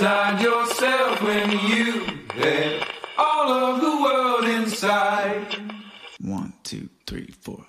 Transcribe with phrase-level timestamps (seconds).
[0.00, 2.04] outside yourself when you
[2.34, 2.86] had
[3.18, 5.56] all of the world inside?
[6.20, 7.64] One, two, three, four.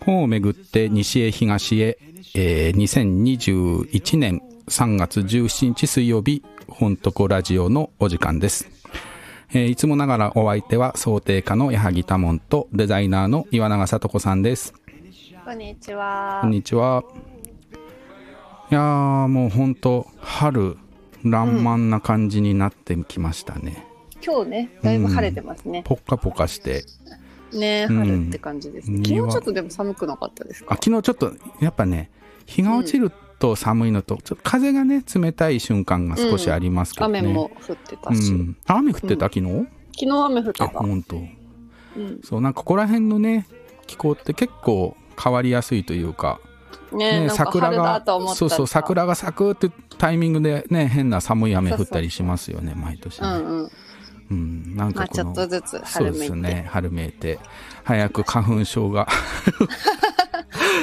[0.00, 1.96] 本をめぐって西へ東へ、
[2.34, 6.42] えー、2021年3月17日水曜日、
[6.80, 8.66] 本とこラジオのお時間です。
[9.52, 14.72] えーいつもながらお相手は想定家の矢作多門とデザイナーの岩永聡子さんです。
[15.44, 16.50] こんにちはこん。
[16.52, 17.04] にちは。
[18.70, 20.78] いやーもう本当春、
[21.22, 23.86] 爛漫な感じになってきましたね。
[24.24, 25.82] 今日ね、だいぶ晴れてますね。
[25.84, 26.84] ポッカポカして。
[27.52, 28.96] ね、うん春って感じですね。
[28.96, 30.74] うん昨日ちょっとでも寒くなかったですあか。
[30.82, 32.10] 昨日ちょっとやっぱね
[32.46, 39.66] 日が落ちると寒いのと、ちょっと風がね冷たい瞬間が少しありますけどね、雨も降ってたうし、ん、あ雨降ってた、昨日？
[39.98, 40.78] 昨日雨降ってあた。
[40.78, 41.16] 本当。
[41.16, 41.18] う
[42.00, 43.48] ん、そうなんかここら辺のね
[43.88, 46.38] 気候って結構変わりやすいというか、
[46.92, 53.70] ね、なんか桜がそうそう桜が咲くってタイミングでね変な寒い雨降ったりしますよね毎年ね、うんうん。
[54.30, 56.18] うん、なんまあかこのちょっとずつそう春めいて。
[56.20, 57.38] ですね春めいて。
[57.82, 59.08] 早く花粉症が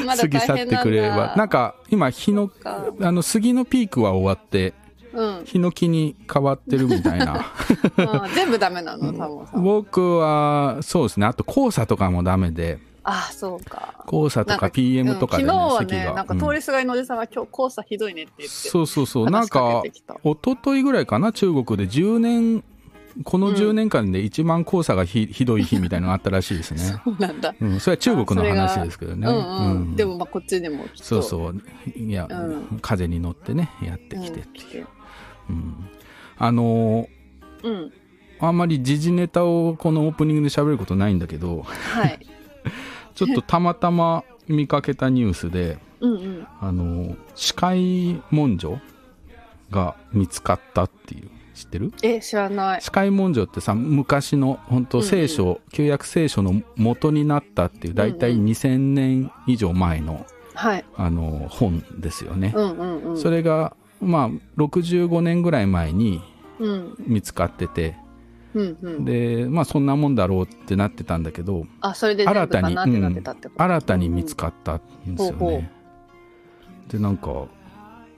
[0.06, 1.36] 過ぎ去ってくれればだ。
[1.36, 2.86] なんか今日のか。
[3.02, 4.74] あの杉のピークは終わって
[5.14, 7.44] うん、ヒノキに変わってるみたいな。
[7.98, 9.64] うん全部ダメなの、タモさん。
[9.64, 11.26] 僕はそうですね。
[11.26, 12.80] あと黄砂とかもダメで。
[13.04, 14.06] あ、そうか。
[14.08, 16.14] 黄砂とか PM とかでねうん昨日は咳ね、が。
[16.14, 18.56] なんかうん通りすがりのおじさんが今日黄砂ひどいねって言って。
[18.70, 19.30] そうそうそう。
[19.30, 20.16] なんかかけてきた。
[20.24, 21.88] 一昨日ぐらいかな中国で。
[21.88, 22.64] 10年
[23.24, 27.54] この10年間で一番黄砂がひ,、ひどい日みたいなのがあったらしいですね、 そうなんだ。
[27.60, 29.72] うん、それは中国のあ話ですけどねうんうん。
[29.72, 30.86] うんでもまあこっちでも。
[30.96, 31.62] そうそう
[31.96, 34.24] いや、うん風に乗ってねやってうん。
[34.24, 34.86] きて、来て。
[35.50, 35.76] うん
[36.38, 37.92] あのーうん。
[38.40, 42.20] あんまり時事ネタをこのオープニングで喋ることないんだけどはい。
[43.16, 46.48] ちょっとたまたま見かけたニュースでうんうん。
[46.60, 48.80] あの司会文書
[49.72, 51.92] が見つかったっていう知ってる？
[52.04, 52.82] え、知らない。
[52.82, 60.86] 司会文書ってさ昔の本当聖書、旧約聖書の元になったっていう大体うんうん2000年以上前のはい。
[60.96, 63.18] あの本ですよね、うんうんうん。
[63.18, 64.30] それがまあ
[64.62, 66.22] 65年ぐらい前に
[66.60, 66.96] うん。
[67.00, 67.96] 見つかってて
[68.54, 69.06] うんうん。
[69.06, 74.82] でまあそんなもんだろうってなってたんだけどあ、それで新たに、なってなってたってこと、新たに見つかったん
[75.16, 75.38] ですよね。
[75.38, 75.64] ほうほ
[76.90, 77.30] でなんか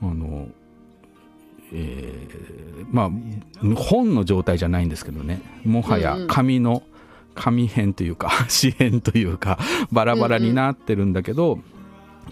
[0.02, 0.48] あの
[1.74, 2.60] えー
[2.92, 3.10] まあ
[3.76, 5.42] 本の状態じゃないんですけどね。
[5.64, 6.82] もはや紙の
[7.36, 9.60] 紙編というか 紙編というか
[9.92, 11.60] バラバラになってるんだけど、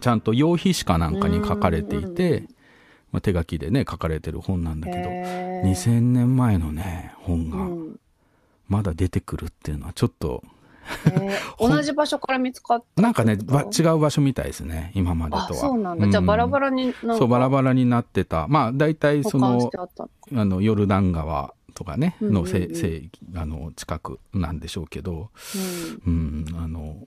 [0.02, 2.47] ちゃんと用紙紙かなんかに書かれていて、うん
[3.12, 5.70] まあ、手書きでね書かれてる本なんだけどへー。
[5.70, 8.00] 2000年前のね本がうん。
[8.68, 10.44] まだ出てくるっていうのはちょっと
[11.59, 13.34] 同じ場所から見つかったなんかね
[13.78, 15.48] 違う場所みたいですね今までとは。
[15.50, 16.08] あ、そうなんだ。
[16.08, 18.48] じゃあバラバラにそうバラバラになってた。
[18.48, 19.70] まあ大体その
[20.34, 20.62] あの？
[20.62, 22.44] ヨルダン川とかねうんうんうん。
[22.44, 23.03] のせせ
[23.36, 25.30] あの近くなんでしょうけど。
[26.06, 26.46] うん。
[26.50, 26.97] うんあの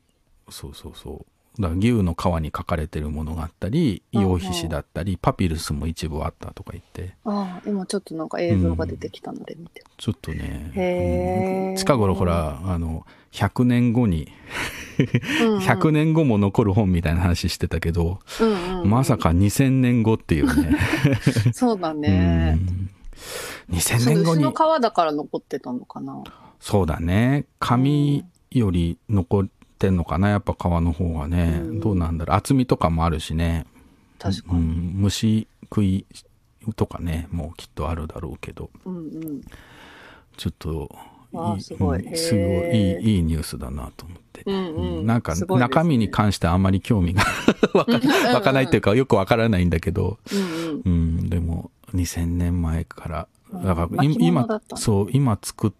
[0.48, 1.26] そうそうそう
[1.58, 7.14] だ牛の皮に書かれてるものがあったりうんうん羊皮紙だったりパピルスも一部あったとか言って。
[7.24, 9.82] ああ、今ちょっとなんか映像が出てきたので見て。
[9.96, 11.76] ちょっとねうん。
[11.76, 14.28] 近頃ほらあの100年後に
[15.40, 15.58] うんうん。
[15.58, 18.90] 100年後も残る本みたいな話してたけど、うんうんうん。
[18.90, 20.78] まさか2000年後っていうね。
[21.52, 22.58] そうだね。
[23.70, 23.76] うん。
[23.76, 24.44] 2000そう年後に。
[24.44, 26.22] 牛の皮だから残ってたのかな。
[26.60, 27.46] そうだね。
[27.58, 29.48] 紙より残
[29.80, 31.80] ってんのかなやっぱ皮の方がね、うん。
[31.80, 32.36] どうなんだろう。
[32.36, 33.64] 厚みとかもあるしね。
[34.18, 34.60] う確かに。
[34.60, 36.04] ん、虫食い
[36.76, 38.68] とかねもうきっとあるだろうけど。
[38.84, 39.40] うんうん。
[40.36, 40.94] ちょっと
[41.32, 42.06] あーすごい。
[42.06, 45.06] うんすごいいいいいニュースだなと思って、うんうん。
[45.06, 45.74] なんかすごいですね。
[45.74, 47.22] 中身に関してあんまり興味が
[47.72, 48.00] わか
[48.34, 50.82] わかないっていうかよくわからないんだけど、うんうん。
[50.84, 50.88] う
[51.22, 55.72] ん、でも2000年前からだから今そう今作っ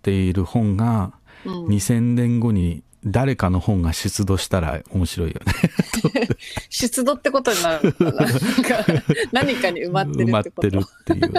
[0.00, 1.12] ている本が
[1.44, 1.66] うん。
[1.66, 5.52] 2000年後に誰かの本が出土したら面白いよね。
[6.70, 9.02] 出土ってことになるのかな。
[9.32, 11.32] 何かに埋まってる埋まってるっていう。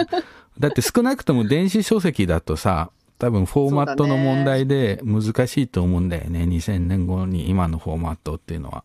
[0.58, 6.44] だって少なくとも電子書籍だとさ多分フォーマットの問題で難しいと思うんだよね。
[6.44, 8.84] 2000年後に今のフォーマットっていうのは。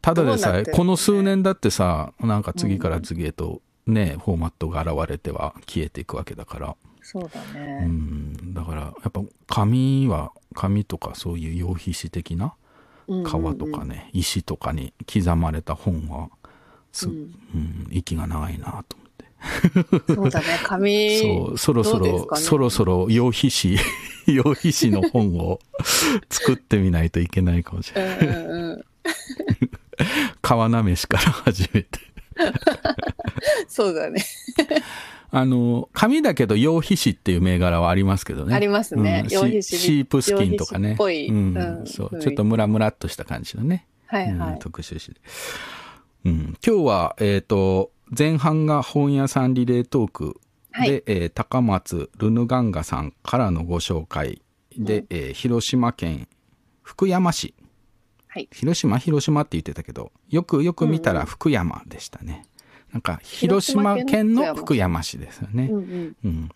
[0.00, 6.76] ただでさえどうなってるこの数年だってさなんか次から次へとね、フォーマットが現れては消えていくわけだから
[7.10, 7.86] そうだうね。
[7.86, 12.52] んだからやっぱ紙は紙とかそういう用皮紙的な
[13.06, 16.28] うんうんうん皮とかね、石とかに刻まれた本は
[16.92, 21.18] す、ううんん息が長いなと思ってそうだね、紙。
[21.18, 22.26] そう、そろそろ、ね？
[22.36, 23.78] そろそろ、羊皮紙、
[24.26, 25.60] 羊皮紙の本を
[26.28, 28.18] 作ってみないといけないかもしれない。
[28.18, 28.84] うんうんうん。
[30.42, 32.00] 川なめしから始めて。
[33.68, 34.22] そうだね。
[35.30, 38.54] あの、紙だけど羊皮紙っていう銘柄はありますけどね。
[38.54, 40.94] ありますねうん羊皮紙シシープスキンとかね。
[40.94, 42.18] っぽいうんうんそう。
[42.18, 43.86] ちょっとムラムラっとした感じのね。
[44.12, 44.58] うんはいはい。
[44.58, 45.20] 特殊紙で。
[46.24, 50.40] うん、今日は、えっ、と、前半が本屋さんリレートーク
[50.72, 54.42] で、はいえー高松ルヌガンガさんからのご紹介
[54.76, 56.26] で、えー広島県
[56.82, 57.54] 福山市。
[58.28, 58.48] はい。
[58.50, 62.44] 広島広島って言ってたけど、よくよく見たら福山でしたね。
[62.92, 65.68] なんか、広島県の福山市ですよね。
[65.70, 66.16] うんうん。
[66.24, 66.48] うん、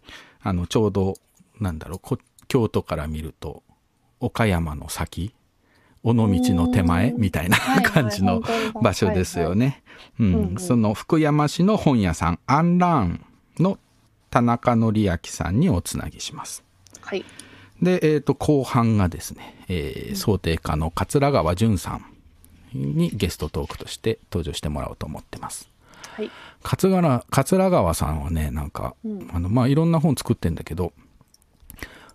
[0.43, 1.15] あのちょうど
[1.61, 2.19] なんだろうこ
[2.49, 3.63] 京都から見ると
[4.21, 5.35] 岡山の先
[6.03, 8.43] 尾道の手前みたいな感じの
[8.83, 9.83] 場所ですよね。
[10.59, 13.25] その福山市の本屋さんアンラーン
[13.61, 13.79] の
[14.31, 16.65] 田中則明さんにおつなぎします。
[17.01, 17.25] はい。
[17.81, 22.05] で、えー、と後半がですね、えー想定家の桂川淳さん
[22.75, 25.72] にゲストトークとして登場してもらおうと思ってます。
[26.23, 26.31] はい。
[26.63, 29.29] 桂川桂川さんはねなんか、うん。
[29.33, 30.93] あのまあいろんな本作ってんだけど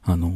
[0.03, 0.33] あの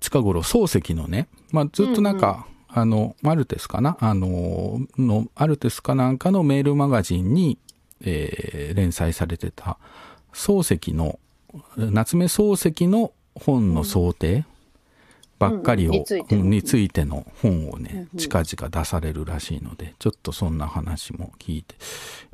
[0.00, 3.96] 近頃漱石のね、まあ、ずっとなんか、あのマルテスかな？
[4.00, 7.58] あののアルテスかなんかのメールマガジンに、
[8.02, 9.78] えー連載されてた
[10.32, 11.18] 漱石の
[11.76, 14.44] 夏目漱石の本の想定
[15.50, 17.04] ばっかりを、うんうんについて。
[17.04, 21.74] の本をね、近々出されるらしいのでちょっとそんな話も聞いて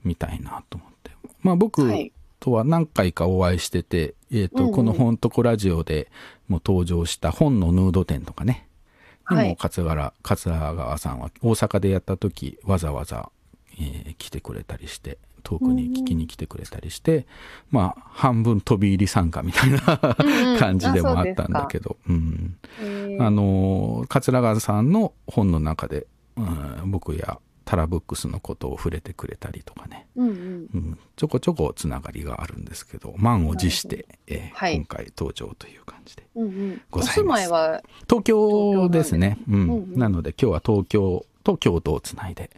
[0.05, 1.11] みたいなと思って。
[1.43, 2.13] まあ僕はい。
[2.39, 4.73] とは何回かお会いしてて、えーとうんうん。
[4.73, 6.11] この「本とこラジオ」で
[6.49, 8.67] も登場した本のヌード展とかね
[9.31, 9.49] にはい。
[9.51, 13.31] も桂原桂川さんは大阪でやった時わざわざ、
[13.79, 17.27] えー来てくれたりして遠くに聞きに来てくれたりして、
[17.71, 19.79] まあ半分飛び入り参加みたいな
[20.19, 22.57] うん感じでもあったんだけど、うん。
[22.81, 23.23] えー。
[23.23, 26.07] あの桂川さんの本の中で、
[26.37, 30.35] うん僕やタラブックスのことを触れてくれたりとかね、うんうん。
[30.35, 30.37] う
[30.79, 34.77] ん、ちょこちょこつながりがあるんですけど満を持して、えーはい。
[34.77, 36.83] 今回登場という感じでうんうん。
[36.91, 37.21] ございます。
[37.21, 39.39] お住まいは、東京ですね。
[39.49, 39.55] うん。
[39.55, 39.99] うんうん。
[39.99, 42.51] なので今日は東京と京都をつないで、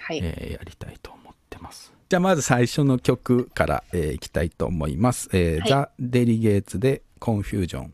[0.00, 0.20] はい。
[0.22, 5.68] えーやりたいと思ってますじゃあまず最初の曲から、えーいきたいと思います、えーはい。
[5.68, 7.92] ザ・デリゲーツでコンフュージョン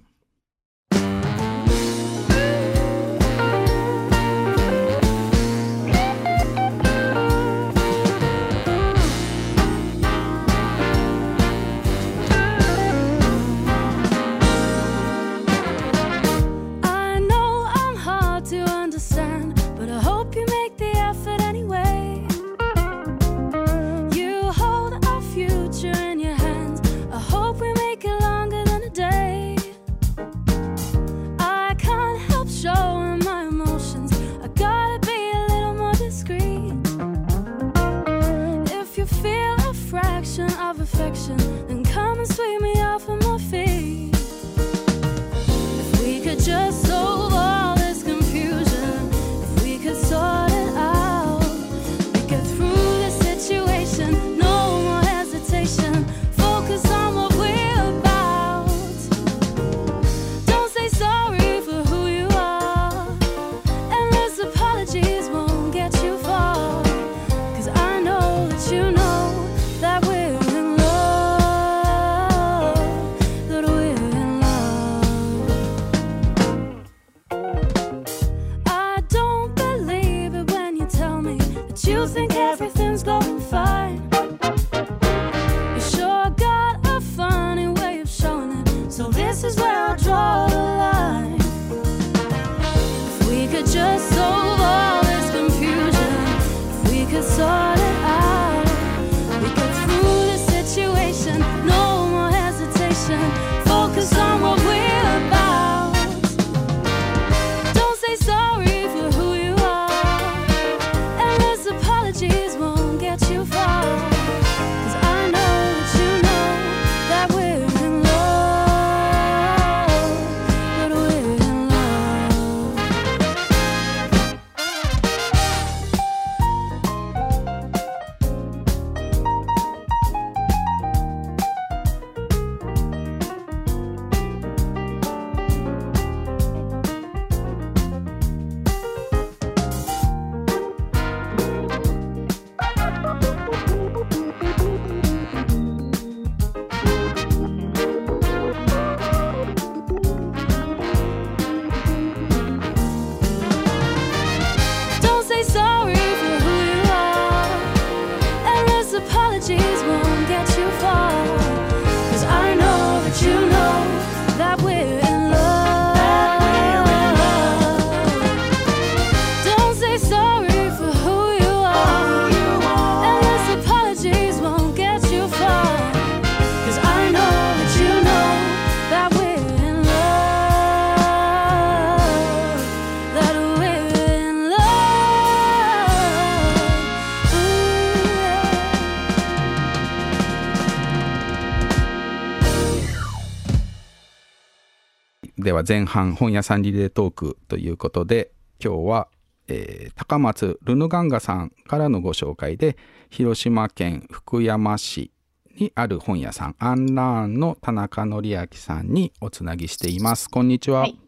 [195.62, 199.08] は前半本屋さんリレートークということで今日は、
[199.48, 202.76] えー高松ルヌガンガさんからのご紹介で
[203.10, 205.12] 広島県福山市
[205.56, 210.98] にある本屋さんアンラーンの田中則明さんにおつなぎしていますこんにちは、はい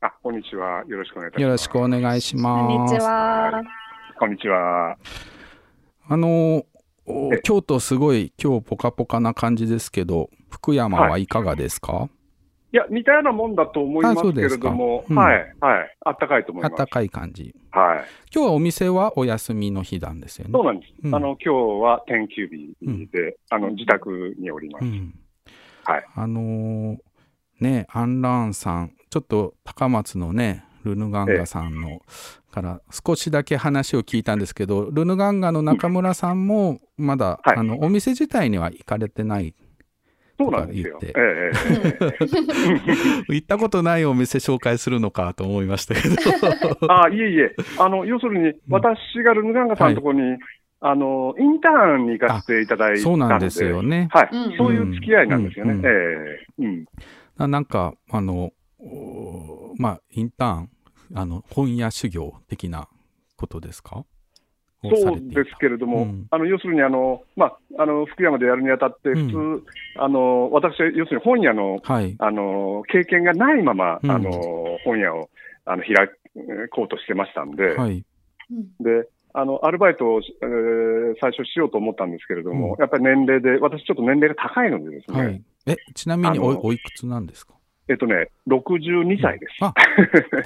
[0.00, 0.82] あ、こんにちは。
[0.88, 1.42] よろしくお願いします。
[1.42, 3.62] よろしくお願いしますこんにちは。
[4.18, 4.96] こんにちは。
[6.08, 6.64] あの
[7.44, 12.21] 京都すごい今日ポカポカな感じですけど福山はいかがですか、い
[12.76, 15.96] や、似たようなもんだと思いますけれども、うんはい、はい。
[16.04, 16.72] あったかいと思います。
[16.72, 18.04] あったかい感じはい。
[18.34, 20.92] 今日はお店はお休みの日なんですよねそうなんです。
[21.04, 22.76] うんあの、今日は天休日
[23.12, 24.84] で、あの、自宅におります。
[24.84, 25.14] うん
[25.84, 26.04] はい。
[26.14, 26.96] あのー
[27.62, 32.00] ねアンラーンさんちょっと高松のねルヌガンガさんの
[32.50, 39.54] から少しだけ話を聞いたんですけどルヌガンガの中村さんもまだ、はいあのお店自体には行かれてない
[40.38, 40.98] そうなんですよ。
[41.02, 41.50] ええ
[43.34, 46.14] 行ったことないお店紹介するのかと思いましたけど。
[46.14, 47.54] え あ、いえいえ。
[47.78, 50.38] あの、要するに、私がルヌガンガさんのところに、
[50.80, 53.00] あの、インターンに行かせていただいたんで。
[53.02, 54.08] そうなんですよね。
[54.10, 54.56] はい、うん。
[54.56, 55.74] そういう付き合いなんですよね。
[55.74, 56.64] うんええ。
[56.64, 56.84] うん。
[57.38, 60.68] ななんかあのおまあインターン
[61.14, 62.88] あの本屋修行的な
[63.36, 64.04] ことですか？
[64.82, 66.26] そうですけれども、うん。
[66.30, 69.28] あの要するにあの、まあ、あの福山でやるにあたって、うん。
[69.28, 69.66] 普通、
[69.98, 72.16] あの私は要するに本屋のはい。
[72.18, 74.10] あの経験がないまま、うん。
[74.10, 74.30] あの
[74.84, 75.30] 本屋を
[75.64, 76.08] あの開
[76.70, 78.04] こうとしてましたんで、はい。
[78.80, 82.80] であのアルバイトを、えー最初しようと思ったんですけれども、うん。
[82.80, 85.42] やっぱり年齢で、私、ちょっと年齢が高いのでですね、はい。
[85.66, 87.52] え、ちなみにおおいくつなんですか？
[87.88, 89.56] えっとね、62歳です。
[89.60, 89.74] あ、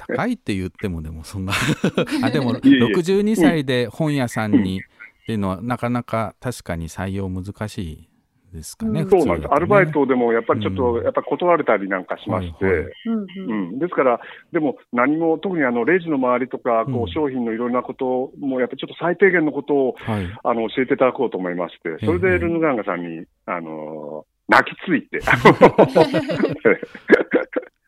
[0.07, 1.53] 高いって言ってもでもそんな。
[2.23, 2.79] あ、でもいえいえ。
[2.85, 8.09] 62歳で本屋さんにっていうのはなかなか確かに採用難しい
[8.53, 9.01] ですかね。
[9.01, 9.09] うん。
[9.09, 9.55] そうなんです、ね。
[9.55, 11.03] アルバイトでもやっぱりちょっと、うん。
[11.03, 14.19] やっぱ断られたりなんかしまして、ですから、
[14.51, 20.39] でも何も、特にあのレジの周りとか、こう商品のいろんなことも、やっぱりちょっと最低限のことをはい。
[20.43, 25.19] あの教えていただこうと思いまして、それええでルヌガンガさんに、あの泣きついて。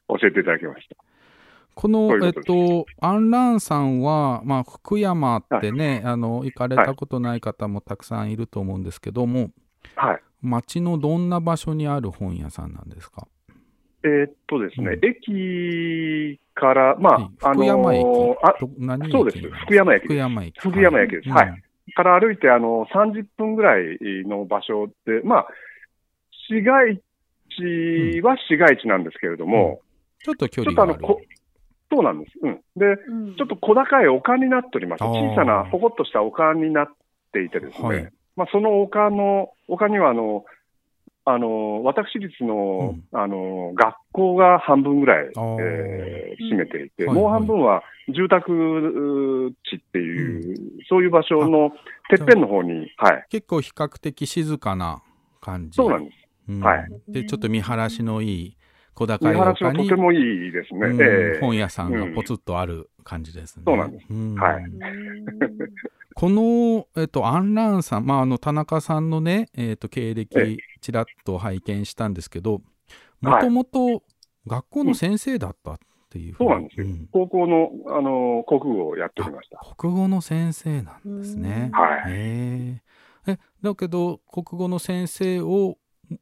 [0.10, 0.96] 教えていただきました。
[1.75, 2.44] この、えっそういうこと
[3.01, 9.51] と、アンランさんは、まあ、福山ってね、あの、行かれたことない方もたくさんいると思うんですけども、
[9.96, 10.22] はい。
[10.42, 13.28] 町のどんな場所にある本屋さんなんですか？
[14.04, 15.06] えーっとですね、うん。
[15.06, 17.30] 駅から、まあ、はい。
[17.44, 19.50] あ福山駅、のあど何駅そうです。
[19.66, 20.13] 福山駅です。
[20.13, 20.60] 福山駅。
[20.60, 21.30] 福山駅です。
[21.30, 21.63] はい。
[21.94, 25.48] から歩いてあの30分ぐらいの場所で、まあ、
[26.50, 27.01] 市街
[27.58, 29.82] 地は市街地なんですけれども、
[30.20, 30.91] ちょっと距ちょ離がある。
[30.94, 31.22] っとあのこ、
[31.91, 32.34] そうなんです。
[32.41, 32.62] うん。
[32.75, 36.88] で、うんちょっと小高い丘になっておりまして、あー小さな、ぽこっとした丘になっ
[37.32, 40.46] ていてですね、はいまあ、その丘の、丘にはあの、
[41.25, 46.20] あの、私立の、あの、学校が半分ぐらい、えー
[46.51, 51.72] 占めていて、うんもう半分は住宅う地っていう、そういう場所の
[52.10, 53.25] てっぺんの方に、はい。
[53.29, 55.03] 結構比較的静かな
[55.41, 55.75] 感じ。
[55.75, 56.28] そうなんです。
[56.50, 56.60] うん。
[56.62, 57.13] はい。
[57.13, 58.58] で、ちょっと見晴らしのいい
[58.96, 60.88] 小高い丘にはとてもいいですね。
[60.88, 61.39] うんええ。
[61.39, 63.63] 本屋さんがポツッとある感じですね。
[63.65, 64.13] そうなんです。
[64.13, 64.63] んはい。
[66.15, 72.62] この、えっと、アンラーンさん、まあ、あの田中さんのね、えっと、経え歴、ちらっと拝見したんですけど、
[73.22, 73.41] もはい。
[73.41, 74.03] ともと
[74.46, 75.79] 学校の先生だったっ
[76.10, 76.88] ていうふそうなんですよ。
[76.88, 77.08] ん。
[77.13, 79.60] 高校の、あの、国語をやっておりました。
[79.77, 81.70] 国語の先生なんですね。
[81.74, 82.12] はい。
[82.12, 82.82] え、
[83.62, 85.77] だけど、国語の先生を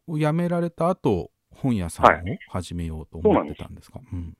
[0.07, 4.37] 辞められた後、本屋さんをは始めようと思ってたんですか、うん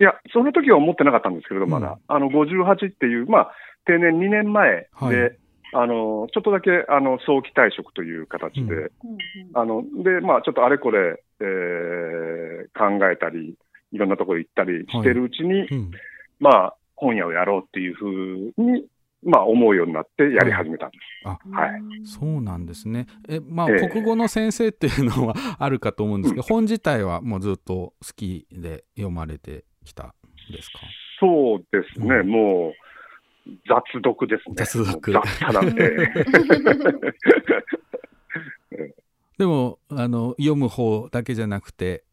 [0.00, 1.82] いや、その時は思ってなかったんですけれど、まうん。
[1.82, 1.98] だ。
[2.08, 3.50] あの、58っていう、まあ、
[3.84, 5.38] 定年2年前で、はい。
[5.74, 8.90] あの、ちょっとだけ、あの、早期退職という形で、う
[9.52, 13.56] あの、で、まあ、ちょっとあれこれ、えー考えたり、
[13.92, 15.90] いろんなところ行ったりしてるうちに、うん。
[16.38, 18.86] まあ、本屋をやろうっていうふうに、
[19.22, 21.28] まあ、思うようになってやり始めたんです。
[21.52, 22.06] はい。
[22.06, 23.06] そうなんですね。
[23.28, 23.88] え、まあ、ええ。
[23.88, 30.78] 国語の先生っていうのはあるかと思うんですけど、本自体はもうずっと好きで読まれてきたんですか？
[31.20, 32.28] そうですね、うん。
[32.28, 34.54] もう、雑読ですね。
[34.56, 35.12] 雑読。
[35.12, 35.96] 雑多なんで。
[39.36, 42.04] でも、あの、読む方だけじゃなくて、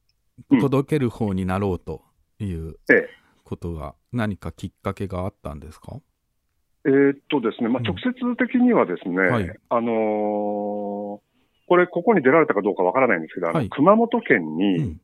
[0.49, 0.59] うん。
[0.59, 2.03] 届ける方になろうと
[2.39, 3.09] いうええ。
[3.45, 6.01] ことが何かきっかけがあったんですか？
[6.87, 7.85] えーっとですね、まあ、うん。
[7.85, 9.53] 直接的にはですね、はい。
[9.69, 11.27] あのー
[11.69, 13.69] これ、ここに出られたかどうかわからないんですけど、はい。
[13.69, 15.01] 熊本県に、うん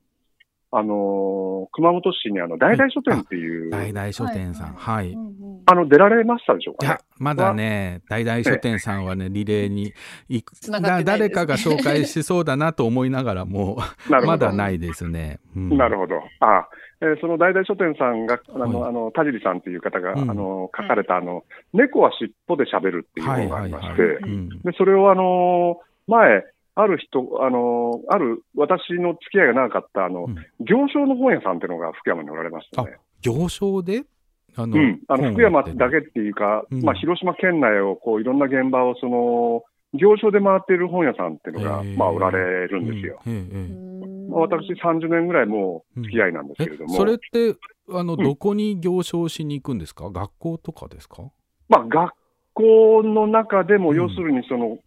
[0.75, 4.73] あのー熊本市にあの、大々書店っていう、大々書店さん。
[4.73, 5.17] はい。
[5.65, 6.91] あの、出られましたでしょうかね？
[6.91, 9.93] や。、まだね、大々書店さんはね、リレーに
[10.27, 10.53] 行く、
[11.03, 13.77] 誰かが紹介しそうだなと思いながらも。
[14.09, 15.39] まだないですね。
[15.55, 16.21] うんなるほど。
[16.41, 16.67] あ
[17.01, 26.43] えーその大々書店さんが、あの、はいあの、田尻さんという方が、うんあの、書かれた、あの、猫は尻尾で喋るっていう本がありまして、はいはいはいうんで、それをあの、前、
[26.75, 30.35] ある人、あの、ある、私の付き合いが長かった、あの、うん。
[30.59, 32.97] 行商の本屋さんっていうのが福山におられましたね。
[33.21, 34.03] 行商で？
[34.55, 35.01] あの、うん。
[35.07, 36.01] あの、福山だけ。
[36.01, 36.83] けっていうか、うん。
[36.83, 39.63] まあ、広島県内を、こう、いろんな現場を、その、
[39.93, 43.19] 行商で回っている本屋さんっていうのが、まあ、おられるんですよ。
[43.25, 43.33] うん。
[43.33, 43.67] えええ
[44.29, 47.55] えまあ、私30年ぐらいもう付き合いなんですけれども、えそれって、
[47.91, 48.23] あの、うん。
[48.23, 50.09] どこに行商しに行くんですか？
[50.09, 51.23] 学校とかですか？
[51.69, 52.13] まあ、学
[52.53, 53.95] 校の中でも、うん。
[53.95, 54.79] 要するにその、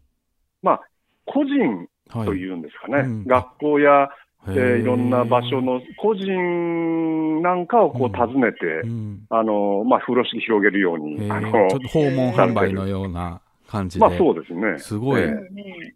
[0.63, 0.81] まあ、
[1.27, 2.27] 個人はい。
[2.27, 4.09] というんですかね、うん学校や、
[4.49, 14.07] へえーいろんな場所の個人なんかをこう訪ねて、うんあのまあ、風呂敷広げるように、あのちょっと訪問販売のような感じで。
[14.07, 14.79] まあそうですね。
[14.79, 15.31] すごいええ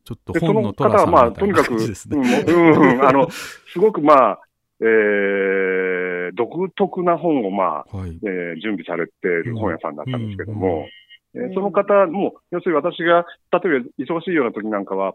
[0.04, 1.74] ちょっと本の寅さん方は、まあ、みたいなとにかく。
[1.74, 4.40] うんうんあの、すごくまあ、
[4.80, 8.18] えー独特な本をまあ、はい。
[8.22, 11.00] えー準備されている本屋さんだったんですけども、えー
[11.34, 15.14] うんその方も、要するに私が、例えば忙しいような時なんかは、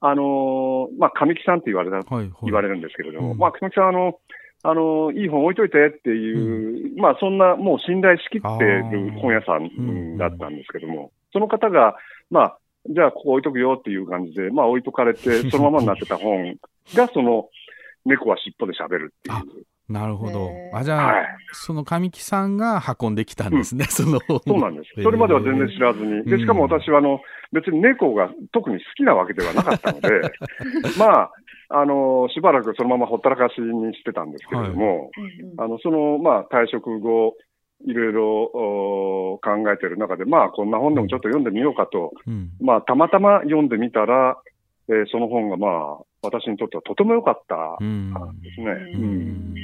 [0.00, 2.06] あのーまあ、神木さんって言われた、はい。
[2.06, 2.30] はい。
[2.44, 4.20] 言われるんですけれども、うんまあ、神木さん、あの、
[4.62, 11.96] あの、いい本置いといてっていう、まあ、そんな、もう信頼しきってる本屋さんだったんですけども、その方が、
[12.30, 16.56] まあ、じゃあ、ここ置いとくよっていう感じで、まあ、置いとかれて、 そのままになってた本
[16.94, 17.48] が、その、
[18.04, 19.66] 猫は尻尾で喋るっていう。
[19.88, 20.50] なるほど。
[20.72, 21.26] あ、じゃあ、はい。
[21.52, 24.40] その神木さんが運んできたんですね、その本。
[24.46, 25.02] そうなんです。
[25.02, 26.24] それまでは全然知らずに。
[26.24, 27.20] で、しかも私は、あの、
[27.52, 30.08] 別に猫が特に好きなわけではなかったので、
[30.98, 31.30] まあ、
[31.68, 35.60] あの、しばらくそのままほったらかしにしてたんですけれども、うんうん。
[35.60, 37.36] あの、その、まあ、退職後、
[37.84, 38.42] いろいろ
[39.34, 42.50] お考えてる中で、まあ、こんな本でもちょっと読んでみようかと、うん。
[42.60, 44.38] まあ、たまたま読んでみたら、
[44.88, 48.12] えーその本が、まあ、私にとってはとても良かったうん。
[48.42, 48.66] ですね。
[48.66, 49.04] ううん
[49.52, 49.54] ん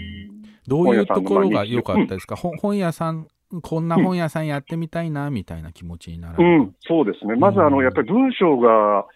[0.66, 3.26] どういうところが良かったですか、ほ本屋さん、
[3.62, 7.34] こんな本屋さんやってみたいな、みたいな気持ちになられたうん、そうですね。
[7.36, 9.06] まず、あの、うんやっぱり文章が、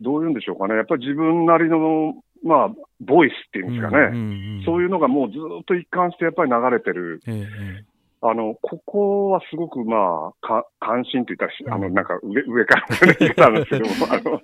[0.00, 0.74] どういうんでしょうかね。
[0.74, 2.68] やっぱり自分なりの、まあ、
[3.00, 4.10] ボイスっていうんですかね。
[4.10, 7.20] ねそういうのがもうずっと一貫してやっぱり流れてる。
[7.26, 7.48] ええ
[7.80, 7.84] え
[8.24, 14.40] あの、ここはすごくまあ、か関心と言ったらし、あの、うんなんか上、上からの言い方なんですけども、あの、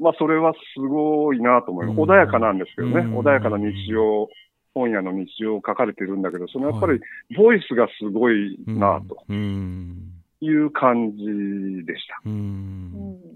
[0.00, 1.96] まあ、それはすごいなと思います。
[1.96, 3.00] うん穏やかなんですけどね。
[3.00, 4.28] うん穏やかな日常、
[4.74, 7.00] 本屋の日常を書かれてるんだけど、そのやっぱり、
[7.36, 10.12] ボイスがすごいえなとうん。
[10.40, 12.28] いう感じでした。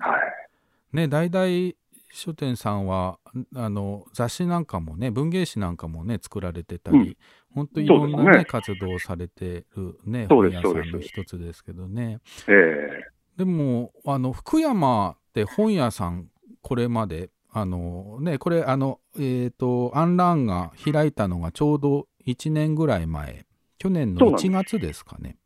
[0.04, 0.18] は
[0.92, 0.96] い。
[0.96, 1.72] ね、大々
[2.12, 3.18] 書店さんは、
[3.54, 7.16] あの、雑誌なんかもね、文芸誌なんかもね、作られてたり、うん
[7.52, 12.20] 本当いろんなね、ね活動をされてるね、そうです本屋さんの一つですけどね。
[12.46, 16.28] ええでも、あの、福山って本屋さん、
[16.62, 23.44] これまで、あのね、これ、あの、えっ、と、アンランが開いたのがちょうど1年ぐらい前、
[23.78, 25.36] 去年のそうなんです1月ですかね。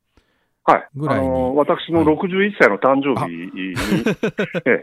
[0.64, 0.88] はい。
[0.94, 3.74] ぐらいにあの、私のはい61歳の誕生日に、
[4.66, 4.82] ええ、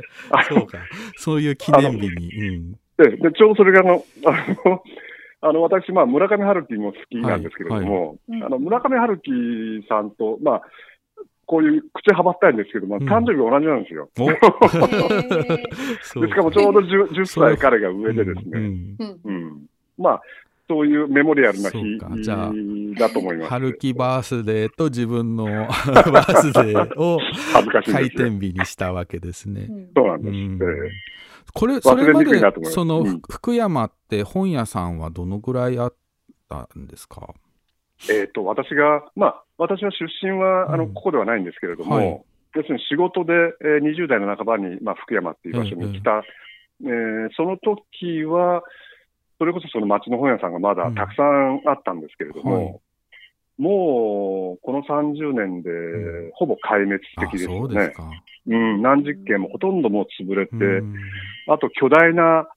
[0.49, 0.79] そうか。
[1.17, 2.47] そういう記念日に。
[2.47, 2.71] うん。
[2.97, 4.31] でで、ちょうどそれがあの、あ
[4.65, 4.83] の、
[5.43, 9.31] あの私、まあ、村上春樹も好きなんですけれども、はいはいあの、村上春樹
[9.89, 10.61] さんと、まあ、
[11.45, 13.09] こういう口はばったいんですけども、うん。
[13.09, 14.09] 誕生日同じなんですよ。
[14.15, 14.21] し
[16.33, 18.95] かもちょうど 10, 10それ歳彼が上でですね、うん。
[18.99, 19.19] うん。
[19.23, 19.65] うん。
[19.97, 20.21] まあ、
[20.71, 21.97] そういうメモリアルな日
[22.95, 23.49] だと思います。
[23.49, 27.19] 春樹バースデーと自分の バースデーを
[27.91, 28.05] 回。
[28.05, 29.67] 転日にしたわけですね。
[29.93, 31.53] そうなんです。
[31.53, 33.21] これ、それまでその、うん。
[33.29, 35.93] 福山って本屋さんはどのぐらいあっ
[36.47, 37.33] たんですか？
[38.09, 42.21] えっ、と、私が、まあ、私は出身は、あの、うんここではないんですけれども、はい。
[42.55, 46.23] 要するに仕事で、えー20代の半ばに、まあ、福山っていう場所に来た、
[46.83, 48.63] えーその時は、
[49.37, 50.95] それこそその町の本屋さんがまだうん。
[50.95, 52.79] たくさんあったんですけれども、はい。
[53.57, 57.93] もう、この30年でう、ほぼ壊滅あ的ですよね。
[57.95, 58.03] そ
[58.47, 60.95] うん、何十件もほとんどもう潰れて、うん。
[61.47, 62.47] あと巨大な、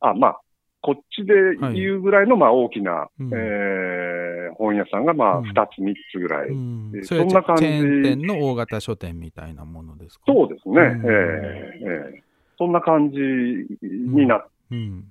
[0.00, 0.40] あ、まあ、
[0.82, 1.34] こっちで
[1.74, 3.30] 言うぐらいの、まあ、大きな、うん。
[3.32, 5.50] えー本屋さんが、まあ、うん。
[5.50, 6.48] 2つ、3つぐらい。
[6.48, 6.92] うん。
[6.94, 7.64] えそんな感じ。
[7.64, 10.24] チェーン店の大型書店みたいなものですか？
[10.26, 11.06] そうですね、うん。
[11.06, 12.22] ええええ
[12.58, 15.04] そんな感じになっうん。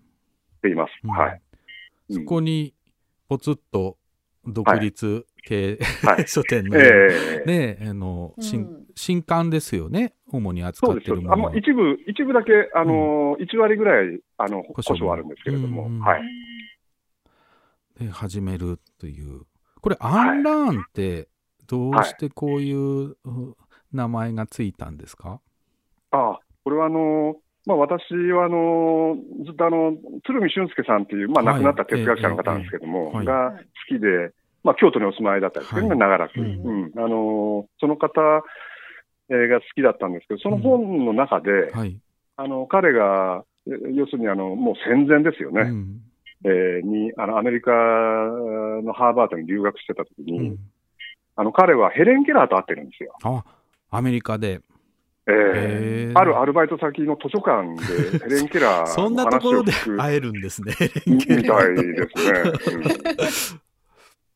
[0.61, 0.91] ています。
[1.03, 1.09] うん。
[1.09, 1.41] はい。
[2.11, 2.75] そこに、
[3.27, 3.97] ぽつっと
[4.45, 6.25] 独立系、はい。
[6.27, 7.77] 書店の、ええ。
[7.77, 8.85] ね、あの、新うん。
[8.95, 11.17] 新刊ですよね、主に扱ってる。
[11.17, 11.49] ものは。
[11.49, 16.21] あの一部、一部だけ、あの、1割ぐらい、あの、故障はあるんですけれども、うんはい。
[17.99, 19.41] で始めるという。
[19.81, 21.29] これ、アンラーンって、
[21.67, 23.17] どうしてこういうう
[23.93, 25.39] 名前がついたんですか？
[26.11, 37.65] ああ、これはあの、まあ、私はあの、ずっとあの、鶴見俊介さんっていう、まあ、はい亡くなった哲学者の方なんですけども、ええええが好きで、まあ、京都にお住まいだったんですけどね、はい長らく、ううんんあの。
[37.79, 38.43] その方
[39.29, 41.99] えーが好きだったんですけど、その本の中で、はい。
[42.35, 46.01] あの、彼が、え要するにあの、もう戦前ですよね、うん
[46.45, 50.57] えーに、あの、アメリカのハーバードに留学してた時うに、ん
[51.35, 53.15] あの、彼はヘレン・ケラーと会ってるんですよ。
[53.23, 53.43] あ、
[53.91, 54.61] アメリカで。
[55.27, 60.73] えへーーあるアルバイト先の図書館でヘレン・ケラーそんのなところで会えるんですね。
[61.05, 62.41] みたいですね。
[63.53, 63.68] うん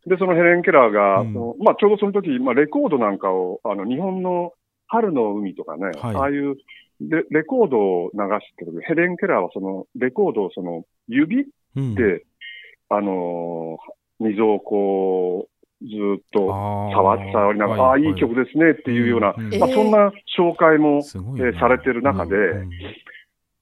[0.07, 1.33] で、そのヘレン・ケラーが、うん。
[1.33, 4.53] そのまあ、ちょうどその時、まあ、レコードなんかを、あの、日本の
[4.87, 6.15] 春の海とかね、はい。
[6.15, 6.55] ああいう
[7.01, 11.95] レレコードを流してる時、ヘレン・ケラーはそのレコードをその指うん。
[11.95, 12.25] で、
[12.89, 15.89] あのー、溝をこう、ず
[16.19, 16.91] っとあー。
[16.91, 19.59] 触触りながら、ああ、いい曲ですねっていうような、うん。
[19.59, 22.69] まあ、そんな紹介も、えーされてる中でうん。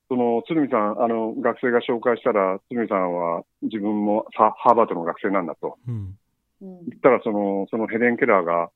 [0.10, 5.78] その、鶴見さん、あの、学生が紹介したら、鶴見さんは自分もハハーバードの学生なんだと。
[5.88, 6.16] うんうん
[6.62, 8.70] 言ったら、その、そのヘレン・ケラーが、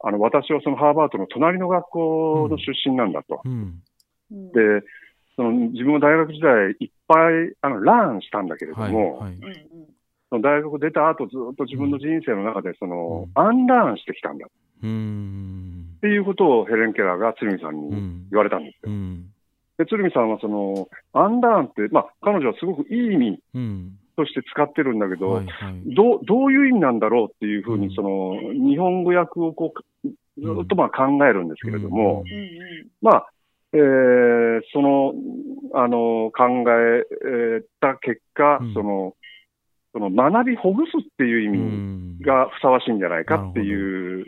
[0.00, 3.40] あの、私はそのハーバードの隣の学校の出身なんだと。
[3.44, 3.82] うん。
[4.30, 4.52] うん。
[4.52, 4.58] で、
[5.36, 9.32] その自分は大学時代いっぱい、あの、ランしたんだけれどはいも、はい。
[9.34, 9.58] うんうん。
[10.30, 13.42] その大学出た後ずっと自分の人生の中で、その、うん。
[13.42, 14.46] アンラーンしてきたんだ。
[14.46, 14.50] っ
[14.82, 15.98] うん。
[16.00, 18.26] ていうことをヘレン・ケラーが鶴見さんうにん。
[18.30, 18.90] 言われたんですよ。
[18.90, 19.30] うん。
[19.78, 25.94] で、鶴見さんはその、アンラーンって、まあ、彼女はすごくいい意味うんとして使ってるんだけど、はいはい。
[25.94, 27.80] どう、どういう意味なんだろうっていうふううん。
[27.82, 29.72] に、その、日本語訳をこ
[30.04, 30.12] う、ず
[30.64, 32.42] っとまあ考えるんですけれども、うんうん。
[32.42, 33.30] うんまあ、
[33.74, 35.14] えーその、
[35.74, 38.74] あの、考ええーた結果、うん。
[38.74, 39.14] その、
[39.92, 42.18] その学びほぐすっていう意う味ん。
[42.20, 44.26] がふさわしいんじゃないかっていう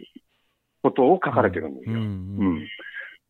[0.83, 1.96] ことを書かれてるんですよ。
[1.96, 2.05] ううん。
[2.59, 2.66] ん。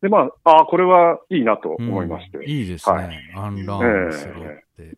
[0.01, 2.37] で、まあ、ああ、これはいいなと思いまして。
[2.37, 2.43] うん。
[2.45, 3.31] いいですね、はい。
[3.35, 4.97] アンラーンするって。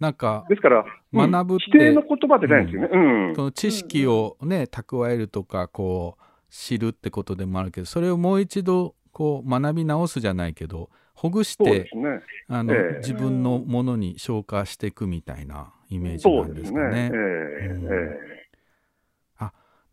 [0.00, 2.88] なんか、ですから、うん学ぶって否定の言葉でないんですよね。
[2.92, 3.34] うん。
[3.36, 12.22] その知識をね、蓄えるとか、こう、知るってことでもあるけど、それをもう一度、こう、学び直すじゃないけど、ほぐしてね。
[12.48, 17.10] あの、ええ自分のものに消化していくみたいなイメージなんですすかね。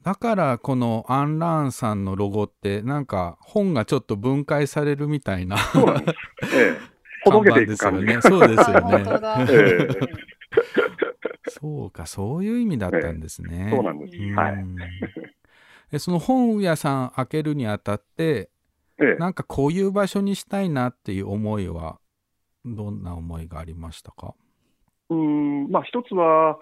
[0.04, 5.58] だから、このアンラーンさんのロゴって、なんか、本がちょっと分解されるみたいな。
[5.58, 6.17] えそうなんです。
[6.56, 8.06] ええほどけていく感じ。
[8.06, 8.39] 看板ですよね。
[8.39, 10.08] そうですよね。
[11.49, 13.69] そうか、そういう意味だったんですね。
[13.71, 14.13] そうなんです。
[14.36, 14.53] はい。
[14.53, 14.77] うん
[15.93, 18.49] えその本屋さん開けるにあたって、
[18.99, 21.99] ええなんかこういう場所にしたいなっていう思いは、
[22.65, 24.34] どんな思いがありましたか？
[25.10, 26.60] うーん、まあ一つは、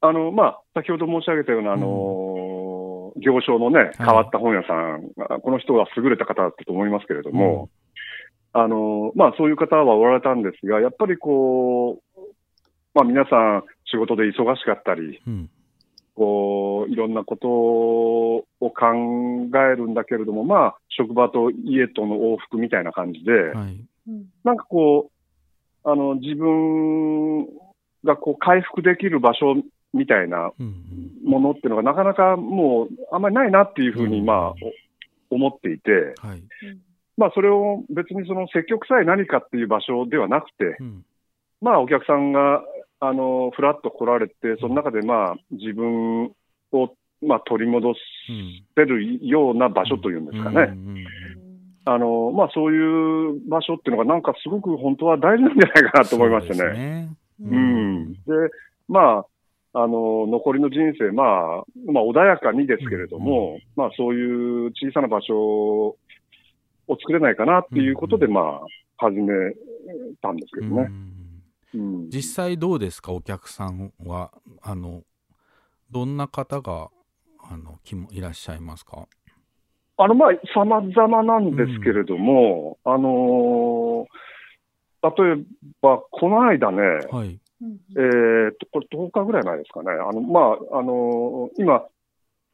[0.00, 7.68] あの、まあ、先ほど申し上げたような、あの、行商のね、変わった本屋さん、この人は優れた方だったと思いますけれども、
[8.62, 12.20] あの、まあそういう方はおられたんですが、やっぱりこう、
[12.94, 15.50] まあ皆さん仕事で忙しかったり、うん。
[16.14, 18.72] こう、いろんなことを考
[19.54, 23.86] えるんだけれども、まあ、職場と家との往復みたいな感じで、はい。
[24.08, 25.10] うんなんかこ
[25.84, 27.46] う、あの、自分
[28.04, 30.74] がこう回復できる場所みたいなうん
[31.24, 34.54] ものっていうのがなかなかもうあんまりないなっていうふうに、うんまあ、
[35.30, 36.28] お思っていて、うん。
[36.28, 36.42] はい。
[37.18, 41.04] まあそれを別にその積極さえ何かっていう場所ではなくて、うん。
[41.60, 42.62] まあお客さんが、
[43.00, 46.26] あの、ふらっと来られて、その中でまあ自分
[46.72, 47.94] を、まあ取り戻うん。
[48.76, 50.72] せるような場所というんですかね。
[50.72, 51.04] うんうん
[51.90, 56.86] あの、まあそういう場所っていうのがなんかすごく本当は大事なんじゃないかなと思いましてそうですね。
[56.86, 57.08] ね。
[57.40, 58.12] ううん。
[58.12, 58.20] で、
[58.88, 59.24] ま
[59.72, 65.96] あ、あの、残りの人生、まあ、まあ穏やかにですけれども、まあそういう小さな場所
[66.88, 69.28] を作れないかなっていうことで、うんまあ、始め
[70.20, 70.88] たんですけどね。
[71.74, 71.80] うん。
[71.80, 72.10] うん。
[72.10, 74.32] 実際どうですかお客さんは？
[74.62, 75.02] あの
[75.90, 76.90] どんな方が
[77.50, 79.06] あのきもいらっしゃいますか？
[79.98, 84.06] あの、まあ、様々なんですけれども、あのー
[85.00, 85.44] 例え
[85.80, 86.78] ば、この間ね、
[87.12, 87.38] はい。
[87.62, 89.90] うんえーっと、これ10日ぐらい前ですかね。
[89.92, 90.40] あの、ま
[90.72, 91.86] あ、あのー今、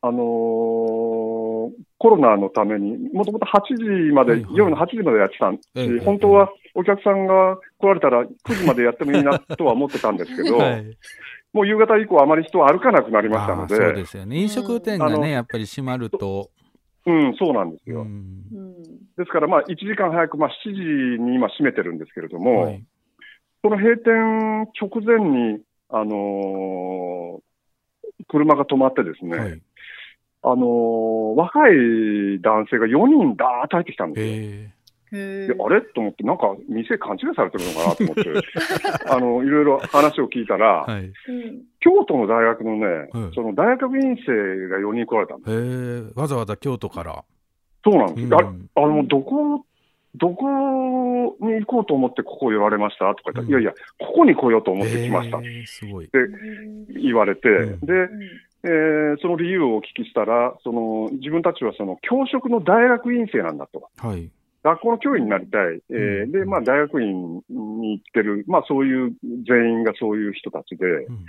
[0.07, 1.45] あのー
[1.97, 4.55] コロナのために、もともと8時まで、はいはい。
[4.55, 10.99] 夜の8時までやってたんええし、本当はお客さんが来られたら9時までやってもいいなとは思ってたんですけど、 はい。
[11.55, 14.37] もう夕方以降あまり人は歩かなくなりましたので、そうですよね。
[14.37, 16.51] 飲食店がねやっぱり閉まると、
[17.07, 18.03] うん、そうなんですよ。
[18.03, 18.07] うん。
[18.53, 18.83] うん
[19.17, 22.85] ですから、まあ、1時間早く、まあ、7時に今閉めてるんですけれども、はい。
[23.63, 27.55] その閉店直前に、あのー
[28.29, 29.63] 車が止まってですね、はい。
[30.45, 34.71] あのー若い男性が4人だーっと入ってきたんですよ。
[35.11, 35.81] であれ？
[35.83, 38.33] と思って、なんか店勘違いされてるのかなと思って、
[39.11, 40.93] あの、いろいろ話を聞いたら、え。
[40.93, 41.13] はい。
[41.81, 46.13] 京都の大学のね、はいその大学院生が4人来られたんです。
[46.17, 46.21] え。
[46.21, 47.25] わざわざ京都から。
[47.85, 48.39] そうなんですよ。
[48.39, 49.65] あれうんあの、どこ、
[50.17, 53.15] どこに行こうと思ってここ言われました？
[53.15, 55.39] とか言ったら、うんいやいや、ここに来ようと思って来ました。
[55.67, 56.11] すごい。
[56.89, 58.09] 言われて、うんで、
[58.65, 63.89] えーその理由をお聞きしたら、その自分たちはその教職の大学院生なんだと。
[63.99, 64.31] はい。
[64.65, 65.83] 学校の教員になりたい。
[65.91, 69.13] えーうんで、まあ大学院に行ってる、まあそういう、
[69.47, 71.25] 全員がそういう人たちで、うん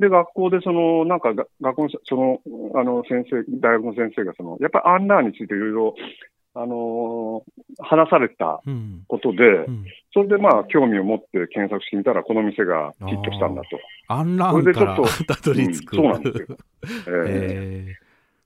[0.00, 2.40] で、学校でその、なんかが、学校の、その、
[2.80, 5.94] あの、先生、大学の先生がその、やっぱりアンラーについていろいろ、
[6.54, 9.02] あのー話されたうん。
[9.08, 9.84] ことで、うん。
[10.12, 13.68] それでまあ、興味を持って検索してみたら、この店がヒットしたんだと。
[14.08, 15.96] アンラーンからそれでちょったどり着く。
[15.96, 16.58] うんそうなんですよ。
[17.06, 17.96] えーへ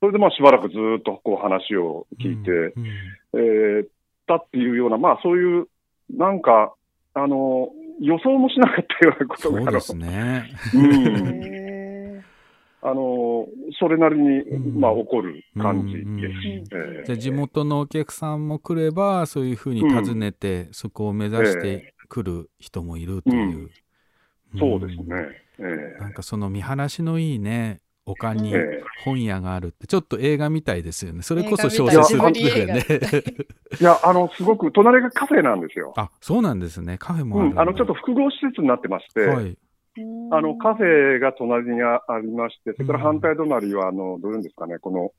[0.00, 2.86] それでまあ、しばらくずっとこう話をえ聞いて、うん
[3.34, 3.86] えー
[4.28, 5.66] たっていうような、まあ、そういう、
[6.10, 6.74] なんか、
[7.14, 10.44] あの予想もしなかったようなことが、そうですね。
[10.74, 11.67] うん、へ
[12.90, 13.46] あの
[13.78, 16.04] それなりに、うんまあ、起こる感じです。
[16.04, 23.70] うんうんえーじゃあ地元のお客さんも来れば、そういうふうに訪ねて、そこを目指してくる人もいるという。
[24.58, 25.04] そうですね。
[25.58, 31.22] えうんなんかその見晴らしのいいね、丘にええ本屋があるって、ちょっと映画みたいですよね。
[31.22, 32.84] それこそ映小説だよね。
[33.80, 35.92] いや、あの、すごく、隣がカフェなんですよ。
[35.96, 36.98] あ、そうなんですね。
[36.98, 39.56] カフェもあるあの、ちょっと複合施設になってまして、はい。
[40.30, 45.10] あの、カフェが隣にあありまして、それから反対隣は、あの、どういうんですかね、この、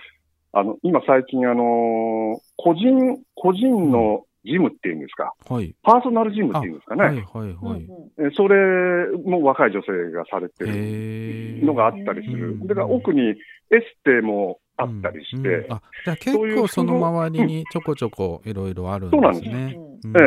[0.51, 5.75] あの、今最近、あの、個人、個人のジムっていうんですか、はい。
[5.83, 7.03] パーソナルジムっていうんですかね。
[7.03, 7.87] はいはいはい。
[8.19, 11.65] えそれも若い女性がされてる。
[11.65, 12.51] のがあったりする。
[12.51, 13.35] うんだから奥にエ
[13.71, 19.77] ステもあったりして、うんうんあ、じゃあ結構その周りにちょこちょこいろいろあるんそうなんですですね。
[20.05, 20.21] うんえ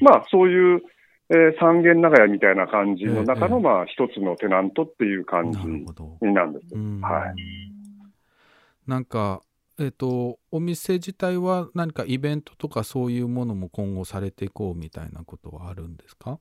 [0.00, 0.82] えまあそういう、
[1.34, 5.58] えー三軒長屋みたいな感じの中の、ええまあ一つのテナントっていう感じ
[6.26, 6.74] なんです。
[6.74, 7.00] うん。
[7.00, 7.34] はい。
[8.86, 9.40] なんか、
[9.80, 16.38] えっ、と、お店自体は何かイベントとかそういうものも今後されていこうみたいなことはあるんですか？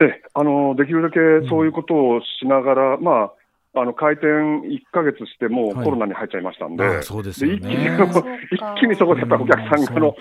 [0.00, 3.32] ええ、あの、できるだけそういうことをしながら、ま
[3.74, 5.84] あ、あの、開店1ヶ月してもうはい。
[5.84, 7.66] コロナに入っちゃいましたんで、あそうですよで一気
[8.56, 10.16] 一気にそこでやっぱりお客さんがあの、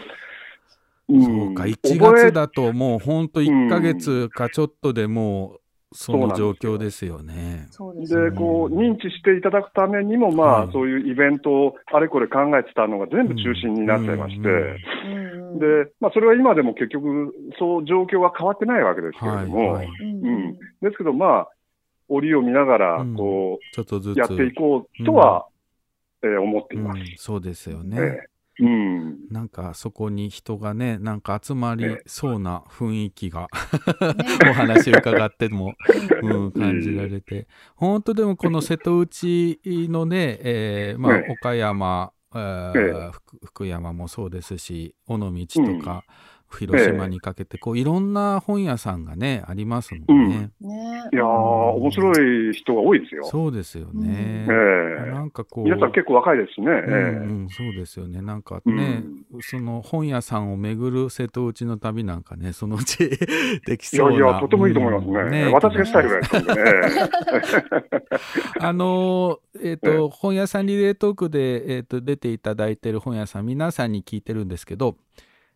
[1.09, 5.61] そうか、1覚え月だともう本当1ヶ月かちょっとでもう
[5.93, 7.69] その状況ですよね。
[8.09, 15.53] でこう、認知していただくためにも、まあ、はいそういうイベントをあれこれ考えてたのが全部中心になっちゃいまして、うんうんうん。
[15.53, 20.01] うん、で、まあ、それは今でも結局、そう状況は変わってないわけですけれども、はいはい。
[20.01, 20.53] うんうん。
[20.81, 21.47] ですけど、まあ、
[22.09, 24.17] 折を見ながらうん、こちょっとずう、つ。
[24.17, 25.47] やっていこうとは、
[26.23, 26.99] えー思っています。
[26.99, 27.05] うん。
[27.15, 27.97] そうですよね。
[27.97, 29.27] ええうん。
[29.29, 33.47] なんかそこに人がね、なんか集まりそうな雰囲気が、ね
[34.49, 35.73] お話伺っても、
[36.23, 37.47] うん、感じられて。
[37.75, 45.31] 本当でもこの瀬戸内のね、えーまあええ、岡山、えーえ福福山もそうですし、尾道
[45.65, 46.03] とか、
[46.55, 50.49] 広島にかけて、こういろんな本屋さんがね、ありますもんね。
[50.61, 53.23] ねいやー、面白い人が多いですよ。
[53.25, 54.45] そうですよね。
[54.49, 56.67] ええなんかこう、皆さん結構若いですしね。
[56.71, 58.21] ええうんうん、そうですよね。
[58.21, 59.03] なんかね、
[59.41, 62.97] その本屋さんを巡る瀬戸内の旅なんかね、そのうち
[63.65, 64.17] できいそうな。
[64.17, 65.51] やいや、とてもいいと思いますうんね。
[65.51, 66.43] 私がしたいぐらいですね。
[68.59, 74.97] あのーえっ、と、 本屋さんリレートークで、えっ、と、出ていただいてる本屋さん、皆さんに聞いてるんですけど、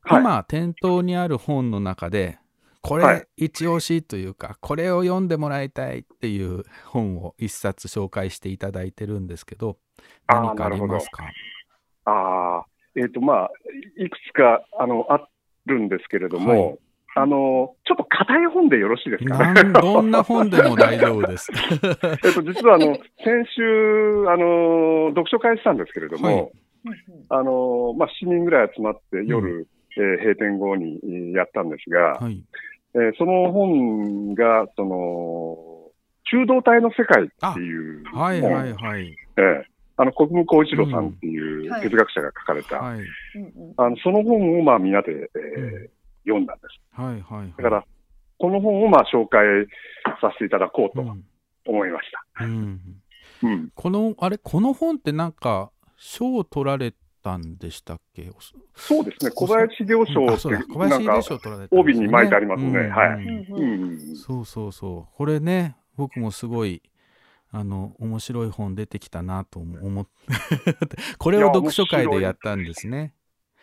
[0.03, 0.21] はい。
[0.21, 2.37] 今、店頭にある本の中で、
[2.81, 3.27] これ、はい。
[3.37, 9.77] 一押しというか、これを読んでもらいたいっていう本を一冊紹介していただいてるんですけど、
[10.27, 11.25] 何かありますか？
[12.05, 13.51] ああ、えっ、と、まあ、
[13.97, 15.27] いくつか、あの、あ
[15.67, 16.79] るんですけれども、はい。
[17.13, 19.37] あの、ちょっと硬い本でよろしいですか？
[19.53, 21.51] なん どんな本でも大丈夫です。
[22.25, 26.51] えっと、実は、あの、先週、あの、読書会したんですけれども、はい。
[27.29, 32.43] あの、まあ、7人ぐらい集まって夜、えー閉店後にえーやったんですが、はい。
[32.95, 35.91] えーその本が、その、
[36.29, 39.15] 中道体の世界っていう本、はいはいはい。
[39.37, 39.63] えー
[39.97, 42.99] あの、国分光一郎さんっていんはいう哲学者が書かれた、はい。
[42.99, 45.89] うんうんあのその本をまあみんなで、えーうん
[46.23, 47.01] 読んだんです。
[47.01, 47.53] はいはい。
[47.57, 47.85] だから、
[48.37, 49.41] この本をまあ紹介
[50.21, 51.23] させていただこうとうん
[51.65, 52.45] 思いました。
[52.45, 52.79] うん
[53.43, 53.71] うん。
[53.73, 58.29] この、あれ、この本ってなんか、賞を取られたんでしたっけ？
[58.75, 60.61] そうですね、小林秀夫って、なん。
[60.61, 62.69] か小林秀、賞取られね、帯に巻いてありますね。
[62.69, 63.09] うんはい。
[63.09, 64.15] うんうん。
[64.15, 65.15] そうそうそう。
[65.15, 66.81] これね、僕もすごい、
[67.51, 70.11] あの、面白い本出てきたなと思って、
[71.19, 73.13] これを読書会でやったんですね。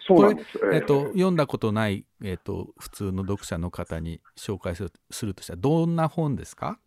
[0.07, 0.37] そう。
[0.73, 6.79] えっと、読んだことない、えっと、普通の読者の方に紹介するするとしたら、どんな本ですか？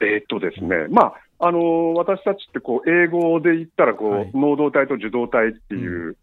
[0.00, 4.30] えーっとですね、まあ、あのー私たちってこう、英語で言ったらこう、はい。
[4.34, 6.16] 能動体と受動体っていう、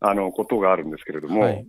[0.00, 1.66] あの、ことがあるんですけれども、はい。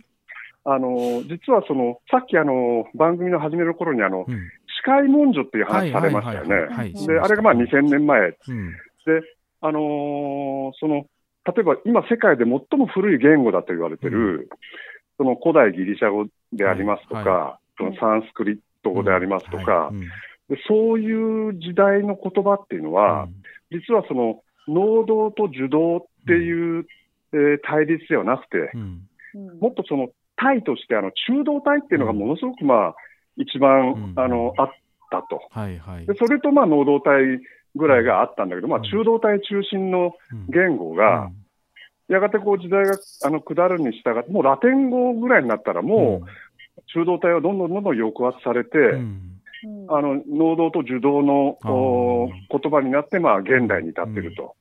[0.64, 4.34] あのー実はその、さっきあの、番組の始める頃にあの、うん。
[4.34, 6.92] 視界文書っていうはい話されましたよね。
[7.06, 8.20] で、あれがまあ2000年前。
[8.20, 8.74] うん。
[9.60, 11.06] あのーその、
[11.44, 14.48] 例えば今世界で最も古い言語だと言われてる、
[15.16, 19.90] その古代ギリシャ語でありますとか、はそのサンスクリット語でありますとか、
[20.68, 23.28] そういう時代の言葉っていうのは、
[23.70, 26.86] 実はその能動と受動っていう、
[27.32, 28.80] えー対立ではなくて、うん。
[28.80, 32.94] うんもっとその体としてあの中動体っていうのがものすごくまあ
[33.38, 34.12] 一番、うん。
[34.16, 34.68] あのあっ
[35.10, 35.40] たと。
[35.50, 36.06] はいはい。
[36.06, 37.40] でそれとまあ能動体
[37.74, 38.84] ぐらいがあったんだけど、まあうん。
[38.84, 40.46] 中動体中心のうん。
[40.48, 41.30] 言語が、
[42.08, 49.31] やがてこう時代があの下るに従って、もうラテン語ぐらいになったらもう中動体はどんどんどんどん抑圧されて、うんうん
[49.88, 51.58] あの、能動と受動の
[52.50, 54.56] 言葉になって、まあ、現代に至ってると。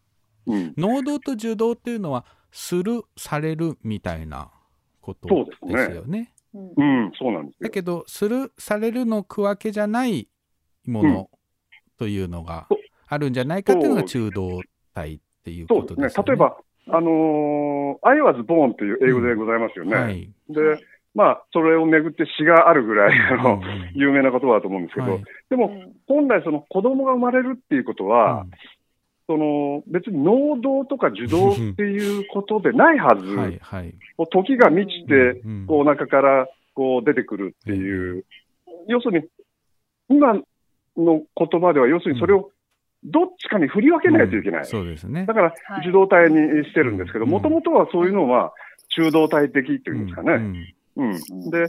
[0.48, 0.74] うん。
[0.78, 4.52] 能動と受動っていうのはするされるみたいな
[5.02, 5.28] こと
[5.68, 6.34] ですよね。
[6.54, 7.68] うんうん、そうなんですよ。
[7.68, 10.28] だけどするされるの区分けじゃない
[10.86, 11.30] もの
[11.98, 12.68] というのが
[13.08, 14.62] あるんじゃないかっていうのが中動
[14.94, 16.08] 体っていうことですよね。
[16.08, 16.24] ですね。
[16.28, 19.96] 例えば、あのー、I was born っていう英語でございますよね。
[19.96, 20.30] はい。
[20.50, 20.62] で、
[21.14, 23.62] まあ、それをめぐって詩があるぐらい、あの、
[23.94, 25.24] 有名な言葉だと思うんですけど、はい。
[25.50, 25.94] でも、うん。
[26.08, 28.46] 本来その子供が生まれるっていうことは、
[29.28, 33.60] その別に能動とか受動っていうことでないはず、う んはい。
[33.62, 33.94] はい。
[34.32, 38.26] 時が満ちて、うんこうお腹からこう出てくるっていう、
[38.88, 39.28] 要するに、
[40.10, 40.34] 今
[40.98, 42.52] の言葉では、要するにそれを
[43.04, 44.60] どっちかに振り分けないといけない。
[44.62, 45.26] うんそうですね。
[45.26, 45.34] だ。
[45.34, 45.82] からはい。
[45.82, 48.54] 受動体にしてるんですけど、うんもともとはそういうのは
[48.90, 50.74] 中動体的っていうんですかね。
[50.96, 51.50] うんうん。
[51.50, 51.68] で、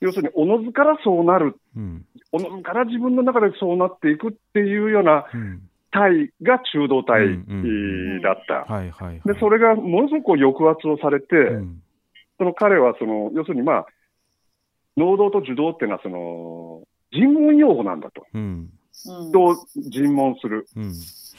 [0.00, 7.38] 要するに、おのずからそうなる、うんおのずから自分の中でそうなっていくっていうようなうん体が中動体
[8.20, 8.72] だった。
[8.72, 9.20] はいはいはい。
[9.24, 11.80] で、それがものすごく抑圧をされて、うん
[12.36, 13.86] その彼はその、要するにまあ、
[14.96, 16.82] 能動と受動っていうのはその、
[17.12, 18.26] 尋問用語なんだと。
[18.34, 18.70] うんうん
[19.30, 19.56] 人を
[19.90, 20.66] 尋問する。
[20.76, 20.94] うん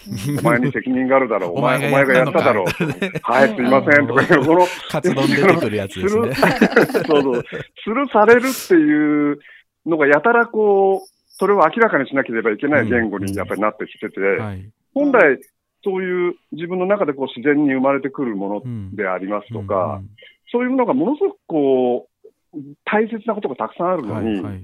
[0.39, 1.50] お前に責任があるだろう。
[1.52, 2.65] おお前前お前がやっただろう。
[3.24, 4.08] はい、すいません。
[4.08, 6.34] とかいう、この、カツ丼出てくるやつですね。
[7.06, 7.44] そうそう。
[7.84, 9.39] スルーされるっていう
[9.86, 14.70] のがやたらこう、それを明らかにしなければいけない言語にやっぱりなってきてて、はい。
[14.94, 15.39] 本来、
[15.84, 20.10] そういう自分の中でこう自然に生まれてくるものうんでありますとうか、ん
[20.52, 22.08] そういうものがものすごくこ
[22.54, 24.63] う、大切なことがたくさんあるのに、はいはい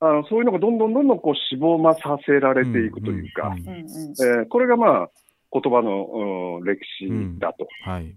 [0.00, 3.54] あのそういうのがどんどんどんどんこうしぼまさせられていくというか、
[4.48, 5.10] これがまあ、
[5.52, 7.68] 言葉の、うん歴史だと。
[7.84, 8.14] はい。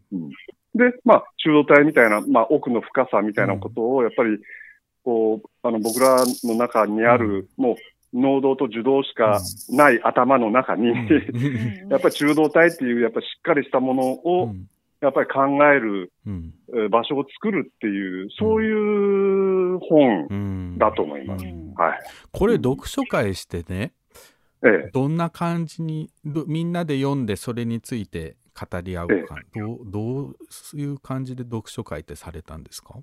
[0.76, 4.38] で、まあ、中道体みたいな、まあ、奥の深さみたいなことを、やっぱり、
[5.04, 7.76] こう、あの、僕らの中にある、もう、
[8.14, 11.90] 能動と受動しかない頭の中に、うん。
[11.90, 14.56] やっぱり中道体っていう、やっぱりしっかりしたものを、
[15.02, 16.12] やっぱり考える
[16.90, 21.46] 場所を作るっていう、そういう本うんだと思います。
[21.46, 22.00] うんはい。
[22.32, 23.94] これ読書会してね、
[24.64, 24.90] ええ。
[24.92, 30.36] どんな感じにどみんなで読んでそれについて語り合うか、どうどう
[30.74, 32.96] いう感じで読書会ってされたんですか、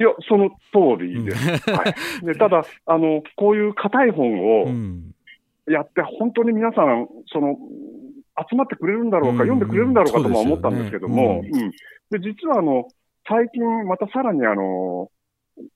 [0.00, 1.60] いや、その通りです。
[1.70, 2.26] はい。
[2.26, 5.14] で、ただ、あの、こういう硬い本をうん
[5.68, 7.56] やって、本当に皆さん、その、
[8.50, 11.70] 集まってくれるんだろうか、うん読んでくれるんだろうかとも思ったんですけども、ううん
[12.10, 12.88] で、実はあの、
[13.28, 15.10] 最近またさらにあの、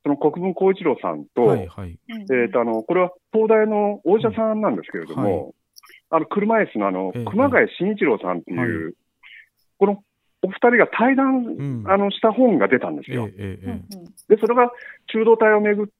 [0.03, 1.99] その国分光一郎さんと、はいはい。
[2.09, 4.77] えっ、と、あの、これは東大のお医者さんなん。
[4.77, 5.53] ですけれども、はい
[6.11, 8.93] あの、車椅子のあの、ええ熊谷慎一郎さんっていう、は
[9.79, 10.03] この
[10.47, 11.85] お二人が対談、うん。
[11.87, 13.29] あの、した本が出たんですええよ。
[13.29, 13.33] え。
[13.39, 14.71] ええで、それが
[15.13, 15.93] 中道体をめぐって、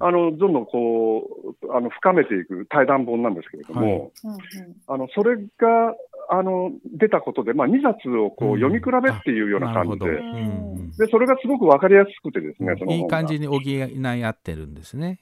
[0.00, 1.28] あの、どんどんこ
[1.62, 5.94] う、あの、深めていく対談本なんですけれども、はあの、それが、
[6.30, 8.60] あの、出たことで、まあ、2冊をこう、うん。
[8.60, 15.18] 読み比べっていうような感じで、うんで、それがすごくわかりやすくてですね、そのいい感じに補い合ってるんですね。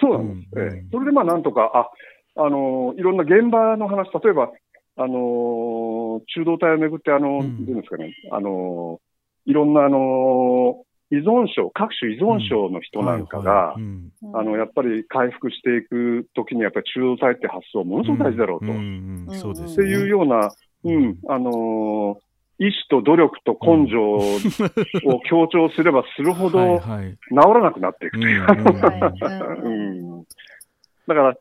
[0.00, 0.48] そうなんです。
[0.52, 0.84] うんええ。
[0.90, 4.50] それでまあなんとか、あ、あのーいろんな現場の話、例えば、
[4.96, 7.66] あのー中道体をめぐって、あのーうん。
[7.66, 13.78] どうですかね、あのーいろんな、あのー依存症、各種依存症の人なんかが、あ
[14.42, 18.66] の、やっぱり回復していくときに、やっぱり中道体って発想、ものすごく大事だろうと。
[19.38, 20.48] そうですていうような、
[20.84, 22.16] うん、あのー
[22.58, 27.18] 意志と努力と根性を強調すればするほ はいどはい。
[27.30, 28.46] 治らなくなっていくという。
[31.08, 31.36] だから、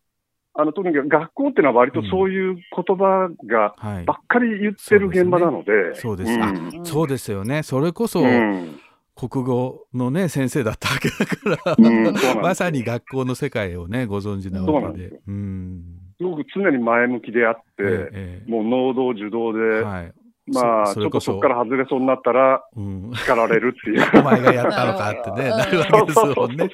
[0.54, 4.06] あの、とにかく学校っていうのは割とそういう言葉がはい。
[4.06, 5.96] ばっかり言ってる現場なので。
[5.96, 7.64] そうですんあそうですよね。
[7.64, 8.80] それこそうん。
[9.14, 11.76] 国語のね先生だったわけだから、
[12.42, 14.82] まさに学校の世界をねご存知なわけで。
[14.82, 15.20] なんですよ。
[15.28, 15.82] うん。
[16.18, 20.14] すごく常に前向きであって、ええもう能動受動で、はい。
[20.48, 23.12] まあ、ちょっとそそこから外れそうになったら、うん。
[23.14, 24.02] 叱られるっていう。
[24.20, 26.70] お前がやったのかってね、なるわけですもんね。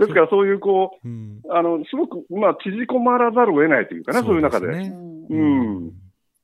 [0.00, 1.40] ですから、そういう、こうん。
[1.44, 4.66] う、あの、すごく、まあ、縮こまらざるを得ないというかね、そういう中で。
[4.84, 4.94] すう
[5.28, 5.88] うん。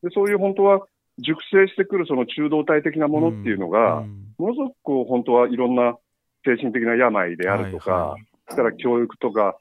[0.02, 0.86] でそういう本当は、
[1.18, 4.34] 熟成してくるその中道体的なものっていうのが、うん。
[4.38, 5.96] ものすごくこう、本当はいろんな
[6.44, 8.16] 精神的な病であるとか、はいは
[8.52, 8.57] い。
[8.57, 9.57] から教育とか、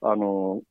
[0.00, 0.62] あの、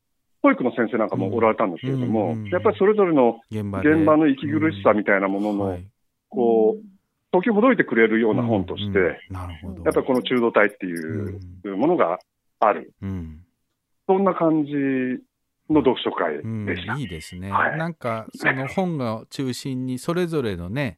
[0.41, 3.63] 保育の先生なんかもおられたんですけれども、うんうんやっぱりそれぞれの現
[4.05, 5.85] 場の息苦しさみたいなものの、はい。
[6.29, 6.83] こう、
[7.31, 8.99] 解きほどいてくれるような本として。
[8.99, 11.39] やっぱりこの中道体っていう
[11.75, 12.19] ものが
[12.59, 12.93] ある。
[13.01, 13.45] うん
[14.07, 14.71] そんな感じ
[15.71, 16.95] の読書会うんでした。
[16.95, 17.51] いいですね。
[17.51, 20.97] はいなんか その本が中心にそれぞれのね、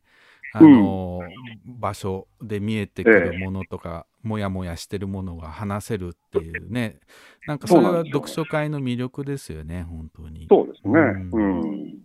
[0.54, 1.20] あの
[1.66, 7.00] 場所で見えてくるものとか、もやもやしてるものが話せるっていうね、
[7.48, 10.48] なんかそれは読書会の魅力ですよね、本当に。
[10.50, 11.00] そうですね。
[11.34, 12.02] ううん。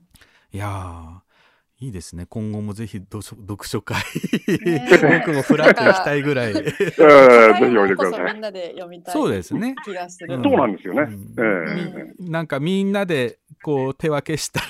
[0.52, 1.25] いやー
[1.78, 2.24] いいですね。
[2.26, 3.96] 今後もぜひ読書 読書会、
[4.64, 4.88] ね
[5.20, 6.52] 僕もフラッと行きたいぐらい。
[6.52, 8.32] えーぜひおいでください。
[8.32, 9.74] みんなで読みたいそうですね。
[9.84, 10.36] 気がする。
[10.36, 11.08] うんそうなんですよね。
[12.18, 14.60] なんかみんなでこう手分けした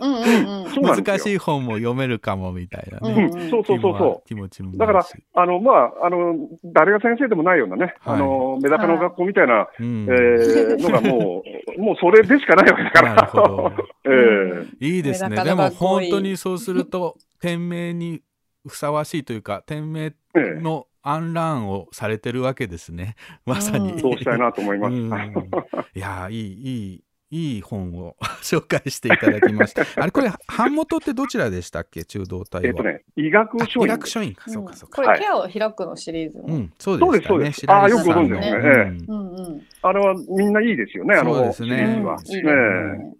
[0.00, 0.82] うんうんうん。
[0.82, 3.30] 難しい本も読めるかもみたいなうね。
[3.32, 4.76] うんん、そうそうそうそ気持ちもう。
[4.78, 6.34] だから、あの、まあ、あの、
[6.64, 13.72] 誰が先生でもないようなね、はいあの、メダカの学校みたいな、うんえーのがもう、 もうそれでしかないわけだかなるほどら。
[14.10, 15.42] ええいいですね。
[15.44, 18.22] でも本当にそうすると店名に
[18.66, 23.14] ふさわしいというか店名ええの案覧をされてるわけですね。
[23.46, 23.92] まさに。
[23.92, 24.94] うんそうしたいなと思います。
[24.94, 25.10] うん
[25.94, 29.82] いやーいいいいいい本を 紹介していただきました。
[30.00, 32.04] あれこれ版元ってどちらでしたっけ？
[32.04, 32.68] 中道体は。
[32.68, 33.86] えっとね、医学書院。
[33.86, 34.50] 学書院か。
[34.50, 35.02] そうかそうか。
[35.02, 36.44] これ、ケアを開くのシリーズの。
[36.44, 37.28] うん、そうそうでです。
[37.28, 37.64] そうです。
[37.70, 39.62] ああ、よくご存知ねですね。
[39.82, 42.18] あれはみんないいですよね、あの、そうですねシリーズは。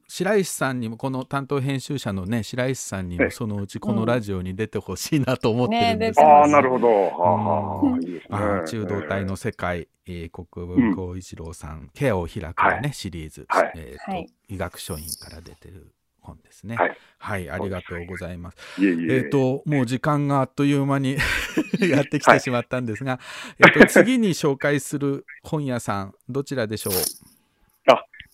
[0.09, 3.25] 白石さんにもこの担当編集者のね白石さんにええ。
[3.27, 6.89] もそのうちこのラジオに出てほしいなと思ってるんですけど、えああ、なるほど。
[6.89, 7.95] うん。
[7.95, 8.23] あ、いいね。
[8.31, 12.95] あー中道体の世界、えー国分光一郎さん、ケアを開くのね、はい。
[12.95, 13.73] シリーズ、はい。
[13.77, 14.27] えーとはい。
[14.49, 16.77] 医学書院から出てる本ですね。
[16.77, 18.57] はい、はい、ありがとうございます。
[18.83, 19.17] いえいえ。
[19.17, 19.21] え。
[19.27, 21.19] っ、と、もう時間があっという間に
[21.81, 23.21] やってきてしまったんですが、
[23.59, 27.38] えっ、と、次に紹介する本屋さん、どちらでしょう？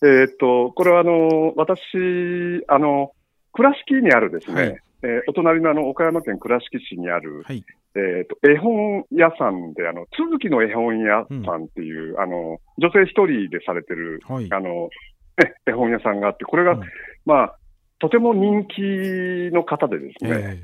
[0.05, 1.81] えーっと、これはあの、私、
[2.69, 3.13] あの、
[3.55, 4.77] 倉敷にあるですね、はい。
[5.03, 7.65] えーお隣のあの、岡山県倉敷市にある、はい。
[7.95, 14.49] えーっと、絵本屋さんで、あの、続きの絵本屋さんっていう、あの、女性一人でされてる、はい。
[14.53, 14.91] あの、
[15.39, 16.81] ね絵本屋さんがあって、これが、うん。
[17.25, 17.57] まあ、
[17.99, 18.81] とても人気
[19.55, 20.61] の方でですね、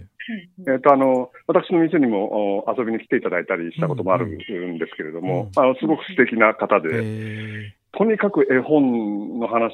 [0.66, 0.74] ええ。
[0.76, 5.62] っ、と、あの、私の店にもお遊びに来ていただいたりしたこともあるんですけれども、うん。
[5.62, 9.72] あのすごく素敵な方ーで、えとにかく絵本の話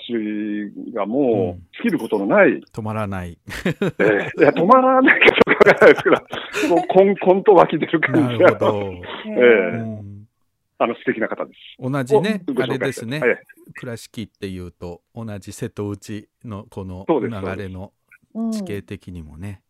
[0.95, 1.11] がうん。
[1.11, 3.39] もう尽きることのない、ー止まらない。
[3.47, 6.11] えーいや、止まらないかどうかわからないですけ
[6.69, 8.93] ど、もうコンコンと湧き出るな感じが、るほど。
[9.27, 9.35] えう
[9.75, 10.17] えん
[10.79, 11.59] あの素敵な方です。
[11.79, 13.21] 同じねあれですね。
[13.21, 13.39] はい、
[13.75, 17.93] 倉敷っていうと、同じ瀬戸内のこの流れの
[18.35, 18.53] うん。
[18.53, 19.63] 地形的にもね、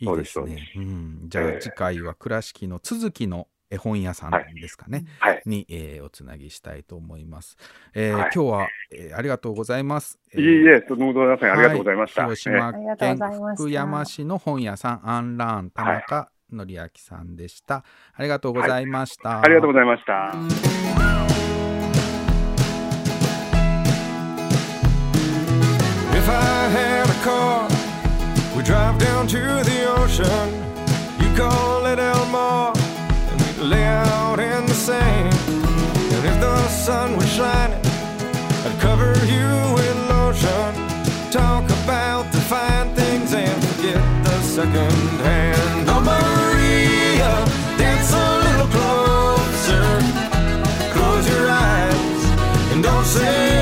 [0.00, 0.72] いいですそうでね。
[0.76, 1.60] うん、じゃあええ。
[1.60, 5.42] 次回は倉敷の続きの絵本屋さんですかね、はい。
[5.46, 7.56] に、えーおつなぎしたいと思います。
[7.94, 10.18] えーはい今日は、えーありがとうございます。
[10.34, 11.52] いえいえ、とんでもございません。
[11.52, 12.22] ありがとうございました。
[12.22, 13.18] はい広島県
[13.56, 17.84] 福山市の本屋さん、アンラーン田中則明さんでした。
[18.14, 19.40] ありがとうございました。
[19.42, 20.34] ありがとうございました。
[33.60, 35.34] Lay out in the sand.
[35.48, 37.78] And if the sun was shining,
[38.64, 40.72] I'd cover you with lotion.
[41.30, 44.92] Talk about the fine things and forget the second
[45.26, 45.88] hand.
[45.88, 47.32] Oh, Maria,
[47.76, 49.86] dance a little closer.
[50.94, 52.24] Close your eyes
[52.72, 53.59] and don't say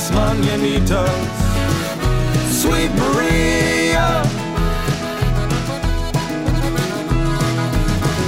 [0.00, 1.10] Las Mañanitas,
[2.50, 4.22] Sweet Maria.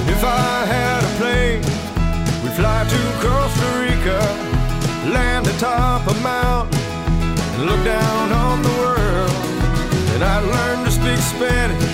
[0.06, 1.62] If I had a plane,
[2.42, 4.20] we'd fly to Costa Rica,
[5.14, 6.78] land atop a mountain,
[7.54, 9.32] and look down on the world.
[10.12, 11.91] And I'd learn to speak Spanish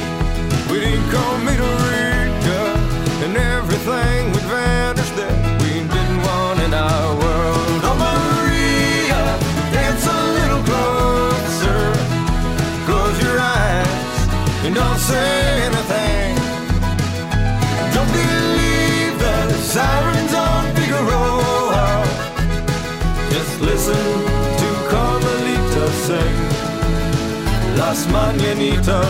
[27.89, 29.09] Las Mañanitas,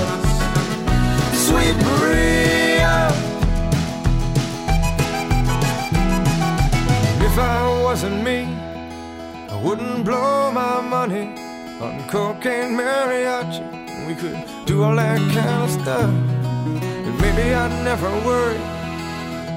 [1.35, 3.09] sweet Maria.
[7.26, 8.47] If I wasn't me,
[9.51, 11.35] I wouldn't blow my money
[11.81, 13.64] on cocaine mariachi.
[14.07, 16.11] We could do all that kind of stuff.
[17.07, 18.62] And maybe I'd never worry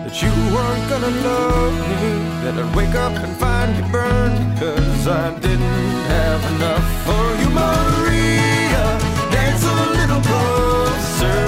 [0.02, 2.02] that you weren't gonna love me.
[2.42, 7.50] That I'd wake up and find you burned because I didn't have enough for you,
[7.52, 8.41] Maria.
[10.12, 11.41] Little closer.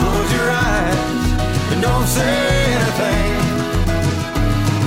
[0.00, 1.24] Close your eyes
[1.70, 2.36] and don't say
[2.76, 3.32] anything.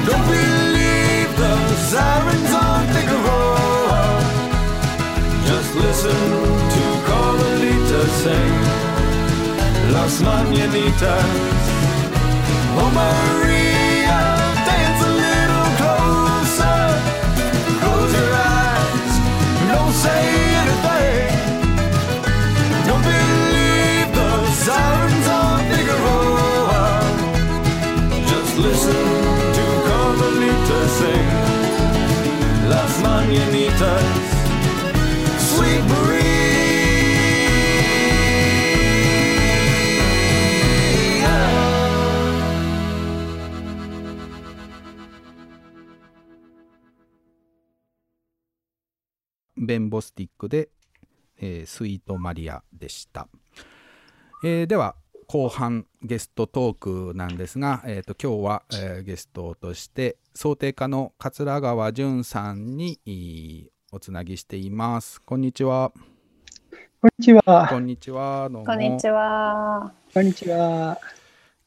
[0.09, 1.53] Don't believe the
[1.91, 3.43] sirens on the Figaro.
[5.45, 6.21] Just listen
[6.73, 8.53] to Carmelita sing
[9.93, 11.29] Las Mañanitas.
[12.81, 14.21] Oh, Maria,
[14.65, 16.81] dance a little closer.
[17.79, 19.13] Close your eyes,
[19.69, 20.40] don't say
[33.31, 34.03] Las Mañanitas,
[35.39, 36.31] sweet Maria.
[49.63, 50.69] ベンボスティックで、
[51.39, 53.29] えースイートマリアでした。
[54.43, 54.95] えーでは、
[55.27, 65.21] 後半ゲストトークなんですが、えー、と今日は、えーゲストとして想定家の桂川淳さんにいいおつなぎしています。
[65.21, 65.91] こんにちは。
[67.01, 67.67] こんにちは。
[67.69, 68.49] こんにちは。
[68.49, 69.93] こんにちは。
[70.13, 70.97] こんにちは。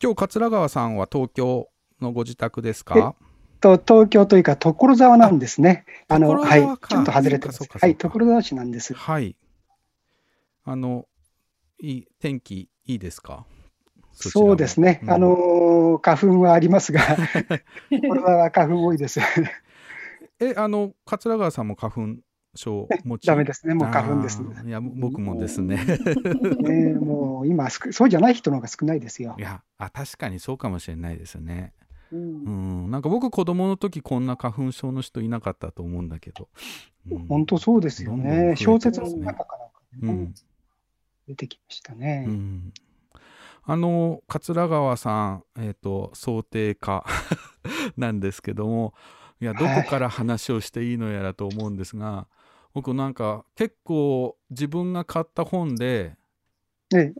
[0.03, 1.69] 今日桂川さんは東京
[2.01, 3.15] のご自宅ですか？
[3.61, 5.85] と東京というか所沢なんですね。
[6.09, 8.95] あの所はい、ちょっと外れてはい、所沢市なんです。
[8.95, 9.37] はい。
[10.65, 11.07] あの、
[11.79, 13.45] いい天気いいですか？
[14.15, 15.01] そうですね。
[15.03, 17.01] んあのー花粉はありますが、
[17.89, 19.21] 所沢は花粉多いです。
[20.41, 22.17] え、あの、桂川さんも花粉
[22.55, 23.27] 症持ち？
[23.27, 23.75] ダメですね。
[23.75, 24.41] もう花粉です。
[24.41, 25.79] あーいや、僕もですね。
[26.61, 29.43] ね、もう今少そうじゃない人の方が少ないですよい。
[29.43, 31.73] やあ、確かにそうかもしれないですね。
[32.13, 36.49] うんうん、なんか僕、子供の時こんな花粉症の人いなかったと思うんだけど。
[37.11, 38.55] うん本当そうですよどんどんね。
[38.55, 39.59] て小説の中か
[40.03, 40.35] ら、ねうん
[41.27, 42.25] 出てきましたね。
[42.29, 42.73] うん
[43.67, 47.05] あの桂川さん、えー、と想定家
[47.97, 48.95] なんですけども
[49.41, 52.29] いやどこから話をしていいのやらと思うんですが、
[52.73, 56.17] 僕なんか結構自分が買った本で
[56.93, 57.13] ね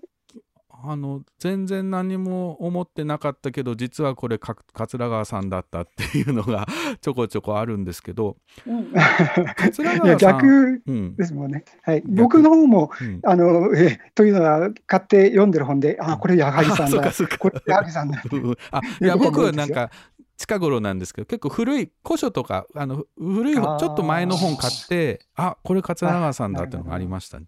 [0.83, 6.67] あの全然何も思ってなかったけど実はこれか桂川さんだったっていうのが
[7.01, 8.93] ちょこちょこあるんですけどうん。
[9.57, 11.17] 桂川さん逆うん。
[11.17, 11.65] ですもんね。
[11.83, 13.21] はい、僕の方もうん。
[13.25, 18.23] あの、えというのは買って読んでる本で、あ、これ矢作さあんだ、これ矢作さんだ。
[18.31, 18.37] う。
[18.37, 18.57] んうん。
[18.71, 19.91] あいや僕はなんか
[20.37, 27.47] 近頃なんですけど結構古い古書とかあの古いちょっと前の本買ってあこれ桂川さんだっていうのがありましたね。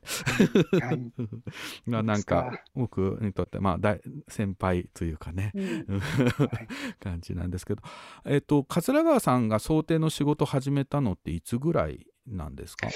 [1.86, 6.00] なんか僕にとってまあ大先輩というかねうん。
[7.00, 7.82] 感じなんですけど、
[8.24, 12.88] えっと桂川さんが想定の仕事始めたのっていつぐらいなんですか、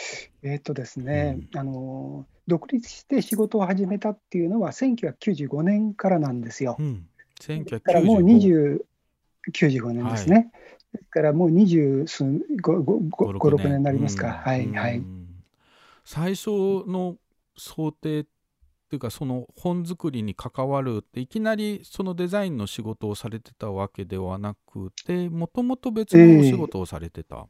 [0.42, 6.76] えっとですね、あの、独立して仕事を始めたっていうのは1995年からなんですよ。
[6.78, 7.06] うん、
[7.64, 8.78] だからもう1995 20、
[9.52, 10.50] 95年ですね。
[10.92, 14.26] ですからもう20数、5、5、5 6年になりますか。
[14.26, 14.98] うんはい、はい。
[14.98, 15.20] うん
[16.04, 16.48] 最初
[16.88, 17.18] の
[17.56, 27.46] 想定っていうかその本作りに関わるっていきなりそのデザインの仕事をされてたわけではなくてもともと別のお仕事をされてた、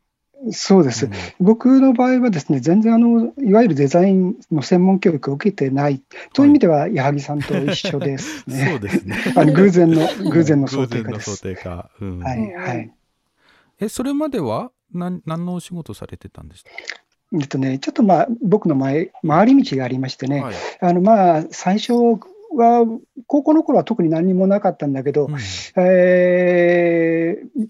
[0.52, 1.06] そうです。
[1.06, 1.12] うん。
[1.38, 6.02] 僕の場合はですね、全然あの、いわゆるデザインの専門教育を受けてない。
[6.32, 8.78] という意味では、矢作さんと一緒です そうね。
[8.78, 9.16] ですね。
[9.36, 11.68] あの偶然の、偶然の想定家偶然の想です。
[12.00, 12.18] うん。
[12.20, 12.90] はい、はい。
[13.80, 16.70] えそれまでは何何のお仕事されてたんでした
[17.32, 20.54] えっとね、ちょっとまあ、僕の前、回り道がありましてね、はい。
[20.80, 22.86] あのまあ、最初は、
[23.26, 25.36] 高校の頃は特に何もなかったんだけど、うん。
[25.82, 27.66] えー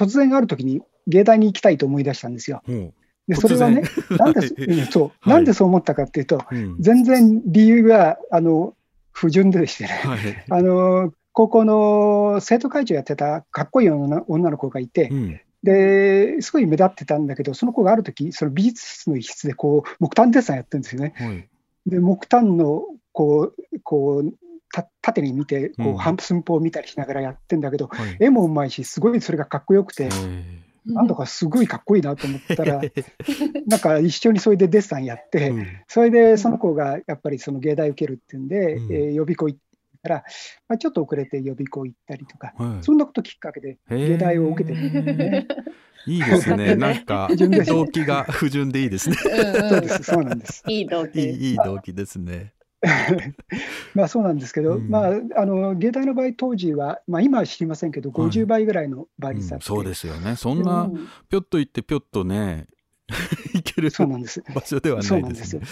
[0.00, 2.62] 突然ある時に芸大に行きたいと思い出したんですよ。
[2.66, 2.94] ほう
[3.28, 8.74] で、それはね、なんで、そう、はいなんでそう思ったかっていうと、うん全然理由が、あの、
[9.12, 10.18] 不純でしてね、はい。
[10.48, 15.40] あの、高校の生徒会長やってたかっこいい女女の子がいてう、ん。
[15.62, 21.14] で、すごい目立ってたんだけど、その子がある時その美術室の一室でこう、木炭デッサンやってるんですよね。
[21.16, 21.48] はい。
[21.86, 22.82] で、木炭の
[23.12, 24.32] こう、こう、
[24.72, 28.16] た縦に見て、こうんう、半寸法を見たりしながらやってんだけど、はい。
[28.20, 32.80] 絵もうまいし、すごいそれがかっこよくて、えなんだかすごいかっこいいなと思ったら、
[33.66, 39.60] なんか一緒にそれでデッサンやって、うんそれでその子がやっぱりその芸大受けるっていうんで、うんえー予備校行っ
[40.02, 40.24] たら、
[40.68, 45.46] まあ、ちょっと遅れて予備校行ったりとか、はいそんなこときっかけで芸大を受けてるんですね。
[46.06, 46.76] いいですね。
[46.76, 47.28] なんか
[47.66, 49.16] 動機が不純でいいですね。
[49.16, 50.62] そうです、そうなんです。
[50.66, 51.20] いい動機。
[51.20, 52.54] いい、いい動機ですね。
[53.94, 60.36] まあそうなんですけど、うんまあ、あの芸大の場合、当時は、まあ、今は知りませんけど、はい50倍ぐらいの倍うん率あって、そうですよね。
[60.36, 60.90] そんな、
[61.28, 62.66] ぴょっと行ってぴょっとね、
[63.54, 64.42] 行けるそうなんです。
[64.54, 65.66] 場所ではそうなんですでね。。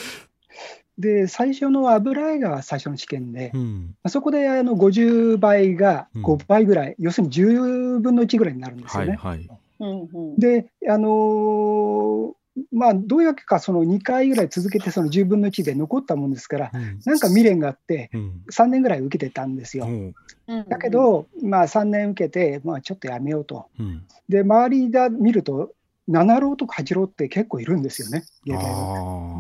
[0.99, 3.95] で、最初の油絵が最初の試験で、うん。
[4.09, 9.17] そこであの50倍がうん5倍ぐらい、要するに10分の1ぐらいになるんですよね。
[9.17, 9.49] はいはい。
[9.81, 12.38] うんうんで、あのー
[12.73, 18.43] まあ、どういうわけか、その2回ぐらい続けて、その10分の1で残ったもんですから、うんなんか未練があって、うん。
[18.51, 19.87] 3年ぐらい受けてたんですよ。
[19.87, 20.15] うん
[20.49, 23.67] うんだけ、ど、まあ、3年受けて、まあ、ちょっとやめようと。
[23.79, 24.05] うん。
[24.29, 25.73] で、周りで見ると、
[26.09, 29.38] 7浪とか8浪って結構いるんですよね、芸大は。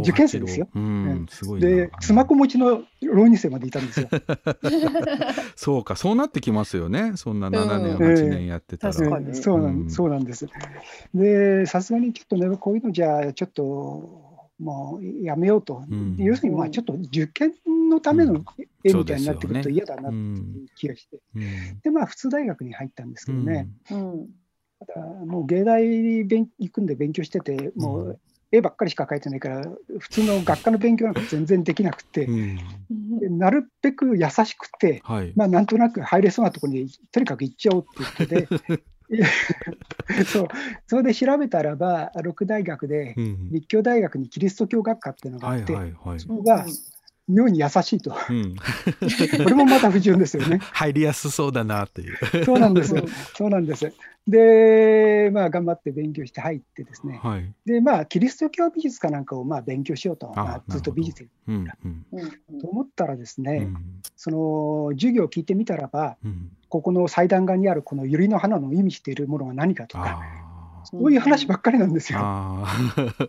[0.00, 0.68] 受験生ですよ。
[0.74, 1.68] うん、すごいな。
[1.68, 4.08] で、スマホ持ちの浪人生までいたんですよ。
[5.56, 7.12] そうか、そうなってきますよね。
[7.16, 8.92] そんな7年、うん8年やってたら。
[8.92, 9.86] そうなうん。
[9.86, 10.46] んそうなんです。
[11.14, 15.84] で、さすがにちょっとね、こういうのじゃ、ちょっと、もうやめようと。
[15.88, 16.16] うん。
[16.18, 17.52] 要するに、まあ、ちょっと受験
[17.88, 18.44] のための
[18.84, 21.18] 絵みたいになってくると嫌だなっていう気がして。
[21.34, 21.42] うん。
[21.82, 24.28] で、まあ、普通大学に入ったんですけどね、うん。
[24.86, 29.62] ただもう芸大勉行くんで勉強してて、もう絵ばっかりしか描いてないから、
[29.98, 32.56] 普通の学科の勉強なんか全然できなくてう、ん。
[33.20, 35.32] でなるべく優しくて、はい。
[35.36, 38.48] まあ、なんとなく入れそうなところにとにかく行っちゃおうっていうことで、
[40.32, 40.48] そう
[40.86, 46.20] それで調べたらば、六大学でうん立教大学にキリスト教学科っていうのがはいあって、はいはい。
[46.20, 46.66] そこが
[47.28, 48.56] 妙に優しいと、こうん。
[49.46, 50.58] れもまた不純ですよね。
[50.72, 52.44] 入りやすそうだなっていう。
[52.44, 53.92] そうなんですうん、そうなんです。
[54.26, 57.52] で、まあ、頑張って勉強して入ってですね、はい。
[57.64, 61.54] で、まあ、キリスト教美術かなんかをまあ勉強しようと、あまあ、ずっと美術うん
[61.84, 63.76] うんうんと思ったらですね、うん
[64.16, 66.50] その授業を聞いてみたらば、うん。
[66.68, 72.66] ここの祭壇画にあるこの百合の花の意味しているものは何かとか、あそういう話ばっかりなんですあ。
[72.96, 73.28] よ。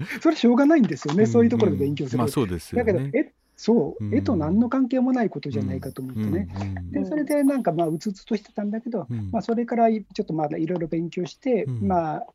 [0.00, 1.16] あ それしょうがないんですよあ。
[1.16, 2.18] ね、そういうところで勉強する。
[2.18, 2.92] まあそうですよね。
[2.92, 6.48] だけど、絵そうう、ん絵と何の関係もないことじゃないかと思ってね。
[6.60, 12.26] うんでそれでなんかまあうつうつとしてたんだけど、うんまあ、それからちょっとまだいろいろ勉強して、うんまあ、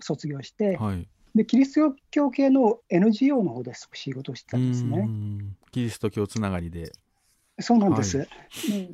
[0.00, 1.08] 卒業して、はい。
[1.34, 4.98] で、キリスト教系の NGO の方で仕事をしてたんですうね。
[5.02, 6.92] んキリスト教つながりで。
[7.60, 8.18] そうなんです。
[8.18, 8.26] は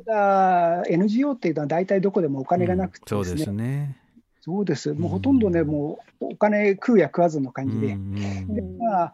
[0.05, 3.97] ただ NGO っていうのは大体どこでもお金がなくてですね、ですね。
[4.47, 5.67] そうです、もうほとんどね、うん。
[5.67, 9.13] もうお金食うや食わずの感じで、うんでまあ、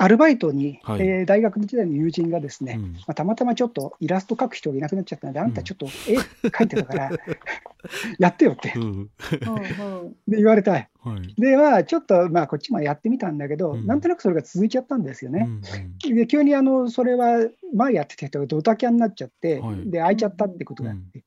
[0.00, 1.02] アルバイトに、はい。
[1.02, 2.92] えー大学時代の友人がですね、うん。
[2.92, 7.10] まあ、たまたまちょっとイラスト描く人がいなくなっちゃったので、あんたちょっと絵描いてたから、
[8.18, 8.72] やってよって。
[8.76, 8.82] うん。
[8.82, 10.88] うんうんで言われたい。
[11.00, 11.34] はい。
[11.40, 13.86] で、まあ、ちょっと、まあ、こっちもやってみたんだけど、うん。
[13.86, 15.46] なんとなくそれが続いちゃったんですよね。
[15.46, 15.60] うん
[16.14, 19.90] で急にあのそれは前やってた人がドタキャンになっちゃって、はい。
[19.90, 21.24] で、空いちゃったってことがあって、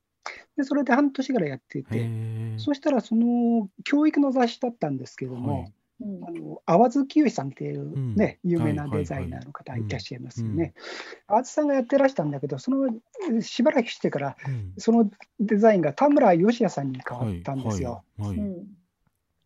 [0.57, 2.53] でそれで半年ぐらいやってへて、え。
[2.57, 5.73] そしたらその教育の雑誌だったんですけども、はい。
[6.01, 6.23] うん。
[6.23, 8.51] あの淡津清さんっていうね、うん。
[8.51, 9.89] 有名なデザイナーの方はいい。
[9.89, 10.73] らっしゃいますよね。
[11.27, 12.89] 淡津さんがやってらしたんだけど、その
[13.41, 14.73] しばらくしてから、うん。
[14.77, 18.03] そのデザインが田村義也さんに変わったんですよ。
[18.19, 18.29] はい。
[18.29, 18.39] はい。
[18.39, 18.80] はい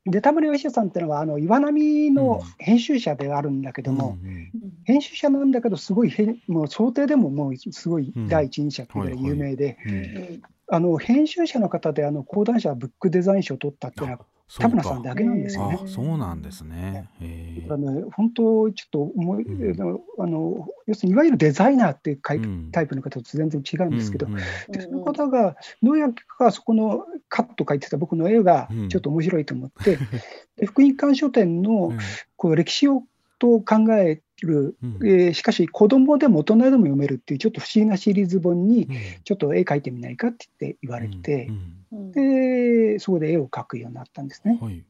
[0.06, 4.52] うんで、田村義也さんっていうのは、あの岩波の編集者ではあるんだけども、うん
[4.84, 9.94] 編集者なんだけど、すごい編、もう想定でももうすごい第一人者って有名で、うん。
[9.94, 10.00] うん。
[10.00, 14.20] うんあの編集者の方であの講談社ブックデザイン賞を取ったっていうのは、
[14.60, 15.80] 田村さんかだけなんですよね。
[15.84, 15.88] あ。
[15.88, 17.10] そうなんですね。
[17.20, 17.68] へえ。
[17.70, 20.00] あの本当、ちょっと思い、うん。
[20.20, 22.72] あの要するにいわゆるデザイナーっていうタイプ,、うん。
[22.72, 24.40] タイプの方と全然違うんですけど、うんうん。
[24.72, 28.90] でその方がどうやかそこのカット描いてた僕の絵がうん。
[28.90, 29.98] ちょっと面白いと思って、
[30.58, 31.98] で福音館書店のうん。
[32.36, 33.04] こう歴史を
[33.40, 35.08] と考える、うん。
[35.08, 38.88] えーしかし子供でも大人でも読めるっていうちょっと不思議なシリーズ本に
[39.24, 41.50] ちょっと絵描いてみないかって言って言われて
[42.14, 44.58] でそこで絵を描くようになったんですね。
[44.62, 44.84] はい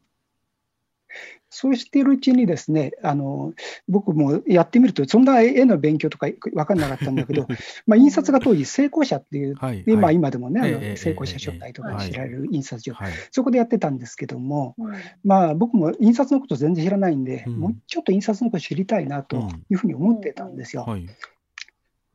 [1.50, 3.54] そうしているうちにですね、あの
[3.88, 7.48] 僕もやってみると、そんな絵の勉強とか分かんなかったんだけど、
[7.88, 13.14] まあ印刷が当時、成功者っていう、はいでまあ、はい今でもね、あの成功者書体とかええ知られる印刷所、はい。
[13.32, 14.94] そこでやってたんですけども、うん
[15.24, 20.84] まあ、僕も印刷のこと全然知らないんで、うんもうちょっと印刷のこと知りたいなというふうに思ってたんですよ。
[20.84, 21.06] はい。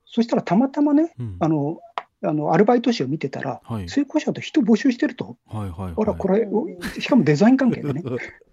[0.05, 1.81] そしたらたまたまね、うんあの
[2.23, 3.89] あのアルバイト誌を見てたら、はい。
[3.89, 5.95] 成功者と人募集してると、はいはいはい。
[5.97, 6.67] あら、これ、お
[7.01, 8.19] しかもデザイン関係でね、う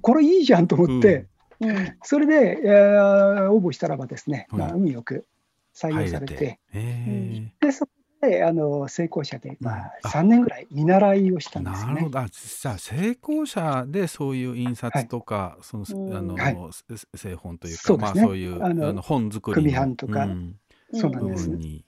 [0.00, 1.26] これいいじゃんと思って、
[1.62, 1.96] んうん。
[2.02, 5.26] それで、えー応募したらばですね、はいまあ、運よく
[5.74, 6.60] 採用されて、て。
[6.72, 9.82] えでそこであの成功者で、まあ、うん。
[10.02, 10.08] あ。
[10.08, 11.94] 3年ぐらい見習いをしたえんですよね。
[11.94, 12.18] なるほど。
[12.20, 16.16] あ、じゃあ成功者でそういう印刷とか、その、うん。
[16.16, 16.56] あの、はい。
[16.96, 18.02] せ製本というか、そうね。
[18.02, 19.62] まあそういう、あのあの、本作りの。
[19.62, 20.24] 組版とか。
[20.24, 20.56] うん。
[20.92, 21.48] 部そうなんです。
[21.48, 21.84] 分に。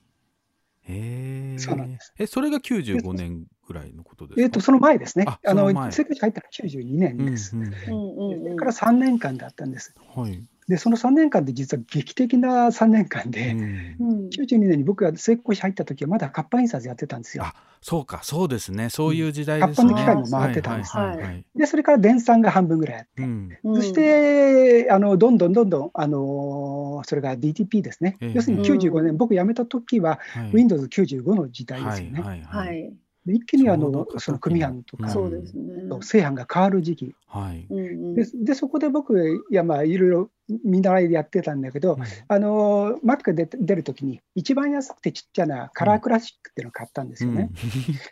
[0.89, 1.59] へえ。
[1.59, 2.13] そうなんです。
[2.19, 4.43] え、それが95年ぐらいのことですか？
[4.43, 5.25] えっと、その前ですね。
[5.27, 7.57] ああのその前成功者入ったのは92年です。
[7.57, 9.95] うんうんうんうんうんそれから3年間だったんです。
[10.15, 10.43] はい。
[10.69, 13.61] で、その3年間で実は劇的な3年間で、うん
[14.01, 17.55] うん92年に僕が成功者入った時はまだ活版印刷やってたんですよあ。
[17.81, 18.91] そうか、そうですね。
[18.91, 19.93] そういう時代ですね。
[19.93, 28.17] 活版の機械も回ってたんですはいはいはいで、それから電算が半分ぐらいあって、うんうんそして、あのどんどんどんどん、あのそれが DTP ですね。
[28.21, 32.21] ええ要するに95年、僕辞めた時ははい Windows95 の時代ですよね。
[32.21, 32.83] はいははいい。
[32.83, 32.93] で
[33.27, 35.65] 一気にあのその組版とうんか、そうですね。
[36.03, 37.15] 製版が変わる時期。
[37.27, 37.67] はい。
[38.15, 40.31] ででそこで僕、いやまあいろいろ
[40.65, 41.99] 見習いでやってたんだけど、
[42.29, 47.51] あの Mac が出て出るときに、一番安くてちっちゃなカラークラシックっていうのを買ったんですよね。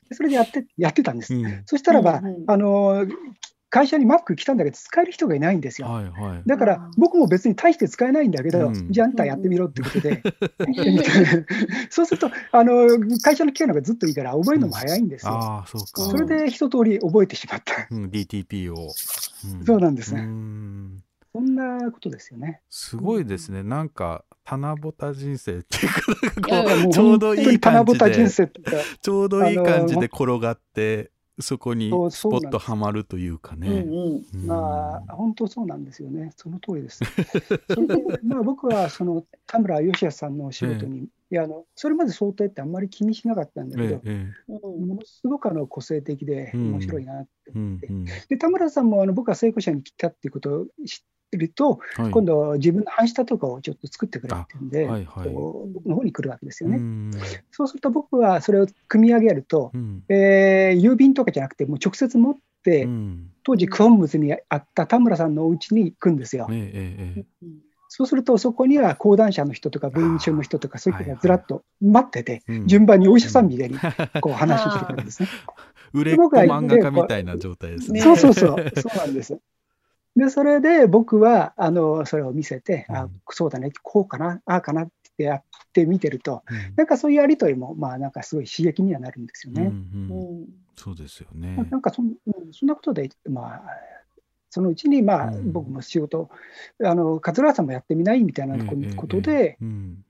[0.08, 1.34] でそれでやってやってたんです。
[1.66, 3.06] そしたらば、うんうんあの
[3.74, 5.88] 会社に Mac 来たんだけど、使える人がいないんですよ。
[5.88, 6.42] はいはい。
[6.46, 10.22] だから僕も別に大して使えないんだけど、うんじゃああんたやってみろってことで、
[11.90, 12.86] そうするとあの、
[13.20, 15.32] 会社の機械の方がずっといいから、覚えるのも早いんですよ。
[15.32, 16.02] ああ、そうか。
[16.02, 17.88] それで一通り覚えてしまった。
[17.90, 18.76] うん、DTP を。
[18.84, 21.02] うんそうなんですねうん
[21.34, 22.60] そんなことですよね。
[22.70, 23.64] すごいですね。
[23.64, 28.48] なんか、棚ぼた人生っていうか、ちょうどいい感じで、
[29.02, 31.10] ちょうどいい感じで転がって、
[31.40, 33.68] そこにスポッとはまるというかね。
[33.68, 34.24] うんうん。
[34.34, 34.46] うん。
[34.46, 36.32] まあ、本当そうなんですよね。
[36.36, 37.00] その通りです。
[37.68, 56.78] それでまあ、僕はその田村義康さんのお仕事に、いやあのそれまで想定ってあんまり気にしなかったんだけど、えええうんものすごくあの個性的でうん面白いなってえう思って、んうんで田村さんもあの僕が成功者に来たっていうことを知ってると、はい今度、自分の半下とかをちょっと作ってくれっていうんで、あはいはい僕の方に来るわけですよね。
[56.78, 57.10] うん
[57.50, 66.48] そうすると僕はそれを組み上げると、うんえー郵便とかじゃなくて、もう直接持って、うん当時、クオンムズにあった田村さんのお家に行くんですよ。
[66.50, 67.46] えええええ
[67.96, 73.78] そうすると、そこには講談社の人とか文春の人とか、そういう人がずらっと待ってて、順番にお医者さんみたいに
[74.20, 75.28] こう話してくるんですね。
[75.94, 78.00] 売れっ子漫画家みたいな状態ですね。
[78.00, 79.38] ねそうそうそう、そうなんです。
[80.16, 83.20] で、それで僕はあのそれを見せて、あうん。
[83.30, 85.42] そうだね、こうかな、ああかなってやっ
[85.72, 86.74] て見てると、うん。
[86.76, 89.62] なんかそういうやりとりも、まあなんかすごい刺激にはなるんですよね。
[89.62, 90.42] うんううん。
[90.42, 90.46] ん
[90.76, 91.56] そうですよね。
[91.70, 93.62] なんかそん,、うん、そんなことで、まあ、
[94.50, 95.52] そのうちに、まあうん。
[95.52, 96.30] 僕も仕事、
[96.84, 98.56] あの桂川さんもやってみないみたいな
[98.96, 100.04] ことで、うん。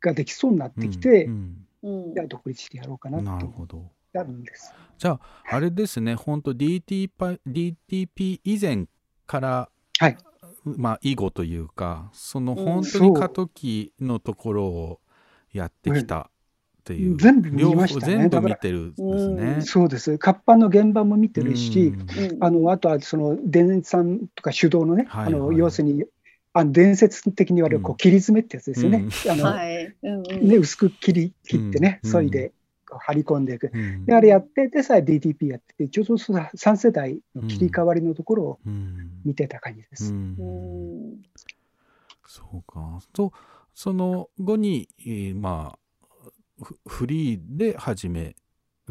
[0.00, 2.14] ができそうになってきて、うんうん。
[2.14, 3.90] じゃあ独立してやろうかなうんなるとほど。
[4.14, 4.72] なるんです。
[4.96, 8.86] じゃあ、あれですね、本当 DT パ DTP 以前
[9.26, 10.16] から、はい。
[10.64, 15.00] まあ、以後というか、そのうん本当に過渡期のところを
[15.52, 16.26] やってきたっ
[16.84, 19.56] ていう、全部見ましたね全部見てるんですね。
[19.60, 20.16] そうです。
[20.18, 21.92] 活版の現場も見てるし、
[22.40, 26.04] あのあとはその電産とか手動のね、はいあのはい要するに
[26.54, 29.06] あの伝説的に言われるこう切り詰めってやつですよね。
[29.28, 32.10] あのね薄く切り切ってね、うん。
[32.10, 32.52] そいで
[32.98, 33.70] 張り込んでいく。
[33.72, 40.14] うんで、あれやって、で、さえ DTP やってて、ちょうどその3世代の切り替わりのところをうん見てた感じです。
[42.26, 43.00] そうか。
[43.12, 43.32] と、
[43.74, 45.78] その後に、えーまあ、
[46.62, 48.36] フフリーで始め、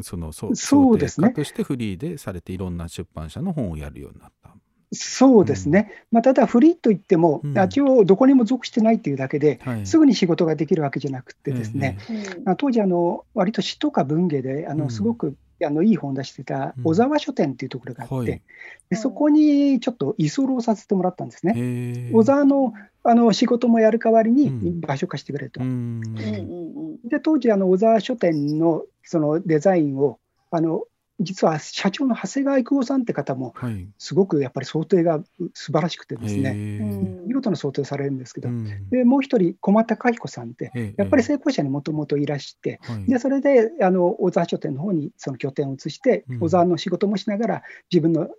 [0.00, 4.54] その、そそうですねとしてフリーでされて、いろんな出版社の本をやるようになった。
[4.94, 5.92] そうですね。
[6.10, 7.58] まあ、ただ、フリーといっても、うん。
[7.58, 9.86] 一応どこにも属してないっていうだけで、はい。
[9.86, 14.78] すぐに仕事ができるわけじゃなくてですね、うんあ当時あの、割と詩とか文芸で、あうん。
[14.78, 18.42] のすごく、あのいい本を出してたうん小沢書店っていうところがあって、はい。
[18.90, 22.10] でそこにちょっと居候させてもらったんですね。
[22.12, 22.74] 小沢の
[23.04, 24.80] あの仕事もやる代わりにうん。
[24.80, 25.60] 場所貸してくれと。
[25.60, 27.08] うんうんうん。
[27.08, 30.18] で当時あの小沢書店のそのデザインを
[30.50, 30.84] あの
[31.20, 33.88] 実は社長の長谷川育夫さんって方も、はい。
[33.98, 37.26] すごくやっぱり想定がう素晴らしくてですね、へー。
[37.26, 38.88] 見事な想定をされるんですけど、うん。
[38.90, 43.04] でもう一人、駒高彦さんって、ええやっぱり成功者にもともといらして、はい。
[43.10, 46.40] でそれであの小沢書店の方にその拠点を移して、うん。
[46.40, 47.62] 小沢の仕事もしながら、
[47.92, 48.30] 自分のう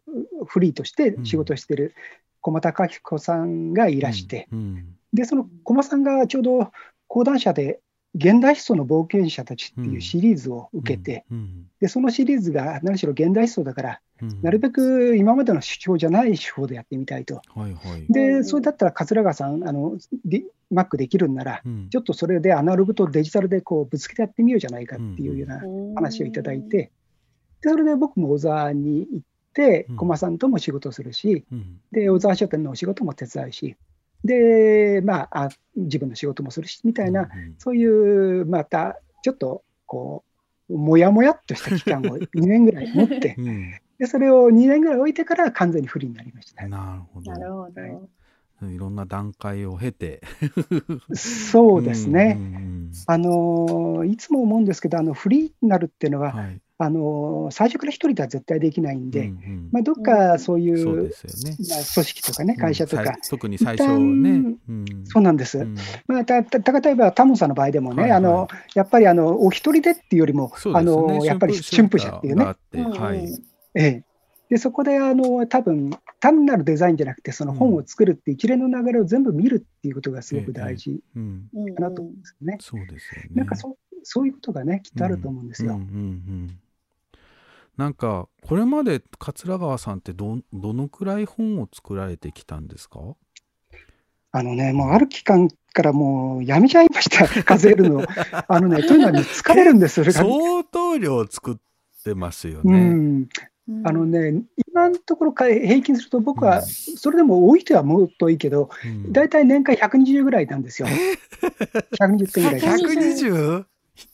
[0.45, 1.95] フリーとして仕事をしている
[2.41, 4.85] 駒高彦さんがいらして、うん。
[5.13, 6.71] でその駒さんがちょうど
[7.07, 7.79] 講談社で、
[8.15, 11.67] 現代思想の冒険者たちっていうシリーズを受けて、うん。
[11.81, 14.41] でそのシリーズが何しろ現代思想だから、うん。
[14.41, 17.41] なるべく今までの主張じゃない手法でやってみたいと。
[17.53, 18.05] はいはい。
[18.09, 21.89] で、うんそれだったら桂川さん、あの、D- Mac できるんなら、うん。
[21.89, 25.61] ちょっとそれでアナログとデジタルでこうぶつけてやってみようじゃないかっていうような
[25.95, 26.91] 話をいただいて、
[27.61, 29.19] でそれで僕も小沢に行っ
[29.53, 31.79] てうん、駒さんとも仕事するし、うん。
[31.91, 33.77] で、小沢書店のお仕事も手伝うし、
[34.25, 40.23] で、まあ、あ自分の仕事もするし、みたいな、うんそういう、また、ちょっと、こ
[40.69, 46.67] う、もやもやっとした期間を 2年ぐらい持ってう、んで、それを2年ぐらい置いてから完全にフリーになりました。
[46.67, 47.31] なるほど。
[47.31, 47.81] なるほど。
[47.81, 47.91] はい
[48.71, 50.21] いろんな段階を経て。
[51.13, 52.37] そうですね。
[52.37, 52.75] うんうん
[53.07, 56.61] あのーいつも思うんですけど、あのフリーになるっていうのは、うんはい。
[56.77, 61.57] あのー最初から一人では絶対できないんで、うんうんまあ、どっかそういう、そうですよね。
[61.69, 64.55] まあ、組織とかね、会社とか特に最初ね。
[65.05, 65.59] そうなんです。
[65.59, 65.75] うん
[66.07, 72.45] まあ、たた例えばタモンさんの場合でもね、はいはいあのやっぱりあのお一人でっていうよりも、ねのやっぱり春風社っていうね。
[73.77, 74.03] ええ、
[74.49, 81.49] でそこであの多分単なるデザインじゃなくて、その本を作るって一連の流れを全部見るっていうことがすごく大事うん。
[81.75, 82.57] かなと思うんですよね。
[82.61, 83.29] そうですよね。
[83.33, 85.73] なんかそうそういうことがね、きっとあると思うんですよ。
[85.73, 86.59] うんうんうん
[87.77, 93.01] なんかこれまで桂川さんってどどのくらい本を作られてきたんですか？
[94.31, 98.05] あのね、もうある期間からもうやめちゃいました、 数えるの。
[98.47, 100.35] あのね、というのはね、疲れるんですよ、それが。
[100.35, 101.55] 相当量作っ
[102.03, 102.79] てますようね。
[102.93, 103.27] ん、
[103.83, 110.87] あのね、今のところか平均すると、僕は、それでも多い人はもっといいけど、うん大体年間120ぐらいなんですよ。
[111.99, 113.25] 120点ぐらいです。
[113.25, 113.65] 120?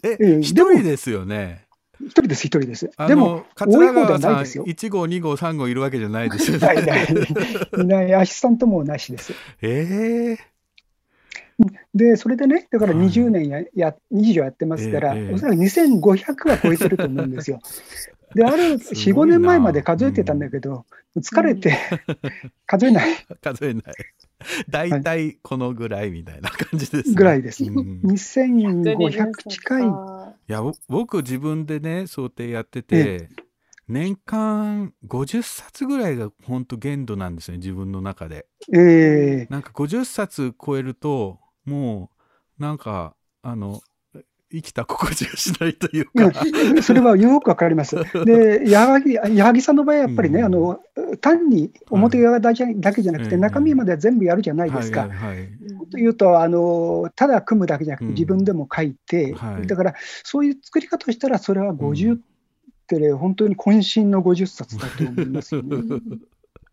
[0.04, 1.66] え、うん一人ですよね。
[2.00, 2.90] 一人です、一人です。
[2.96, 4.64] あでもの、桂多い方で川さんはないですよ。
[4.66, 6.68] 1号2号3号いるわけじゃないですよね。
[6.68, 7.08] ないない
[7.84, 9.34] いない、アシスタントもなしです。
[9.62, 10.52] ええ
[11.94, 17.60] で、それでね、だからはい20年や、や20以上やってますから、ええおそらく2500は超えてると思うんですよ。
[18.36, 20.86] で、あるす4、5ごいな年前まで数えてたんだけど、
[21.18, 21.78] 疲れて
[22.66, 23.84] 数えない数えない。
[24.70, 27.16] 大体このぐらいみたいな感じです、ね。
[27.16, 27.64] ぐらいです。
[27.64, 29.84] うん2500近い。
[29.84, 29.86] い
[30.48, 33.30] やぼ僕自分でね想定やってて、
[33.92, 42.10] 年間50冊ぐらいが本当限度なんですね自分の中でえなんか50冊超えるとも
[42.58, 43.82] うなんかあの
[44.52, 47.96] 生きた心地がしないというえか、いやそれはよくわかります。
[48.26, 50.46] で、矢作矢作さんの場合はやっぱりね、うん。
[50.46, 50.80] あの
[51.22, 55.02] 単に表側だけだけじゃなくて、ええ中身までは全部やるじゃないですか。
[55.02, 55.50] はいはいはい。
[55.92, 58.14] というとあの、ただ組むだけじゃなくて、うん。
[58.14, 59.68] 自分でも書いて、はい。
[59.68, 62.20] だからそういう作り方をしたら、それは50っ
[62.88, 65.78] てね、本当に渾身の50冊だと思いますよね。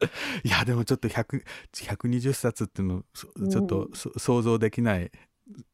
[0.44, 1.42] いやでもちょっと100
[1.74, 5.10] 120冊っていうのそちょっとそ想像できない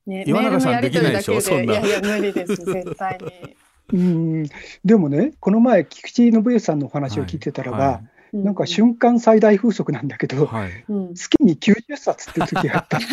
[0.06, 0.90] ね岩永さんで。
[0.90, 1.40] きないでしょ？
[1.40, 1.72] そんな。
[1.72, 3.56] いやいや、無理です、絶対に。
[3.92, 4.46] うん。
[4.84, 8.00] でもね、この前、菊池信義さんのお話を聞いてたらば、は
[8.32, 10.84] なんか瞬間最大風速なんだけど、はい。
[10.88, 11.14] うん。
[11.14, 12.98] 月に90冊っていう時があった。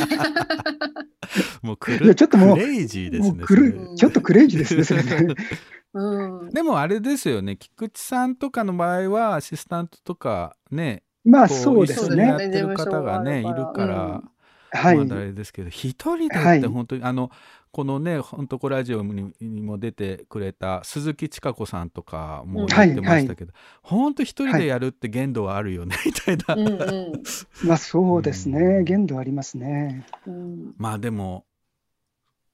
[1.62, 3.46] もうちょっともうクレイジーですね
[3.96, 5.36] ちょっとクレイジーですね、それね。
[5.94, 6.50] うん。
[6.50, 12.48] でもあれですよね菊池さんとかの場合はアシスタントとかねまあこそうです一緒にやね。
[12.48, 14.22] ってる方がねいるから、
[14.72, 14.98] はい。
[14.98, 16.60] まだあれですけど一人ではい。
[16.60, 17.32] って本当に、あの
[17.72, 27.68] このね「ほんとこラジオに」にも出てくれた鈴木千佳子さんとかも言ってましたけど、本当一人でやるって限度はあるよね、 みたいな、うんうん。
[27.68, 28.84] まあそうですね。
[28.84, 30.06] 限度ありますね。
[30.28, 30.76] うん。
[30.78, 31.46] まあでも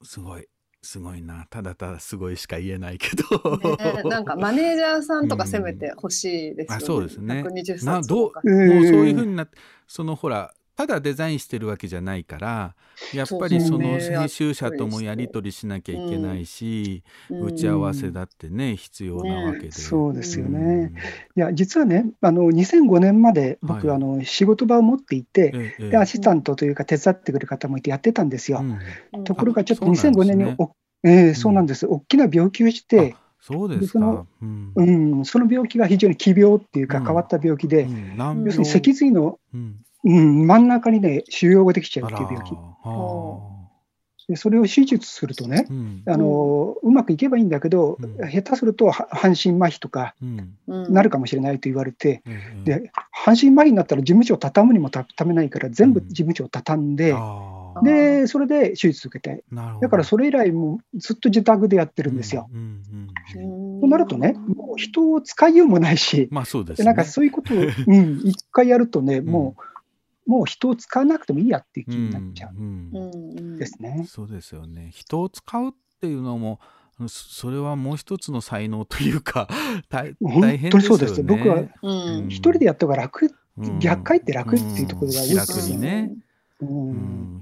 [0.04, 0.48] すごい
[0.84, 1.48] すごいな。
[1.50, 6.84] ただただすごいしか言えないけど、ねなんかマネージャーさんとか攻めてほしいですよね。
[6.84, 7.44] あそうですね。
[7.44, 9.58] 120などうもうそういうふうになって
[9.88, 12.76] そのほらただデザインしてるわけじゃないから
[13.14, 14.00] やっぱりそのね。
[14.00, 20.54] 編集者ともやり取りしなきゃいけないし、打ち合わせだってね必要なわけで、そうですようん。
[20.54, 20.94] ね。
[21.36, 23.96] いや、実はね、あの2005年まで僕、はい。
[23.96, 28.60] あの仕事場を持っていて、ええでアシスタントというか手伝ってくれる方もいてやってたんですよ。
[28.60, 28.80] うん。
[29.14, 30.46] うんところがちょっとあそうなん2005ですね。
[30.46, 31.86] 年にお、ええそうなんです。
[31.88, 34.28] 大きな病気をして、あそうですその。
[34.42, 34.72] うん。
[34.76, 34.82] う
[35.22, 37.06] ん、その病気が非常に奇病っていうかうん。
[37.06, 38.18] 変わった病気で、うん。
[38.18, 39.40] 難要するに病脊髄の、
[40.08, 42.54] うんうん、真ん中にね、腫瘍ができちゃうっていう病気。
[42.54, 43.58] あらは
[44.28, 46.04] でそれを手術するとね、うん。
[46.06, 48.30] あのうまくいけばいいんだけど、うん。
[48.30, 50.58] 下手するとは半身麻痺とかうん。
[50.68, 57.16] うんなるかもしれないと言われて、ええで半身麻痺になったら事務所を畳むにも畳めないから、全部事務所を畳んで、
[57.84, 59.82] でそれで手術受けて、なるほど。
[59.82, 62.50] だからそれ以来、もうずっと自宅でやってるんですよ。
[62.52, 66.84] うんうんうんとなるとね、もう人を使いようもないし、まあそうですね。
[66.84, 69.62] でなんかそういうことを、うん、一回やるとね、もう、
[70.28, 74.06] もう人を使わなくてもいいやっていう気になっちゃうんううんんですね。
[74.08, 74.92] そうですよね。
[74.94, 75.72] 人を使うっ
[76.02, 76.60] ていうのも、
[77.00, 79.48] そそれはもう一つの才能というか、
[79.90, 81.04] 大本大変当ですよね。
[81.04, 81.24] にそうです。
[81.24, 85.74] 僕はうん一人でやった方が楽、うん逆回って楽っていうところが多いです楽よね。
[85.76, 86.12] にね。
[86.62, 87.40] ううん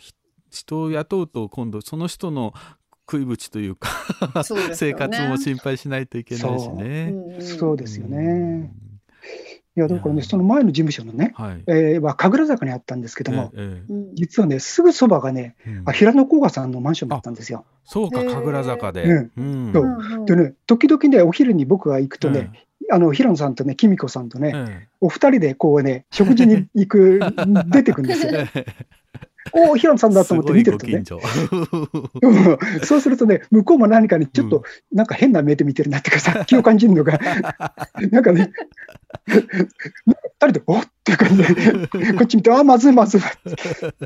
[0.50, 2.54] 人を雇うと今度その人の
[3.02, 3.90] 食いぶちというか
[4.74, 7.14] 生ね活も心配しないといけないしね。
[7.14, 8.18] うんそうですようね
[8.60, 8.72] ん。
[9.78, 11.64] いや、だからね、その前の事務所のね、はい。
[11.68, 14.16] えーは神楽坂にあったんですけども、ええうん。
[14.16, 15.90] 実はね、すぐそばがね、ええうん。
[15.90, 17.66] あ平野甲賀さんのマンションだったんですよ。
[17.84, 19.04] そうか神楽坂で。
[19.04, 19.32] うん。
[19.36, 19.74] うん。
[19.74, 19.84] そう。
[19.84, 22.52] うんでね、時々ね、お昼に僕が行くとね、
[22.92, 27.20] あの平野さんとね、紀美子さんとね、えお二人でこうね、食事に行く、
[27.68, 28.32] 出てくんですよ。
[28.34, 28.66] ええ。
[29.52, 31.04] おお、平野さんだと思って見てるとね。
[32.84, 37.20] そうするとね、向こうも何かにちょっと、なんか変な目で見てるなっていうか、殺気を感じるのが、
[38.12, 38.52] なんかね、
[39.26, 39.40] 二
[40.40, 43.22] 人で、おっっていう感じで、 こっち見て、あ、まずいまずい。
[43.22, 43.24] っ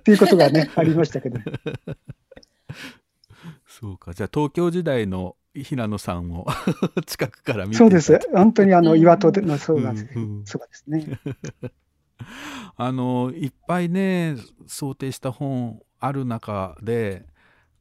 [0.04, 1.40] ていうことがね、ありましたけど、
[3.68, 4.14] そうか。
[4.14, 6.46] じゃあ東京時代の平野さんを
[7.06, 10.46] 近くから見てそうです、本当にあのうん岩戸でのそうなんです、うんうん。
[10.46, 11.20] そうですね。
[12.76, 14.36] あのいっぱいね
[14.68, 17.26] 想定した本ある中で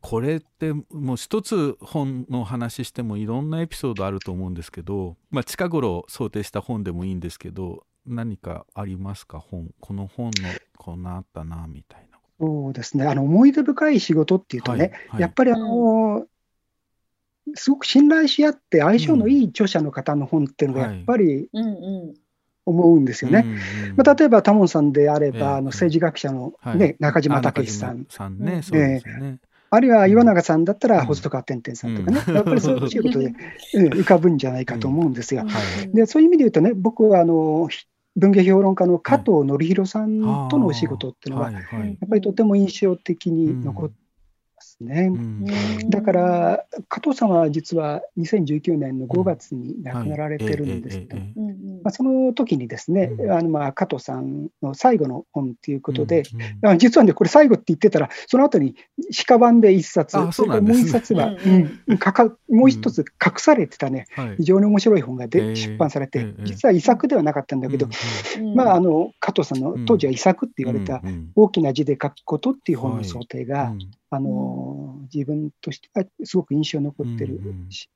[0.01, 9.39] これってもう一つ本の話してもいろんなエピソードあると思うんですけど、まあ、近頃想定した本でもいいんですけど何かありますか？
[9.39, 12.19] 本この本のこんなあったなみたいな。
[12.41, 15.21] そうですね、あの思い出深い仕事っていうとね、はいはい。
[15.23, 16.25] やっぱりあの、
[17.57, 21.67] すごく信頼し合って相性のいい著者の方の本っていうのがやっぱりうん
[22.11, 22.15] う
[22.65, 23.43] 思うんですよね。
[23.45, 25.45] うんうんまあ、例えば、タモンさんであれば、ええ。
[25.45, 26.79] あの政治学者の、はい。
[26.79, 29.39] ね中島あ武さん、さんね、うんそうですよね。
[29.71, 30.95] あるいは岩永さんだったうん。
[30.95, 32.35] ら細川天天さんとかね、うん。
[32.35, 33.27] やっぱりそういうことで、
[33.75, 35.45] うん浮かぶんじゃないかと思うんですよ。
[35.45, 35.49] ん。
[35.49, 35.95] はい。
[35.95, 41.63] でそういう意味で言うとね、僕はあのひ文芸評論家の加藤紀弘さんとのお仕事っていうのは、やっ
[42.09, 43.91] ぱりとても印象的に残っ
[44.81, 45.11] ね。
[45.13, 45.91] うん。
[45.91, 53.33] だから、加藤さんは実は2019年の5月に亡くなられてるんですけど、その時にですね、うん。
[53.33, 56.75] あのまあ加藤さんの最後の本ということで、うんうん。
[56.75, 58.77] あ実はね、これ最後って言ってたら、その後に
[59.27, 61.99] 鹿版で一冊、もう一冊は、 うんうん。
[61.99, 64.37] かかもう一つ隠されてたね、はい。
[64.39, 73.79] 非常に面白い本がで、ええ出版されて、ええ実は遺作ではなかったんだけど、うんまあ、あの加藤さんの当時は遺作って言われた、うんうん大きな字で書くことっていう本の想定が、うん
[74.11, 77.89] あの自分としてはすごく印象に残ってるし、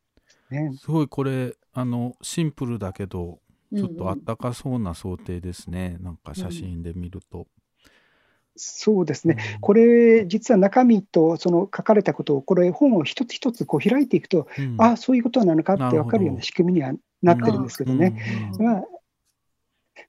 [0.50, 3.38] ね、すごいこれあのシンプルだけど
[3.74, 7.46] ちょっとあったかそうな想定ですね、なんか写真で見ると。
[8.54, 9.60] そうですね、うん。
[9.60, 14.76] これ、実は中身とその書かれたことを、これ、本を一つ一つこう開いていくと、うん。
[14.78, 16.92] ああ、そういうことなのかって分かるような仕組みには
[17.22, 18.14] なってるんですけどね。
[18.58, 18.82] うんま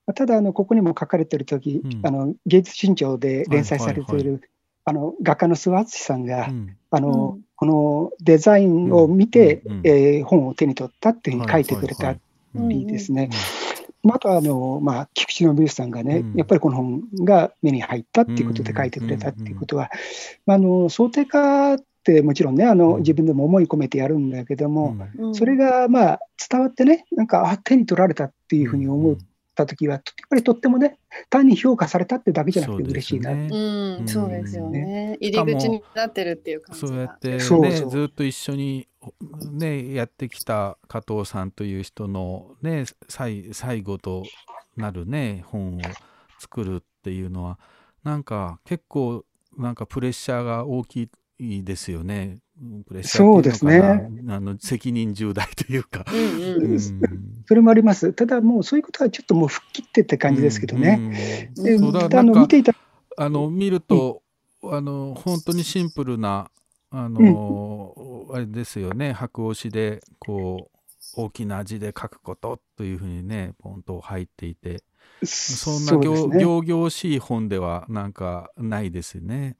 [0.07, 2.01] あ、ただあの、ここにも書かれてるとき、うん。
[2.05, 4.41] あの芸術新潮で連載されている、
[4.85, 6.77] あの画家の諏訪敦さんが、うん。
[6.91, 7.41] あのうん。
[7.55, 9.71] このデザインを見て、うん。
[9.73, 9.87] うん。
[9.87, 12.15] えー本を手に取ったっていうふうに書いてくれた
[12.55, 13.29] りですね。
[14.03, 16.33] まああとはあの、まあ、菊池信之さんがね、うん。
[16.35, 19.89] やっぱりこの本が目に入ったっていうことで書いてくれたっていうことは、
[20.45, 22.99] まあ、あの想定家ってもちろんねあの、うん。
[22.99, 25.27] 自分でも思い込めてやるんだけども、うん。
[25.27, 25.35] うん。
[25.35, 26.19] それがまあ
[26.49, 29.15] 伝わってね、なんかあ手に取られたっていうふうに思っ
[29.55, 30.97] たときは、やっぱりとってもね、
[31.29, 33.31] 単に評価されたってだけじゃなくて嬉しいな。
[33.31, 35.17] そうん、そうですよね。
[35.19, 36.87] 入り口になってるっていう感じが。
[36.87, 38.87] そうやって、ね、そうそうずっと一緒に、
[39.51, 44.23] ね、やってきた加藤さんという人の、ね、最最後と
[44.75, 45.81] なる、ね、本を
[46.39, 47.59] 作るっていうのは
[48.03, 49.25] なんか結構
[49.57, 52.39] なんかプレッシャーが大きいですよね。
[52.87, 56.05] プレッシャーっていうのかなそうですあの責任重大というか。
[56.11, 56.71] うんうん。
[56.71, 58.13] うんそれもあります。
[58.13, 61.51] ただもうそういうことはちょっっともう吹っ切ってって感じですけどね。
[61.57, 62.73] あの見ていた
[63.17, 64.21] あの見ると、
[64.63, 66.49] あの本当にシンプルな
[66.89, 70.69] あの、あれですよね白押しでこ
[71.17, 74.83] う大きな字で書くことというふうにねポンと入っていて
[75.23, 79.57] そんなそうですね行々しい本ではなんかないですね。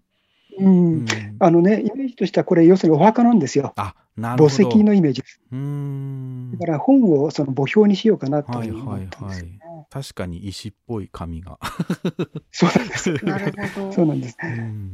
[0.59, 1.05] ううんん
[1.39, 3.73] あのね、イメージとしてはこれ、要するにお墓なんですよ。
[3.75, 4.55] あなるほど。
[4.55, 5.39] 墓石のイメージです。
[5.51, 9.47] うーんだから本をその墓標にしようかなとはいいうふうにはい思ったんですよ。
[9.47, 9.85] はい。
[9.89, 11.59] 確かに石っぽい紙が。
[12.51, 13.13] そうなんです。
[13.25, 13.91] なるほど。
[13.91, 14.37] そうなんです。
[14.43, 14.91] うん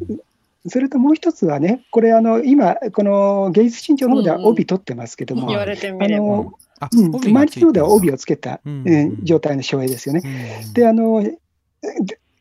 [0.68, 6.10] それともう一つはね、これあの、今、この芸術新潮の方では帯取ってますけども、言われてみあ。
[6.10, 6.52] の、
[6.82, 10.22] あうん、毎日の方では帯をつけた、うんえー状態の省エですよね。
[10.66, 11.38] うんで、あの、で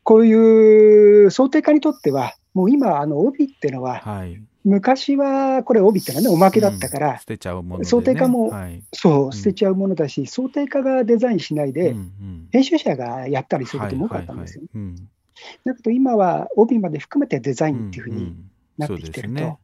[0.03, 4.43] こういう想定家にとっては、もう今、あの帯っていうのは、はい。
[4.65, 7.89] 昔はこれ帯ってのはね、おまけだったから、うん捨てちゃうもので、ね。
[7.89, 8.83] 想定家もはい。
[8.93, 12.49] そう、捨てちゃうものだし、想定家がデザインしないで、うんうん。
[12.51, 14.65] 編集者がやったりすることも多かったんですよ。
[14.75, 15.03] はいはいはい。
[15.67, 19.59] だけど今は帯まで含めてデザイうんンっていうふうにんなってきてると。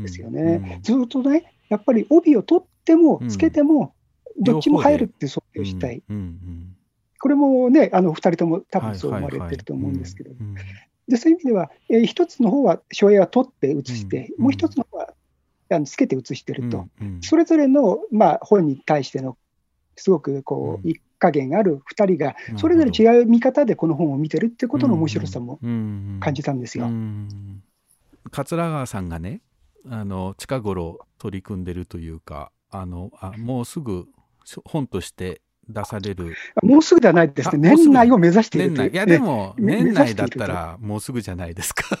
[0.00, 0.34] ですようん。
[0.34, 0.80] ね。
[0.82, 3.28] ずっとね、やっぱり帯を取ってもうん。
[3.28, 3.94] つけても、
[4.40, 6.02] どっちも入るっていう想定をしたい。
[6.10, 6.72] うんうん
[7.18, 10.64] これもね、あの二人とも多うん分そう思われてると思うんですけど、はいはいはい
[11.08, 14.44] でそういう意味では、えー一つの方は省エは取って写して、うん。
[14.44, 15.12] もう一つの方は
[15.70, 17.22] あのつけて写してうんると、うんうん。
[17.22, 19.36] それぞれの、まあ、本に対しての
[19.96, 20.90] すごくこう、うん。
[20.90, 25.58] 一加減がある二人が、それぞれ違う見方でこの本を見てるってことの面白さも
[26.20, 26.86] 感じたんですよ。
[26.86, 27.62] うん。
[28.30, 29.40] 桂川さんがね
[29.88, 34.06] あの近頃取り組んでるというかあのあもうすぐ
[34.44, 36.34] し本として出される。
[36.62, 41.96] もうすぐではないですね、年内を目指している年といやでもね年内だったらもうすぐじゃないですか。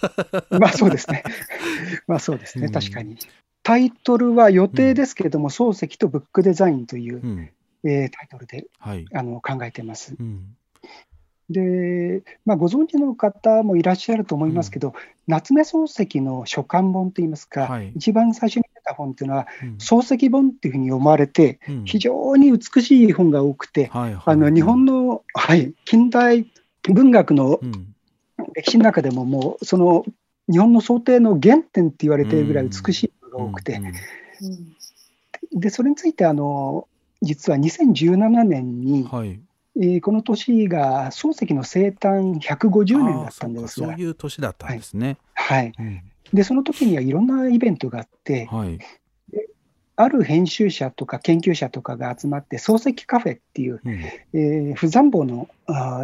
[0.50, 1.22] ね まあそうですね、
[2.06, 2.72] まあそうですね、うん。
[2.72, 3.18] 確かに。
[3.62, 7.50] タイトルは予定ですけれども、漱石とブックデザインという、うん。
[7.84, 9.06] えータイトルではい。
[9.12, 10.14] あの考えてます。
[10.18, 10.56] うん
[11.48, 14.94] で、まあ、ご存知の方もいらっしゃると思いますけど、
[15.28, 17.92] 夏目漱石の書簡本といいますか、はい。
[17.94, 19.76] 一番最初に出た本っていうのは、うん。
[19.76, 21.84] 漱石本っていうふうに読まれて、うん。
[21.84, 24.22] 非常に美しい本が多くて、はいはい。
[24.24, 26.46] あの日本の、はい、近代
[26.82, 27.92] 文学のうん。
[28.54, 30.04] 歴史の中でも、もうその
[30.50, 33.80] 日本の想定の原点って言われているぐらい美しいものが多くて、
[35.52, 35.60] うん。
[35.60, 36.88] でそれについてあの、
[37.22, 39.40] 実は2017年に、はい
[39.80, 43.68] えーこの年が漱石の生誕150年だったんですが。
[43.68, 45.18] そうかそう、いう年だったんですね。
[45.34, 46.02] はい、うん。
[46.32, 48.78] でその時にはいろんなイベントがあって、はい。
[49.98, 53.94] ある編集者とか研究者とかが集まって、漱石カフェっていう、うん。
[53.94, 56.02] えー、不山坊のあ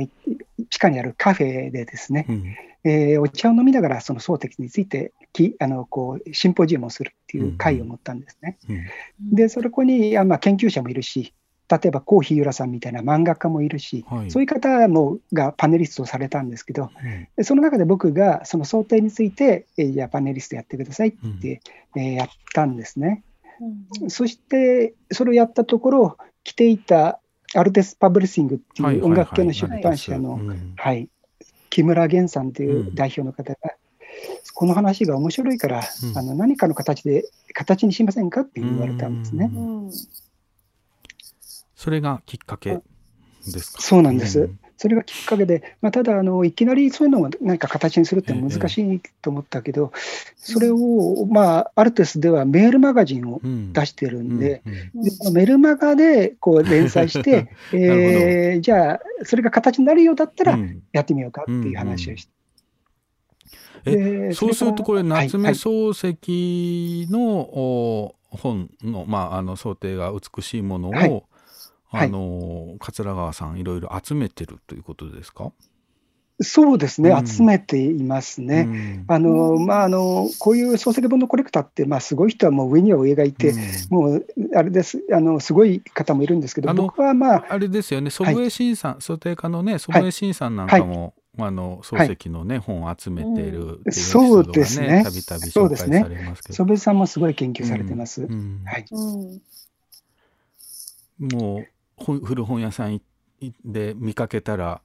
[0.71, 2.57] 地下にあるカフェでですね、うん。
[2.85, 8.59] えーお茶を飲みながらその漱石についてきあのこうシンポジウムをするっていう会を持ったんですね。
[8.69, 9.35] うん。
[9.35, 11.35] で、そこにあまあ研究者もいるし、
[11.73, 14.31] 例えばコーヒーユラさんみたいな漫画家もいるし、はい。
[14.31, 21.61] そういう方もがパネリストをされたんですけど、うんでその中で僕がその想定について、えーじゃあパネリストやってくださいって言って、
[21.97, 23.25] えーやったんですね。
[24.09, 27.21] そして、それをやったところ、来ていた
[27.55, 30.75] アルテス・パブリッシングってはいいう音楽系の出版社の、うん。
[30.77, 31.09] はい、
[31.71, 32.95] 木村源さんといううん。
[32.95, 33.59] 代表の方が、
[34.55, 36.19] この話が面白いから、うん。
[36.19, 39.51] あの何かの形で、形にしませんかって言われたんですね。
[41.83, 42.81] うんそれがきっかけ
[43.45, 43.83] ですか？
[43.83, 44.41] そうなんです。
[44.41, 44.59] うん。
[44.77, 49.93] それがきっかけで、まあ、ただあの、いきなりそういうのを何か形にするって難しいと思ったけど、
[50.37, 53.73] それを、まあ、アルテスではメールマガジンをうん。
[53.73, 54.63] 出してるんで、
[54.95, 60.83] うんでそのメルマガでこう連載して、 えーじゃあ、それが形になるようだったらうん。
[60.93, 62.33] やってみようかっていう話をして。
[63.85, 65.91] えでそうするとこれ夏目はい漱
[67.07, 71.23] 石のお本の,、まあ、あの想定が美しいものを、はい
[71.93, 75.53] あの桂川さんいろいろ集めてるということですか、
[76.41, 77.27] そうですね、うん。
[77.27, 78.67] 集めていますね。
[78.67, 79.05] うん。
[79.07, 83.59] あのまあ、あのこういう漱石本のコレクターって、まあ、すごい人はもう上には上がいて、うん。
[83.91, 85.03] もうあれです。
[85.13, 88.11] あの、すごい方もいるんですけど、僕はまあ、あれですよね。
[88.11, 95.03] 祖父江慎さん、想定家のね祖父江慎さんなんかも、あの漱石のね、本を集めているっていうエピソードそうがですね。
[95.05, 96.01] たびたび紹介そうですね。
[96.01, 96.55] されますけど。
[96.55, 98.23] 祖父江さんもすごい研究されてます。
[98.23, 98.63] うん。
[98.65, 98.87] はい、
[101.21, 101.63] もうほ
[102.05, 103.03] 古本屋さんい
[103.65, 104.81] で見かけたら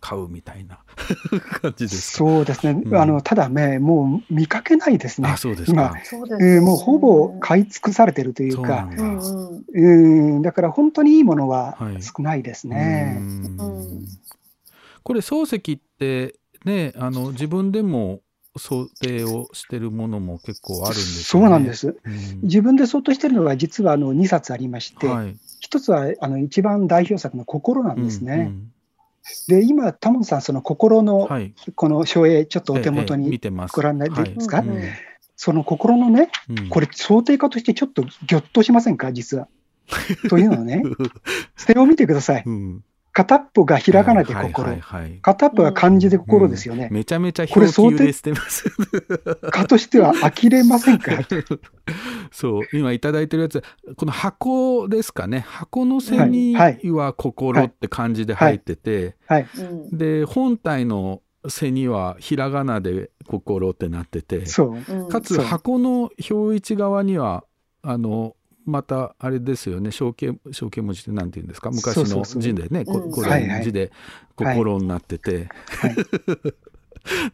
[0.00, 0.78] 買うみたいな。
[1.60, 2.18] 感じですか？
[2.18, 2.96] そうですね、うん。
[2.96, 5.28] あのただね、もう見かけないですね。
[5.28, 5.94] あ、そうですか。
[6.04, 8.88] そうですえーもうほぼ買い尽くされてるというか。
[8.96, 10.42] そうなん、だ、うん。
[10.42, 12.02] だから本当にいいものははい。
[12.02, 13.16] 少ないですね。
[13.18, 13.56] うん。
[13.58, 13.62] う
[14.02, 14.06] ん
[15.02, 18.22] これ漱石ってねあの自分でも
[18.56, 21.46] 想定をしてるものも結構あるんですね。
[21.46, 21.96] うなんです。
[22.04, 22.40] うん。
[22.42, 25.36] 自分で相当してるのは実はあの2冊ありまして、はい、
[25.66, 28.46] 一つはあの一番代表作の心なんですね。
[28.50, 28.72] うん
[29.48, 33.72] で、今、タモンさん、その心うんのはい、この書影、ちょっとお手元にてます。
[33.74, 34.68] ご覧になっていいですか、はい。
[34.68, 34.82] うん。
[35.34, 36.68] その心のね、うん。
[36.68, 39.48] これ、想定家としてちょっとぎょっとしませんか、実は。
[40.28, 40.84] というのはね、
[41.58, 42.44] それを見てください。
[42.46, 42.84] うん
[43.16, 45.18] 片っぽがひらがなで心、はいはいはい。
[45.22, 46.90] 片っぽが漢字で心ですよね。
[46.92, 48.66] めちゃめちゃこれ表記揺れしてます。
[49.52, 51.12] 家としては呆れませんか？
[52.30, 53.64] そう今いただいてるやつ
[53.96, 55.46] この箱ですかね。
[55.48, 59.16] 箱の背には心って漢字で入ってて、
[59.92, 64.40] で本体の背にはひらがなで「心」ってなってて。
[65.08, 67.44] かつ箱の表一側には
[67.80, 68.36] あの
[68.66, 71.70] またあれですよね象形象形文字って何て言うんですか？
[71.70, 73.10] 昔の字でねこうん。
[73.10, 73.58] こはいはい。
[73.60, 73.92] れ字で
[74.36, 75.96] 「心」になってて、はい。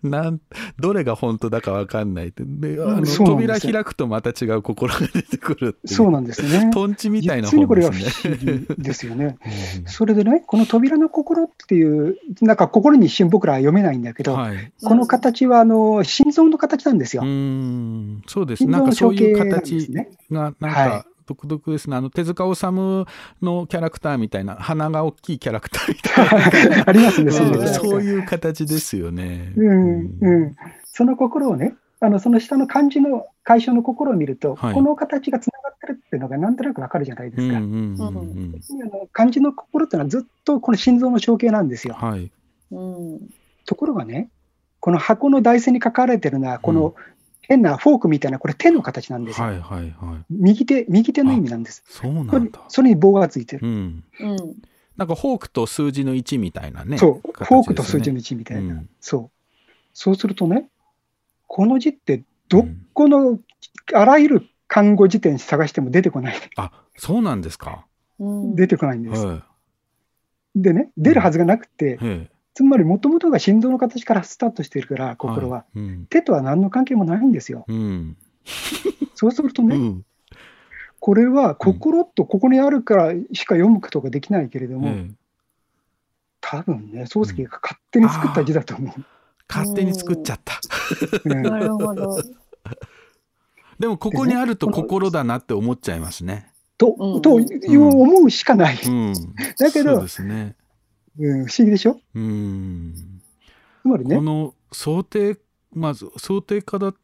[0.02, 0.38] なん
[0.78, 2.42] どれが本当だか分かんないって。
[2.44, 6.70] であのそうなん扉開くとまた違う心が出てくるそうなんですね。
[6.74, 8.52] トンチみたいな実にこれは本です不ね。
[8.52, 9.38] 思議ですよね。
[9.86, 17.22] それでね、この扉の心っていう、なんか心に一瞬僕らは読めないんだけど、はい、この形はあの心臓の形なんですよ。
[17.22, 17.26] う。
[17.26, 18.22] ーん。
[18.26, 18.64] そうです。
[18.64, 19.88] 心なんかそういう形。
[19.90, 23.06] がなんはか独特ですね、あの手塚治虫
[23.42, 25.94] のキャラクターみたいな鼻が大きいキャラクターみ
[26.50, 26.84] たいな。
[26.88, 29.52] ありますね、そういううんそういう形ですよね。
[29.56, 34.74] うんうん、その心をね、あのその下の漢字の解消の心を見ると、はい。
[34.74, 37.60] この形がつながってるっていうのがなんとなくわかるじゃないですか。
[39.12, 41.94] 漢字の心っていうのはずっとこの心臓の象形なんですよ。
[41.94, 42.30] はい。
[42.72, 43.20] うん。
[43.66, 44.30] ところがね、
[44.80, 46.94] この箱の台線に書かれてるのは、この
[47.52, 49.46] 変なフォークみたいな、これ手の形なんですよ。
[49.46, 50.24] はいはいはい。
[50.30, 51.84] 右手、右手の意味なんです。
[51.86, 52.60] そうなんだ。
[52.68, 53.66] それに棒がついてる。
[53.66, 54.04] うん。
[54.20, 54.36] うん
[54.94, 56.98] なんかフォークと数字の1みたいなね。
[56.98, 58.74] そう、形フォークと数字のです1みたいな。
[58.74, 59.38] うんそう。
[59.94, 60.68] そうするとね、
[61.46, 63.38] この字って、どこの、
[63.94, 66.34] あらゆる漢語辞典探しても出てこない。
[66.56, 67.86] あ、そうなんですか。
[68.18, 69.24] うん出てこないんです。
[69.24, 69.46] は
[70.54, 75.64] でね、出るはずがなくてつまりもともとが心臓の形からスタートしてるから、心は。
[75.74, 76.06] いうん。
[76.06, 77.64] 手とは何の関係もないんですよ。
[77.68, 78.16] うん。
[79.14, 80.04] そうするとね、うん。
[81.00, 85.10] これは心とここにあるからしか読むことができないけれども、ええ
[86.44, 88.92] 多分ね、漱石が勝手に作った字だと思
[89.48, 90.60] 勝手に作っちゃった。
[91.24, 91.28] う。
[91.30, 92.22] うんなるほど。
[93.78, 96.52] でもここにあると心だなって思っちゃいますね。
[96.76, 98.78] とうんという思うしかない。
[98.84, 99.14] うん。
[99.58, 100.56] だけどそうですね。
[101.18, 102.00] うん、不思議でしょ？
[102.14, 102.94] うん。
[103.82, 104.16] つまりね。
[104.16, 105.36] こ、の想定
[105.74, 106.94] まず想定家だ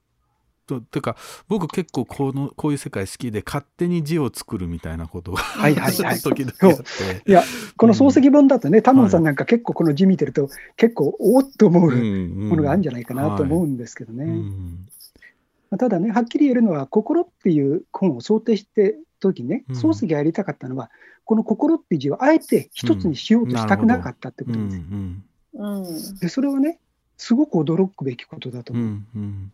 [0.66, 1.16] とてか
[1.48, 6.20] 僕結構このこういう世界好きで勝手に字を作るみたいなことがはいはいはい。
[6.20, 7.22] 時々あって。
[7.26, 7.42] いや、
[7.78, 14.24] この漱石本だとね、タモンさんなんか結構この字見てると、結構おっと思うものがあるんじゃないかなと思うんですけどね。
[14.24, 14.97] うんまあ
[15.76, 19.76] ただね、はっきり言えるのは、心っていう本を想定して時にね、うん。
[19.76, 20.90] 漱石がやりたかったのは、
[21.24, 24.86] この心っていう字をあえて一つにしようとしたくなかったってこうんとです。
[24.90, 25.24] うん。
[25.54, 26.18] うん。
[26.20, 26.78] で、それはね、
[27.18, 28.88] すごく驚くべきことだとう思う。
[28.88, 29.52] んうん。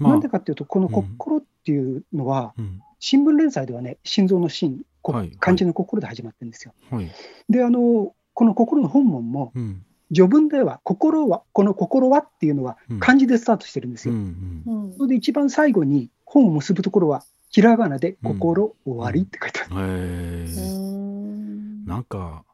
[0.00, 0.92] なんでかっていうと、このうん。
[0.92, 2.82] 心っていうのは、うん。
[2.98, 6.74] 新聞連載ではね、心臓の心、こはい漢字の心で始まってるんですよ。
[6.90, 7.10] はい。
[7.48, 9.84] で、あの、この心の本文も、うん
[10.14, 14.18] 序文では、心は、この心はっていうのはうん漢字でスタートしてるんですうよ。
[14.18, 19.86] んうんそれで一番最後に本を結ぶところは、ひらがなで心終わりって書いてある。
[19.86, 22.44] うんなんか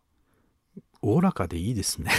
[1.03, 2.11] おおらかでいいですね。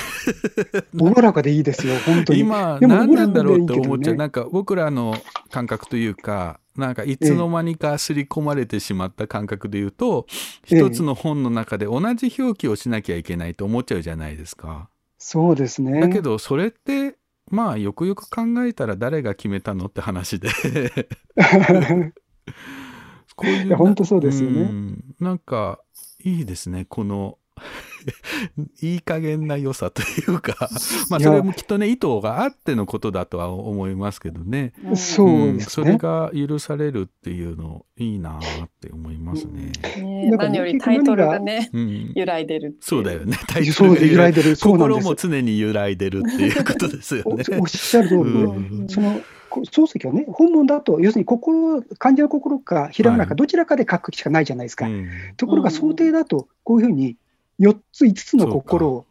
[1.00, 2.40] おおらかでいいですよ、本当に。
[2.40, 5.16] 今でも何なんだろうって思っちゃう、なんか僕らの
[5.50, 10.28] 感覚というかなんかいつの間にか刷り込まれてしまった感覚で言うと、
[10.72, 14.90] ええ一つの本の中で同じ表記をしなきゃいけないと思っちゃうじゃないですか。
[15.30, 16.00] そうですね。
[16.00, 17.18] だけどそれって
[17.52, 20.48] まあよくよく考えたら誰が決めたのって話で。
[23.36, 24.62] こういういや本当そうですよね。
[24.64, 25.04] ん。
[25.20, 25.82] なんか
[26.24, 27.40] いいですねこの
[28.82, 30.70] いい加減な良さというか
[31.10, 35.70] まあそれもきっとね意図があってのことだとは思いますけどね、そううんですね。
[35.70, 39.72] それが許されるっていうのいいなって思いますね。
[40.02, 43.38] ねだから何よりタイトルがね、うん、揺らいでるっていそうだよね。
[43.48, 44.58] タイトルがで揺らいでる。
[44.58, 45.16] 心も。
[45.16, 47.44] 常に揺らいでるっていうことですよおね。
[47.60, 49.20] おっしゃる通りで、うんその
[49.50, 54.88] こ漱石はね、本文だと、要するに心、漢字の心か、ひらがなか、はいどちらかで書くしかないじゃないですか。
[54.88, 55.08] うん
[55.38, 57.16] ところが、うん想定だと、こういうふうに、
[57.60, 59.06] 4つ、5つの心を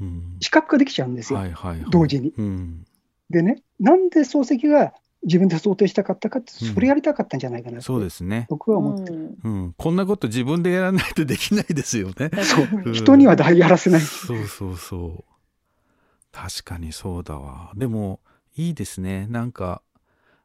[0.00, 2.32] うん視覚化できちゃうんですよ、はいはいはい同時に。
[2.36, 2.84] うん
[3.30, 9.36] でね、なんで漱石が自分で想定したかったかって、うんそれやりたかったんじゃないかなそうと、ですね、僕は思ってる。
[9.44, 9.74] うんうん。
[9.76, 12.30] こんなこと自分でやらないとできないですよね。
[12.42, 14.00] そううん人にはだやらせない。
[14.00, 15.24] そうそうそう。
[16.32, 17.72] 確かにそうだわ。
[17.76, 18.20] でも、
[18.56, 19.26] いいですね。
[19.28, 19.82] なんか、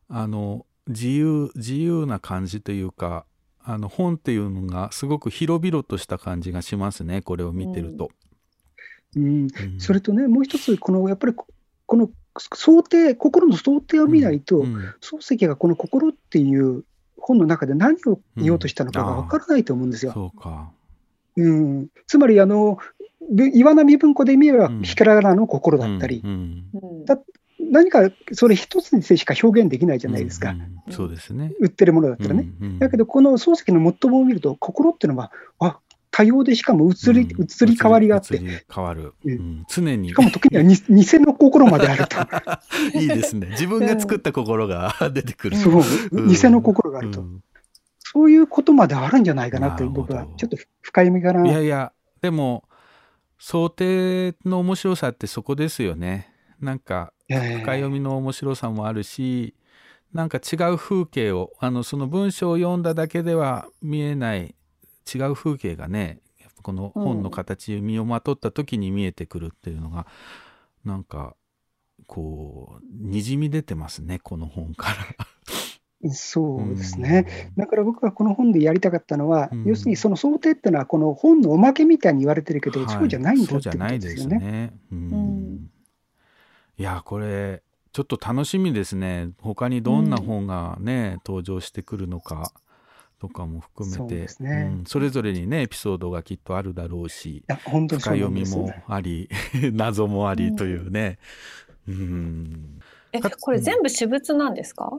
[0.10, 3.26] あの、自由、自由な感じというか、
[3.64, 7.22] あの、本っていうのがすごく広々とした感じがしますね。
[7.22, 8.10] これを見てると。
[9.15, 9.49] うん、うん。
[9.80, 11.48] それとね、もう一つ、このやっぱりこ
[11.85, 14.76] この想定、心の想定を見ないと、うん。
[15.02, 16.84] 漱石がこの心っていう
[17.18, 20.11] 本の中で何を言おうとしたのかが分からないと思うんですよ。
[20.14, 20.72] そうか。
[21.38, 21.88] うん。
[22.07, 22.77] つまりあの、
[23.31, 26.31] ぶ岩波文庫で見ればうん、ひらがなの心だったり、うん。
[26.73, 26.99] うん。
[26.99, 27.06] うん。
[27.06, 27.19] だ
[27.59, 31.53] 何かそれ一つにしか表現できないじゃないですか、うんうんそうですね。
[31.61, 32.49] 売ってるものだったらね。
[32.59, 35.80] うんうんだけど、この漱石の最もを見ると、心っていうのは、あ
[36.11, 39.13] 多様でしかも移り、うん移り変わりがあって、変わる。
[39.23, 40.21] うんうん常にしか。
[40.21, 42.17] も時にはに 偽の心まであると。
[42.99, 43.47] いいですね。
[43.51, 45.57] 自分が作った心が 出てくる。
[45.57, 45.81] そう、
[46.11, 47.21] うん偽の心があると。
[47.21, 47.43] うん
[48.15, 51.49] そういうことまであるんじゃないかなと、僕はちょっと深読みかな。
[51.49, 52.63] いやいや、でも、
[53.39, 56.32] 想定の面白さってそこですよね。
[56.64, 59.53] なんか、ええ深読みの面白さもあるし、
[60.14, 64.56] なんか違う風景を、あの、その文章を読んだだけでは見えない
[65.14, 70.07] 違う風景がね、やっぱこの本の形、身をまとった時に見えてくるっていうのが、
[70.85, 71.35] なんか、
[72.06, 76.11] こう、にじみ出てますね、この本から。
[76.11, 77.52] そうですね。
[77.57, 84.40] だから僕はこの本でやりたかったのは、うん要するにその想定っていうのは、この本のおまけみたいに言われてるけど、はいそうじゃないんだそうじゃってこないでとですよね。
[84.40, 84.73] すね。
[84.91, 85.69] うんうん
[86.78, 92.52] いやこれちょっと楽しみですね他にどんな本がね、登場してくるのか
[93.20, 97.44] とかも含めそうてですねうんそれぞれにねエピソードがきっとあるだろうし。
[97.48, 99.30] 深読みもあり
[99.72, 101.20] 謎もありというね。
[101.88, 102.80] うん
[103.12, 104.91] え、これ全部私物なんですか？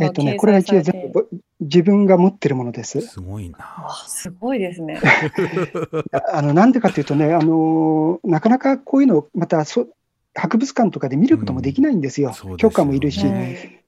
[0.00, 1.28] えっとね、これは一応全部
[1.60, 3.00] 自分が持ってるものです。
[3.00, 3.56] すごいな。
[3.60, 5.00] あ、すごいですね。
[6.12, 9.88] ああのなんでかというとね、あのなかなかこういうの、またそ
[10.34, 12.56] 博物館とかで見ることもできないんですよ、うん。
[12.56, 13.82] 許可もいるし、ね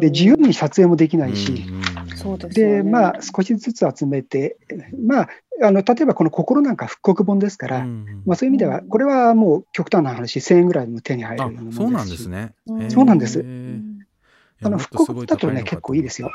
[0.00, 1.64] で自由に撮影もできないし、
[2.50, 4.58] でまあ、少しずつ集めて、
[5.06, 5.28] まあ、
[5.62, 11.76] あの例えばこの心なんか復刻本ですから、うんまあ、そういう意味では、これはもう極端な話、1000円ぐらいでも手に入るようなあものです。
[11.76, 12.54] しそうなんですね。
[12.90, 13.44] そうなんです。
[14.62, 16.30] あの復刻だとね、結構いいですよ。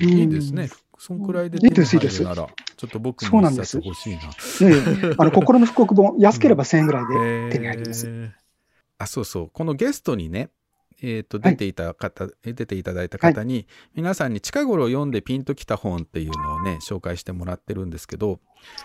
[0.00, 0.68] いいですね。
[0.98, 3.78] そんくらいでいいです手に入るなら、ちょっと僕も一そうなんです。
[3.78, 4.20] 冊欲しいな。
[4.62, 5.14] ええ。
[5.18, 8.30] あの心の復刻本、安ければ1000円ぐらいで手に入ります。
[8.98, 9.50] あ、そうそう。
[9.50, 10.50] このゲストにね、
[11.02, 18.40] えっ、と、出ていた方、え出ていただいた方に、皆さんに近頃読んでピンときた本っていうのをね、紹介してもらってるんですけど、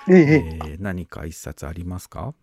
[0.10, 2.34] ええええー何か一冊ありますか？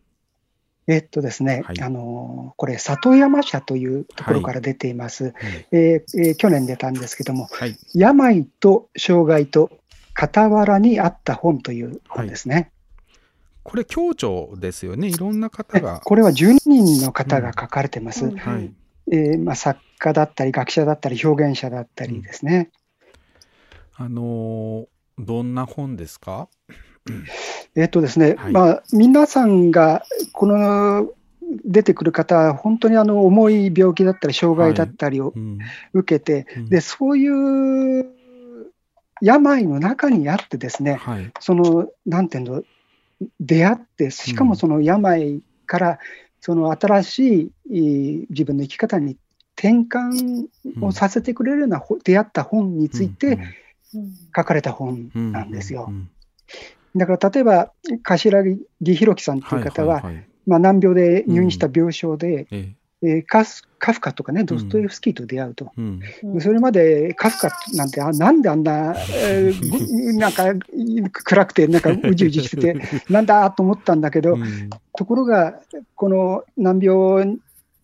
[0.87, 5.35] ええっとですね、はいあのこれ、里山社というところから出ています、はい。
[5.71, 7.77] ええええ去年出たんですけども、はい。
[7.95, 9.71] 病と障害と
[10.19, 12.73] 傍らにあった本という本ですね。
[13.69, 15.09] これ、共著ですよね。
[15.09, 16.01] いろんな方えが。
[16.01, 18.25] これは12人の方が書かれてます。
[18.25, 18.73] うんはい。
[19.11, 22.71] えーまあ、作家だったり、学者だったり、表現者だったりですね。
[23.97, 24.87] あのー
[25.21, 26.49] どんな本ですか？
[27.75, 31.11] えっとですね、はいまあ、皆さんがこの
[31.65, 35.59] 出てくる方は、本当にあの重い病気だったり、障害だったりをうん。
[35.93, 38.07] 受けて、うんでそういう
[39.21, 41.33] 病の中にあってですね、はい。
[41.41, 42.63] そのなんていうの、
[43.41, 45.99] 出会って、しかもその病から、
[46.41, 49.17] その新しいい自分の生き方に
[49.57, 50.47] 転換
[50.81, 53.39] をさせてくれるような、ほ出会った本について
[53.95, 54.13] うん。
[54.37, 55.87] 書かれた本うんなんですよ。
[55.89, 55.93] う。
[55.93, 56.11] ん。
[56.95, 57.73] だから例えば、
[58.03, 60.03] 柏木弘樹さんという方は、
[60.47, 62.47] まあ、難病で入院した病床で、
[63.03, 65.73] ええーカスカフカとかね、ドストエフスキーと出会うと。
[65.79, 66.01] えうん。
[66.25, 66.41] うん。
[66.41, 70.45] それまでカフカなんて、あなんであんな、えーぐ なんか
[71.25, 72.77] 暗くて、なんかうじうじしてて、
[73.09, 74.71] なんだと思ったんだけど、うん。
[74.97, 75.61] ところが、
[75.95, 77.39] この難病、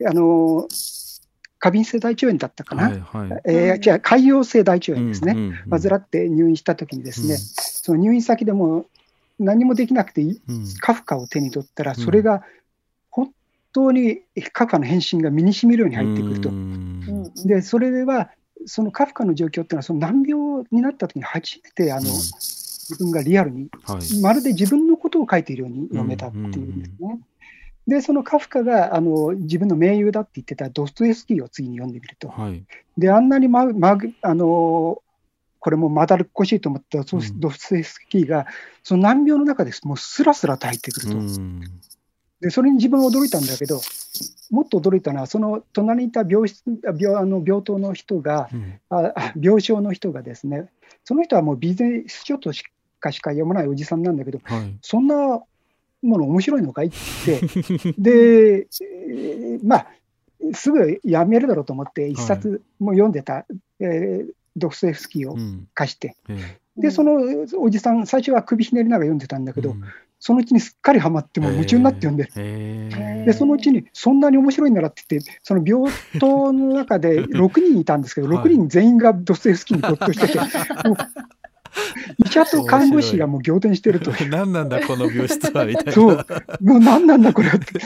[0.05, 0.67] あの
[1.61, 3.41] 過敏性大腸炎だったかな、はいはい。
[3.45, 7.39] えー、じゃあ、潰瘍性大腸炎ですね、うんうん患って入院したときにですね、うん。
[7.39, 8.87] その入院先でも
[9.39, 10.39] 何もできなくて、うん。
[10.81, 12.64] カフカを手に取ったら、うんそれが本
[13.75, 14.23] 当に
[14.53, 16.51] カフカの返信が身に染みるように入ってくると。
[17.47, 18.31] で、それでは、
[18.65, 22.15] そのカフカの状況っていうのは、その難病になったときに初めてあの、うん
[22.85, 24.21] 自分がリアルに、はい。
[24.21, 27.19] まるで自分のことを書いているように読めたっていうんですね。
[27.87, 32.63] で、そのカフカがあの自分の盟友だって言ってたドストエフスキーを次に読んでみると、はい。
[32.97, 35.03] で、あんなにま、ま、あの
[35.61, 38.47] これもまだるっこしいと思ったドストエフスキーが、
[38.83, 41.17] その難病の中でもうスラスラと入ってくると。
[42.45, 43.81] うんで、それに自分は驚いたんだけど、
[44.51, 46.63] もっと驚いたのは、その隣にいた病室
[46.99, 48.81] 病あの病棟の人が、うん。
[48.91, 50.69] ああ 病床の人がですね、
[51.05, 52.65] その人はもうビジネス書とし
[53.01, 54.77] かしか読まないおじさんなんだけど、はい。
[54.83, 55.43] そんな
[56.03, 56.91] もの面白いのかいっ
[57.25, 57.41] て
[57.97, 59.87] で、えーまあ、
[60.53, 63.47] すぐやめるだろうと思って、一冊も読んでた、
[63.81, 65.67] えードフスエフスキーをうん。
[65.75, 67.17] 貸して、えで、その
[67.59, 69.85] おじさん、最初は首ひねりながら読んでたんだけど、えうん
[70.27, 72.25] そのうちにすっかりハマって、もう夢中になって読んで
[73.27, 78.39] で、そのうちに、そんなに面白いならって言って、その病棟の中で 6人いたんですけど、はい。
[78.39, 80.39] 6人全員がドストエフスキーに没頭してて、
[82.25, 84.13] 医者と看護師がもう仰天してると。
[84.31, 85.93] 何なんだこの病室はみたいな。
[85.93, 86.27] そう、
[86.63, 87.79] もう何なんだこれって。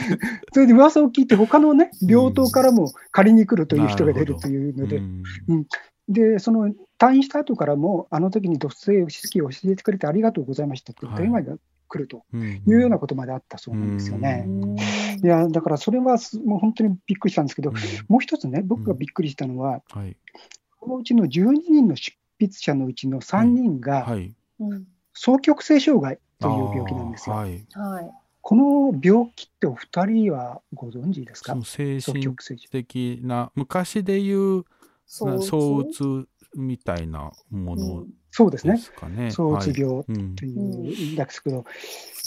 [0.53, 5.01] それで噂を聞いて、他のね、病棟からも借りに来るという人が出るというので、
[5.49, 5.65] うん。
[6.07, 11.23] で、その退院した後からも、あの時にドストエフスキーを教えてくれてありがとうございましたって、はい。
[11.23, 11.55] 電話が
[11.89, 12.41] 来るとうん。
[12.43, 14.47] いうようなことまであったそうなんですよね。
[15.21, 17.75] いや、だからそれはすもう本当にびっくりしたんですけど、うん
[18.07, 20.15] もう一つね、僕がびっくりしたのは、はい。
[20.79, 24.07] このうちの12人の執筆者のうちの3人が、
[25.11, 27.35] 双極性障害という病気なんですよ。
[28.41, 31.55] この病気ってお二人はご存知ですか？
[31.63, 34.65] 精双神極性障的な、昔で言う、
[35.05, 38.77] そうな躁うつみたいなものでそうですね。
[38.77, 39.31] すかね。
[39.31, 40.11] 躁うつ病と
[40.45, 41.65] いうんですけど、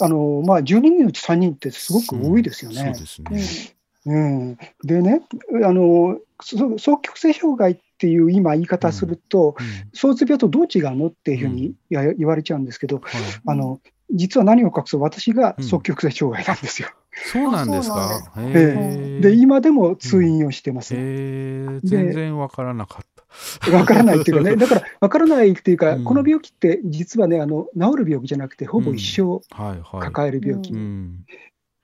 [0.01, 2.93] あの、まあ、12人のうち3人ってすごく多いですよね。
[2.95, 3.75] そうですね。
[4.05, 5.21] うん、でね、
[5.63, 13.79] あの、そ双極性障害っていう今言い方すると、うん躁うつ病とどう違うのっていうふうにや言われちゃうんですけど、はいあの、
[14.11, 16.89] 実は何を隠そう、私が双極性障害なんですよ。
[17.31, 17.93] そうなんですあ
[18.33, 18.33] か？
[18.37, 19.21] ええ。
[19.21, 20.95] で、今でも通院をしてます。
[20.95, 23.12] へえ、全然わからなかった。
[23.73, 30.01] わからないっていうかね、 だからわからないっていうか、うんこの病気って実はね、あの治る病気じゃなくて、ほぼ一生はいはい。
[30.01, 30.73] 抱える病気。
[30.73, 31.25] ううん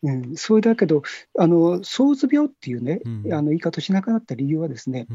[0.03, 0.35] ん。
[0.35, 1.03] それだけど、
[1.37, 5.07] あの躁うつ病っていうね、うんあの言い方しなくなった理由はですね、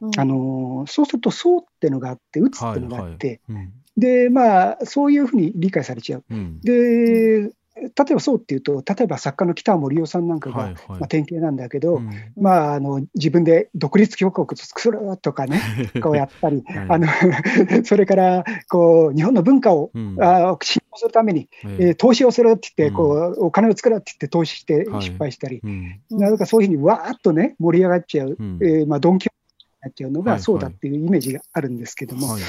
[0.00, 3.72] うんあのそうすると、そうってのがあって、うつってのがあって、うん。
[3.96, 6.24] で、まあ、そういうふうに理解されちゃう。
[6.30, 6.60] うん。
[6.60, 10.76] で、例えばそうっていうと、例えば作家の北森夫さんなんかが、はいはい。
[10.88, 12.10] まあ、典型なんだけど、うん。
[12.36, 15.60] まあ、あの自分で独立共和国作るとかね、
[16.02, 16.86] こうやったり、はい。
[16.88, 17.06] あの
[17.84, 20.16] それからこう日本の文化を、うん。
[20.20, 22.94] あ信用するために、ええー投資をするって言って、うん。
[22.94, 25.02] こうお金を作るって言って投資してはい。
[25.02, 26.00] 失敗したり、うん。
[26.10, 28.58] なんかそういうふうにわーっとね、盛り上がっちゃう、うん。
[28.62, 30.38] えーまあ、ドンキホーテになっちゃうのはいはい。
[30.38, 32.42] がそうだっていうイメージがあるんですけども、はい。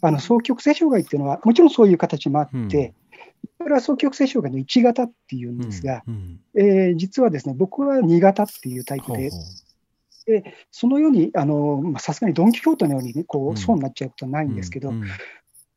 [0.00, 2.94] あの双極性障害っていうのは、もちろんそういう形もあって、
[3.58, 13.54] これは双極性障害の1型っていうんですが、うんえー実はですね、僕は2型っていうタイプでほうほ、そのように、あのまあさすがにドン・キホーテのように、ね、こうん。
[13.54, 15.02] うそうになっちゃうことはなういんですけど、うん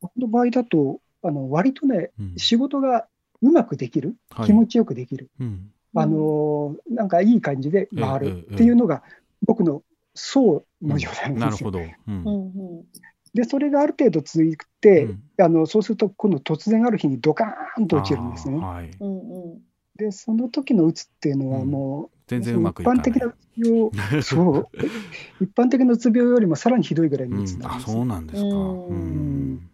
[0.00, 2.34] 僕の場合だと、あの割とね、うん。
[2.36, 3.06] 仕事が
[3.40, 4.46] うまくできる、はい。
[4.46, 5.70] 気持ちよくできる、うん。
[5.94, 9.02] あのなんかいい感じで回ええるっていうのが、
[9.42, 9.82] 僕の
[10.14, 11.64] 層の状態なんです。
[11.64, 11.70] よ。
[11.70, 12.12] なるほど。
[12.12, 12.22] うん。
[12.24, 12.84] うんうん
[13.34, 15.20] で、それがある程度続いて、うん。
[15.36, 18.60] あのそうすると、今度突然ある日にドカーンと落ちるんですね。
[18.60, 18.90] はい。
[19.00, 19.58] うんうん。
[19.96, 21.70] で、その時のうつっていうのはうん。
[21.70, 23.06] もう、全然うまくいかない。
[23.06, 24.68] 一般的なうつ病、 そう、
[25.40, 27.96] 一般的なうつ病よりもさらにひどいぐらいのううつなんですよ。
[27.96, 28.48] そうなんですか。
[28.48, 28.88] うん。
[28.90, 29.70] うん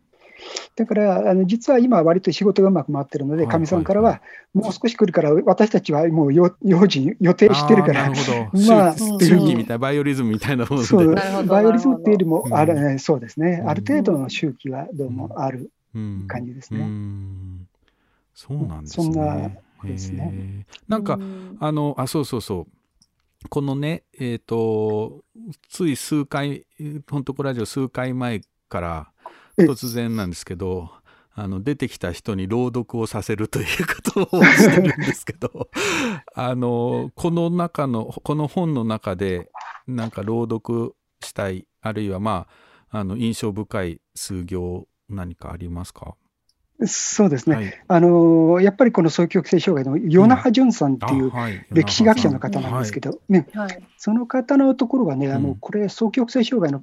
[0.77, 4.21] だから、あの実は今は割と仕事がうまく回ってるので、はいかみさんからは
[4.55, 8.67] もう少し来るから、私たちはもう用用心、予定してるからあーな、るほど。
[8.67, 9.57] まあ周っていう。
[9.57, 10.87] みたいな、バイオリズムみたいなもので。
[10.87, 13.69] そうバイオリズムっていうよりも、うんあれそうですね、うん。
[13.69, 16.85] ある程度の周期はどうもあるうん感じですうね。
[16.85, 17.67] ん。
[18.35, 19.05] そうなんですね。
[19.05, 19.51] そんな
[19.85, 20.67] ですね。
[20.89, 21.57] なんか、うん。
[21.61, 23.49] あの、あ、そうそうそう。
[23.49, 25.25] このね、えっ、と、
[25.69, 26.67] つい数回、
[27.11, 29.20] 本当こラジオ数回前からえ
[29.59, 30.90] 突然なんですけど、
[31.32, 35.70] あの出てきた人に朗読をさせるということをしてるんですけど
[36.35, 39.51] あのこの中のこの本の中で
[39.86, 42.47] なんか朗読したいあるいはま
[42.90, 46.16] ああの印象深い数行何かありますか？
[46.86, 47.85] そうですね、はい。
[47.89, 51.31] あのやっぱりこの双極性障害の与那覇淳さんっていう
[51.70, 53.82] 歴史学者の方なんですけど、ね、はい。
[53.98, 55.43] その方のところはね、あうん。
[55.43, 56.82] のこれ、双極性障害の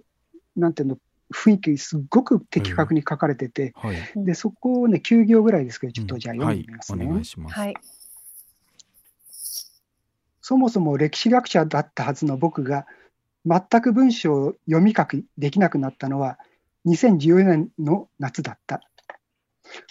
[0.55, 0.97] なんていうの
[1.33, 6.99] 雰囲気、すっごく的確に書かれてて、はいでそこをね、9行ぐらいですけど、ちょっとじゃあうん読んでみますね。
[6.99, 7.53] はい、お願いします。
[7.55, 7.73] はい。
[10.41, 12.85] そもそも歴史学者だったはずの僕が、
[13.45, 16.37] 全く文章を読み書きできなくなったのは、
[16.85, 18.81] 2014年の夏だった。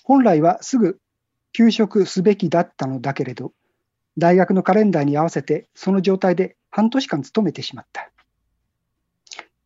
[0.02, 0.98] 本来はすぐ
[1.52, 3.52] 休職すべきだったのだけれど、
[4.18, 8.10] 大学のカレンダーに合わせてその状態で半年間勤めてしまった。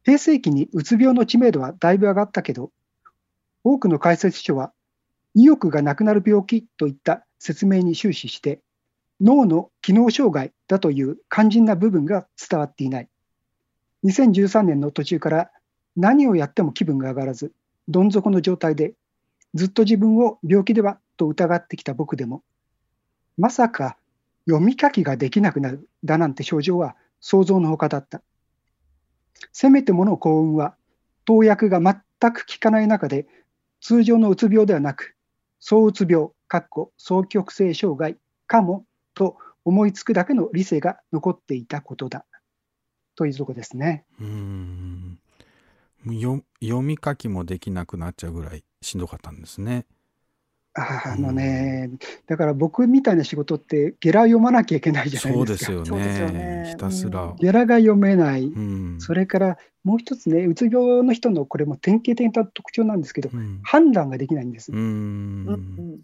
[0.04, 2.70] 平成期にうつ病の知名度はだいぶ上がったけど、
[3.64, 4.72] 多くの解説書は
[5.34, 8.60] 意欲がなくなる病気といった説明に終始して、
[9.20, 13.08] 脳の機能障害だという肝心な部分が伝わっていない。
[14.04, 15.50] 2013年の途中から
[15.96, 17.52] 何をやっても気分が上がらず、
[17.88, 18.94] どん底の状態で、
[19.54, 22.42] ずっと自分を病気ではと疑ってきた僕でも、
[23.36, 23.96] まさか
[24.48, 28.22] 読み書きができなくなるだなんて症状は想像のほかだった。
[29.52, 30.76] せめてもの幸運は、
[31.24, 33.26] 投薬が全く効かない中で、
[33.80, 35.16] 通常のうつ病ではなく、
[35.58, 38.84] 躁うつ病、かっこ双極性障害かも
[39.14, 42.24] と思いつくだけの理性が残っていたことだ。
[43.14, 44.04] というとこですね。
[44.20, 45.18] うん
[46.06, 49.84] よ読み書きもできなくなっちゃうぐらいしんどかったんですね。
[50.74, 51.90] ああのね、
[52.28, 56.70] だから僕みたいな仕事ってゲラ読まなきゃいけないじゃなそいうですすよそうですよねね。
[56.70, 57.22] ひたすら。
[57.24, 58.44] うんゲラが読めない。
[58.44, 64.74] うんそれからもう一つね、うつ病の人のこれも典型的な特徴なんですけど、うん判断ができないんですう。
[64.74, 66.00] ーんうん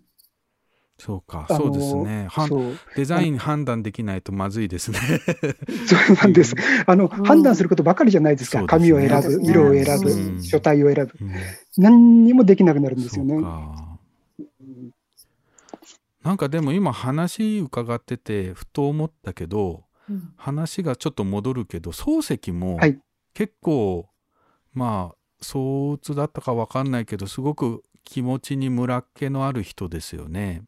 [0.98, 2.26] そうか、そうですね。
[2.97, 4.98] デザイン判断できないとまずいですね。
[5.86, 6.55] そうなんです。
[6.86, 8.64] あの、ん判断することばかりじゃないですか。
[8.64, 11.12] 紙を選ぶ、色を選ぶ、うん書体を選ぶ。
[11.20, 11.32] うん
[11.78, 13.36] 何にもできなくなるんですよね。
[16.27, 22.98] なんかでも今話伺っててふと思ったけどうん話がちょっと戻るけど漱石もはい
[23.32, 24.09] 結構、
[24.73, 30.62] まあ相うつだったかわかんないけどすごく気持ちにムラっ気のある人ですよね。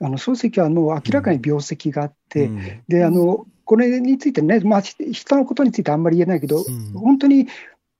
[0.00, 7.46] あの漱石はもう明らかに病石があって、うんで、あの、これについてね、まあ、ひ人のことについてあんまり言えないけど、うん本当に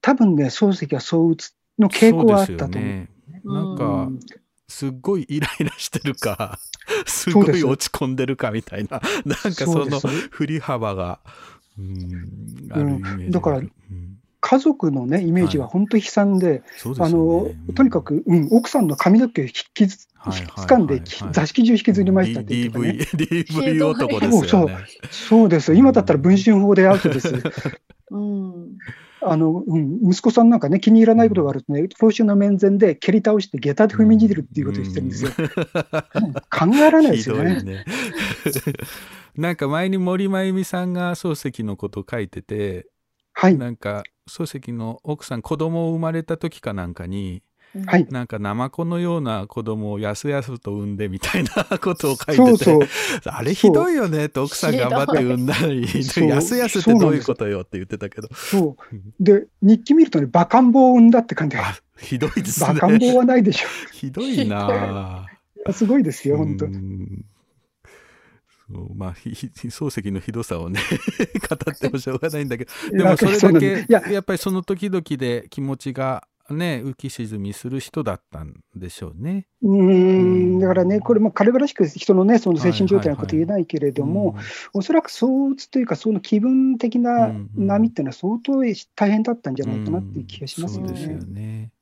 [0.00, 2.72] 多分ね、漱石は躁うつの傾向はあったと思う。
[2.72, 3.08] そうね。
[3.44, 4.20] なんうかん
[4.68, 6.58] すっごいイライラしてるか
[7.06, 10.28] すごい落ち込んでるかみたいななんかそのそうです。
[10.30, 11.20] 振り幅が、
[11.78, 13.70] うん、あるイメージだからうん。
[14.40, 16.62] 家族のね、イメージは本当に悲惨で、
[17.00, 17.74] あのうん。
[17.74, 21.02] とにかく、うん、奥さんの髪の毛を引きずはいはい掴んで、
[21.32, 23.24] 座敷中引きずりましたって言 D- ってたね。
[23.24, 24.76] DV, DV 男ですよね。
[25.10, 25.48] そう。
[25.48, 25.72] です。
[25.72, 27.34] よ、今だったら文春法でアウトです。
[28.10, 28.78] うん
[29.28, 35.30] あの、うん、息子さんなんかね、気に入らないことがあるとね、報酬の面前で蹴り倒して、下駄で踏みにじるっていうことをしてるんですよ。
[35.38, 35.46] うん
[36.48, 37.62] 考えられないですよね。
[37.64, 37.84] ね。
[39.36, 42.86] なんか前に森真由美さんが漱石のことを書いてて、
[43.32, 43.58] はい。
[43.58, 47.42] なんか漱石の奥さん子供を生まれた時かなんかに、
[47.84, 48.06] はい。
[48.10, 52.80] なんかナマコのような子供をやすやすと産んでみたいなことを書いてて、そうそう。
[53.26, 55.82] あれひどいよねって奥さん頑張って産んだのに、
[56.28, 59.22] やすやすってどういうことよって言ってたけど、そう。
[59.22, 61.56] で、日記見るとね、馬鹿ん坊を生んだって感じ。
[61.56, 62.70] あひどいですね。
[62.70, 63.68] 馬鹿ん坊はないでしょ。
[63.92, 65.72] ひどいなぁ。
[65.72, 66.68] すごいですよ、本当う。
[66.68, 67.24] ん
[68.68, 70.80] そうまあ、漱石のひどさをね
[71.48, 79.46] 語ってもしょうがないんだけどでもそれだけやっぱりその時々で気持ちがね浮き沈みする人だったんでしょうね。
[79.62, 84.36] うーん、だからね、これも軽々しく人のね、その精神状態のこと言えないけれども、
[84.72, 88.62] おそらく躁うつというか、その気分的な波っていうのは相当
[88.94, 91.72] 大変だったんじゃないかなっていう気がしますようんそうですよね。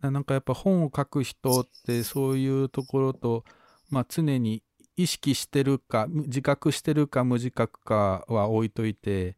[0.00, 3.44] なんかやっぱ本を書く人ってそういうところと、
[3.90, 4.62] まあ、常に
[4.96, 9.36] 意識してるか自覚してるか無自覚かは置いといて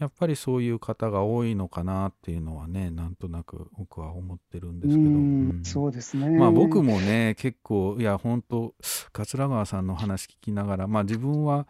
[0.00, 6.30] やっぱりそういう方が多いのかなっていうのはねなんとなく僕は思ってるんですけど、うんうんそうですね。
[6.38, 8.74] まあ僕もね結構いや本当
[9.12, 11.68] 桂川さんの話聞きながらまあ自分は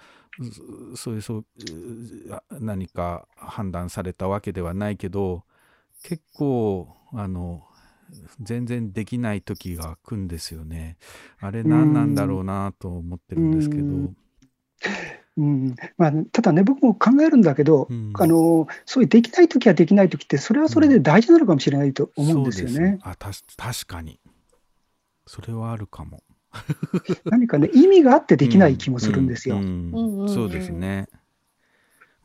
[0.93, 1.44] うそういうそう
[2.61, 5.43] 何か判断されたわけではないけど
[6.05, 7.65] 結構あの
[8.40, 10.98] 全然できない時が来るんですよね。
[11.40, 14.12] あれ何なんだろうなと思ってるんですけど。
[15.40, 15.44] うん。
[15.44, 18.12] うんまあ、ただね、僕も考えるんだけど、うん。
[18.14, 22.98] あのそういうできないときはできないときって、それはそれで大事なのかもしれないと思うんですよそうね。
[23.02, 24.20] あたし確かに。
[25.26, 26.22] それはあるかも。
[27.24, 29.56] 何かね、意味があってできない気もするんですよ。
[29.56, 29.92] ううん。
[29.92, 30.28] うんうん。
[30.28, 31.08] そうですね。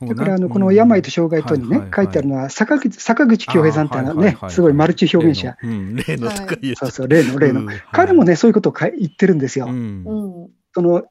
[0.01, 7.83] だからあのこの病と障害とにね、書いてあるのは、坂口坂口恭平さんってあのね、すごいマルチ表現者、例のうん、例のとか言えそうそう、例の例の、うんはい。
[7.93, 9.67] 彼もね、そういうことをか言ってるんですよ。
[9.67, 10.03] うん。
[10.05, 10.49] うん。
[10.73, 11.03] その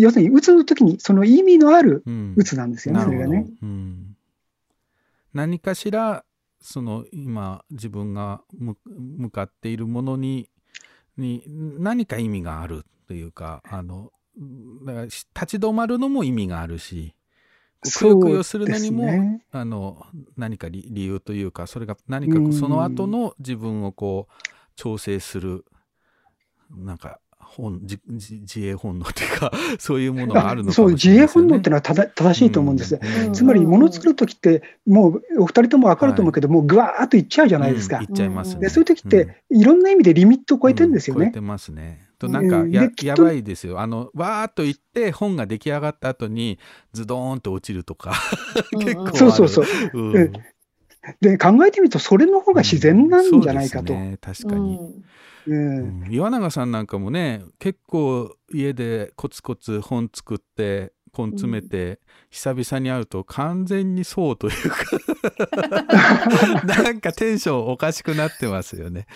[0.00, 2.34] 要するに、うつの時に、その意味のあるうん。
[2.36, 3.24] うつなんですよね、なるほど。
[3.24, 3.52] それがね。
[3.62, 4.16] うん。
[5.34, 6.24] 何かしら
[6.60, 10.48] その今自分が向向かっているものに
[11.18, 17.14] に何か意味があるというかあの立ち止まるのも意味があるし
[17.98, 19.44] くよくよするのにも、ね。
[19.52, 20.06] あの
[20.38, 24.32] 何か理理由というかそれが何かうんその後の自分をこう
[24.74, 25.66] 調整する
[26.70, 27.20] なんか
[27.56, 31.26] 本自自自衛本能というか そういうものがあるのかそう、もし自衛。
[31.26, 32.98] 本能ってのはただ正しいと思うんです。
[33.26, 38.02] うんつまり、もの作るときって、もうお二人とも分かると思うけど、もうぐわーっといっちゃうじゃないですかうん。
[38.04, 38.60] いっちゃいますね。
[38.60, 41.26] でそういうときって、いろんな意味でリミットを超えてるんですよね。
[41.26, 42.06] う超えてますね。
[42.18, 43.80] となんかうんや,、やばいですよ。
[43.80, 46.58] あのわーっと言って本が出来上がった後に
[46.92, 48.12] ズドーンと落ちるとか
[48.78, 49.16] 結構ある。
[49.16, 49.66] そうそうそう。
[49.94, 50.32] うんうん
[51.20, 53.92] で、考えてみると、それの方が自然なんじゃないかと。
[53.92, 54.80] そうですね、確かに、
[55.46, 62.00] うんうん岩永さんなんかもね結構家でコツコツ本作って根詰めて、
[62.30, 64.84] 久々に会うと完全にそうというか
[66.66, 69.06] なんかテンションおかしくなってますよね。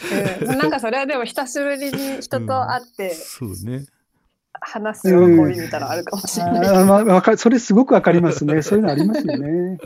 [0.41, 3.85] うんなんかそれはでも久しぶりに人と会ってそうね。
[4.61, 6.69] 話す喜びみたいなのあるかもしれない。
[6.69, 8.63] あーまあわかそれすごくわかりますね。
[8.63, 9.79] そういうのありますよね。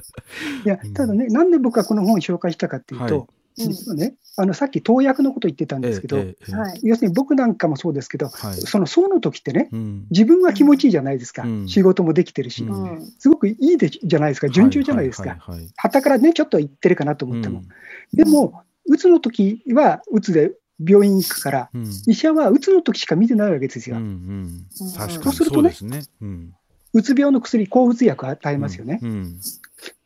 [0.64, 6.44] いやうん、ただね、なんで僕はこの本を紹介したかっていうと、はい実はね、あのさっき投薬のこと言ってたんですけど、ええ。
[6.82, 8.54] 要するに僕なんかもそうですけど、はい。
[8.54, 10.06] その層の時ってね、うん。
[10.10, 11.68] 自分は気持ちいいじゃないですか、うん。
[11.68, 12.82] 仕事もできてるし、うん。
[12.84, 15.30] うんすごくいいでじゃないですか、順調じゃないですか。
[15.30, 15.68] はいはいはい。
[15.76, 17.60] はたからね、ちょっと言ってるかなと思っても。
[17.60, 18.16] うん。
[18.16, 20.52] でも、うつの時はうつで
[20.84, 21.90] 病院行くから、うん。
[22.06, 23.96] 医者はうつの時しか見てないわけですよ。
[23.96, 24.66] うんうん。
[24.70, 24.86] そ
[25.30, 26.02] うするとねね。
[26.22, 26.54] うん。
[26.94, 28.98] うつ病の薬、抗うつ薬を与えますよね。
[29.02, 29.40] うん。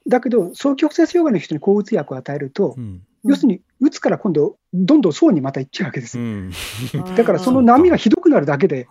[0.09, 6.25] だけど、双極性障害の人に抗うつ薬を与えると、うん要するに、うつから今度、どんどん層にまた行っちゃうわけですよ。
[6.25, 6.53] うん
[7.17, 8.87] だから、その波がひどくなるだけで、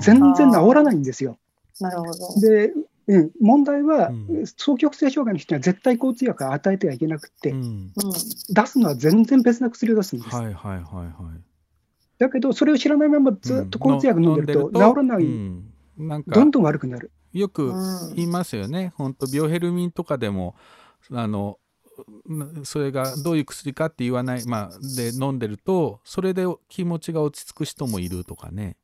[0.00, 1.38] 全然治らないんですよ。
[1.80, 2.40] なるほど。
[2.40, 2.72] で、
[3.08, 7.92] うん、問題はうん、双極性障害の人には絶対抗うつ薬を与えてはいけなくって、うんうん。
[8.50, 10.36] 出すのは全然別な薬を出すんです。
[10.36, 11.40] はいはいはいはい。
[12.18, 17.10] だけど、それを知らないままずっと抗うつ薬飲んでると、治らない、うんなんかどんどん悪くなる。
[17.32, 20.54] よくうん言いますよね、本当、ビオヘルミンとかでも、
[21.10, 21.67] あのうん
[22.64, 28.76] それがどういう薬かって言わない、まあ、で飲んでると、それで気持ちが落ち着く人もいるとかね。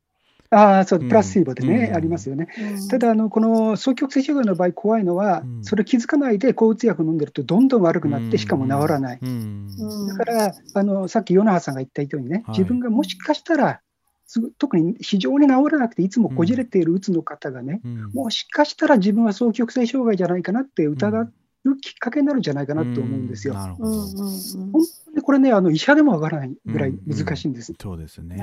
[0.51, 1.97] ああ、そううん、プラシーボでね、うん。
[1.97, 2.49] ありますよね。
[2.59, 2.89] うん。
[2.89, 5.65] ただ、あのこの双極性障害の場合、怖いのは、うん。
[5.65, 8.31] それ気づかないで抗うつ薬飲んでると、どんどん悪くなっうん。
[8.31, 9.21] て、しかも治らない。
[9.21, 13.81] だから、あのさっき、与那覇さんが言ったようにね、はい自分がもしかしたら、
[14.27, 18.11] すぐ特に非常に治らなくて、いつもこじれているうつの方がね、うん。
[18.13, 21.29] もしかしたら自分は双極性障害じゃないかなって疑
[21.65, 23.55] うきっかけになるんじゃないかなと思うんですよ。
[23.55, 23.91] なるほど。
[23.91, 24.73] うんうんうん。
[24.73, 27.73] 本当にこれね、あの医者でもわからないぐらい難しいんです。
[27.81, 28.37] そうですね。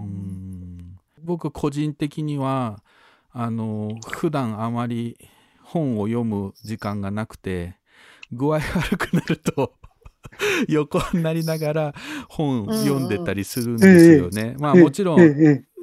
[0.00, 0.76] うん
[1.26, 2.82] 僕個人的には
[3.32, 5.18] あの普段あまり
[5.60, 7.74] 本を読む時間がなくて
[8.32, 9.74] 具合悪くなると
[10.68, 11.94] 横になりながら
[12.28, 14.56] 本読んでたりするんですよね。
[14.58, 15.18] まあええもちろん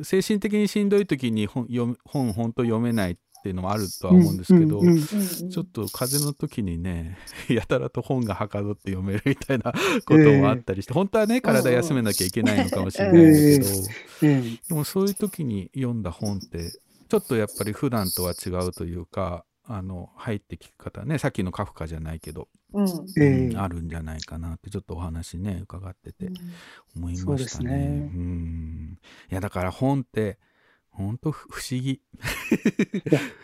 [0.02, 7.18] 精神的にしんどい時に本読む本本当読めないっていうのもあるとは思うんですけど、うんうんうんちょっと風邪の時にね、
[7.50, 9.74] やたらと本がはかどって読めるみたいな
[10.06, 13.66] こともあったりして、本当はね、体休めなきゃいけないのかもしれないんだけど、
[14.24, 14.70] ええ。
[14.70, 16.72] でもそういう時に読んだ本って、
[17.10, 22.88] ちょっとやっぱり普段とは違うというか、あの、入って聞く方ね、さっきのカフカじゃないけど、うん。
[22.88, 23.48] ええ。
[23.48, 26.30] うんあるんじゃないかなって、ちょっとお話ね、伺ってて
[26.96, 27.70] 思いましたね。
[27.70, 28.12] ね。
[28.14, 29.00] うん。
[29.30, 30.40] いや、だから本って、
[30.96, 32.02] 本当不思議。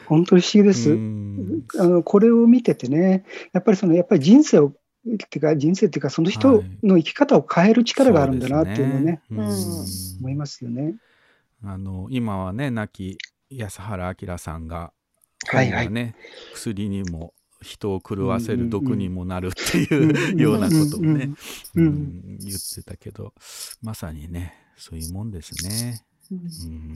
[0.05, 0.91] 本当に不思議です。
[0.91, 1.63] うん。
[1.79, 4.71] あのこれを見ててね、やっぱりそのやっぱり人生を、っ
[5.17, 10.19] ていうか人生っていうか、その人の生き方を変える力があるんだなっていうのをね、そうですね。
[10.19, 10.95] 思いますよね。
[11.63, 13.17] あの今はね亡き
[13.49, 14.93] 安原明さんが
[15.47, 16.15] はいはい。
[16.53, 20.11] 薬にも人を狂わせる毒にもなるってうん。
[20.15, 21.31] い うようなことをね
[21.73, 23.33] 言ってたけど
[23.81, 26.01] まさにねそういうもんですね。
[26.31, 26.95] うん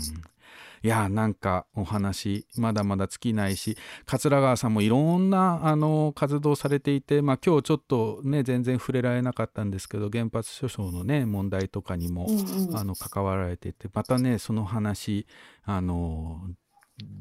[0.83, 12.27] いやなんかお話まだまだ尽きないし桂川さんもいろんなあの活動されていて、まあ、今日ちょっとね全然触れられなかったんですけど原発訴訟のね問題とかにも、
[12.73, 15.25] あの関わられていてまたねその話
[15.63, 16.41] あの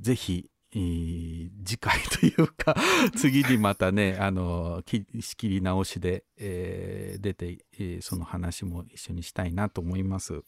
[0.01, 2.75] ぜひえー次回というか
[3.17, 10.43] 次にまたねあのき仕切り直しで、えー出て、えーその話も一緒にしたいなと思います。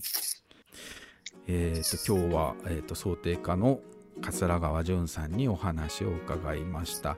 [1.46, 3.80] えー、と今日は、えー、と想定家の
[4.22, 7.16] 桂川淳さんにお話を伺いました。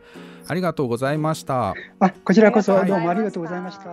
[0.49, 1.75] ありがとうございました。
[2.01, 3.91] あこちらこそどうもありがとうございました。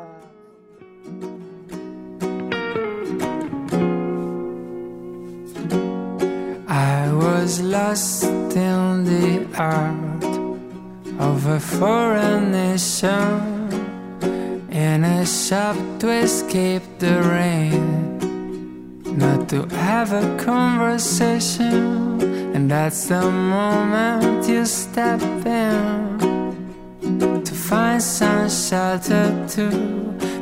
[6.67, 10.13] I was lost in the art
[11.19, 13.69] of a foreign nation
[14.71, 18.19] in a shop to escape the rain,
[19.17, 22.21] not to have a conversation.
[22.55, 26.19] And that's the moment you step in
[27.43, 29.69] to find some shelter too.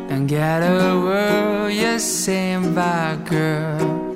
[0.09, 4.11] Don't get a word you're saying by girl.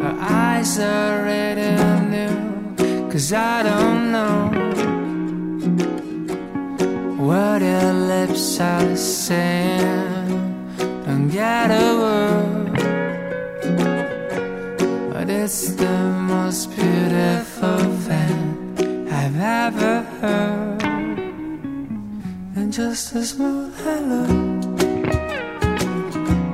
[0.00, 4.48] Her eyes are red and new Cause I don't know
[7.22, 10.28] What her lips are saying
[11.04, 12.69] Don't get a word
[15.30, 15.98] it's the
[16.32, 20.82] most beautiful thing I've ever heard.
[22.56, 24.24] And just a small hello.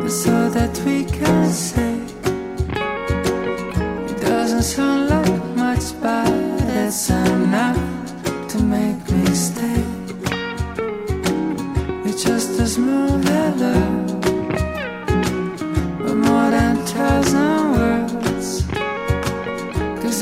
[0.08, 1.94] So that we can say
[4.10, 6.30] it doesn't sound like much, but
[6.82, 7.80] it's enough
[8.50, 9.82] to make me stay.
[12.08, 13.74] It's just a small hello,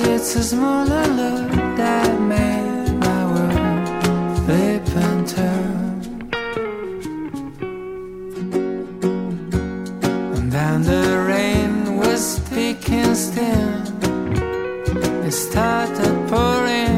[0.07, 3.89] it's a small hello that made my world
[4.39, 6.31] flip and turn.
[10.37, 13.83] And then the rain was speaking still.
[15.27, 16.97] It started pouring.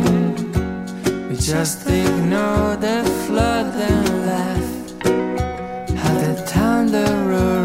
[1.28, 4.88] We just ignored the flood and laughed.
[6.02, 7.56] Had the thunder roaring.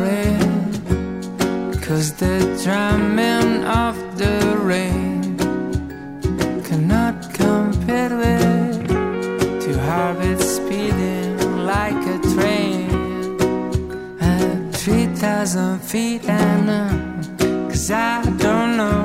[15.21, 19.01] Thousand feet and uh, cause I don't know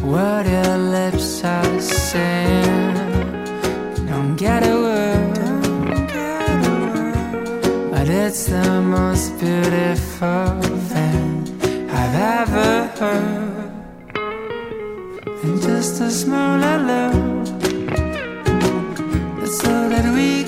[0.00, 2.94] what your lips are saying.
[4.08, 5.34] Don't get a word,
[7.90, 11.28] but it's the most beautiful thing
[12.00, 13.72] I've ever heard.
[15.42, 17.10] And just a small hello.
[19.38, 20.43] That's all that we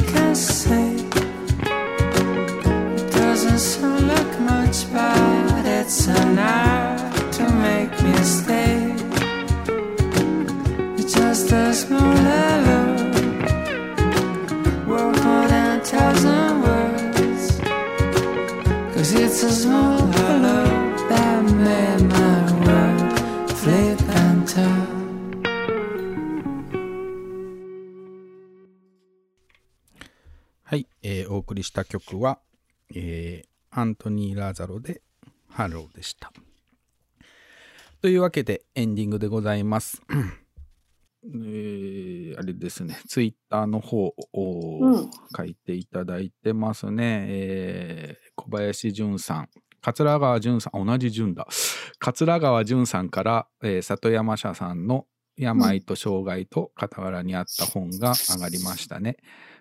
[31.77, 32.39] した曲は、
[32.95, 33.49] えー
[33.79, 35.03] アントニー・ラザロで
[35.51, 36.33] ハローでした。
[38.01, 40.01] というわけでエンディングでございます。
[40.11, 47.27] えーあれですね、ツイッターの方をうん書いていただいてますね。
[47.29, 49.49] えー小林淳さん。
[49.83, 51.47] 桂川淳さん、同じ淳だ。
[51.99, 59.19] 桂川淳さんから、えー里山社さんの病と障害と傍らにあった本が上がりましたね。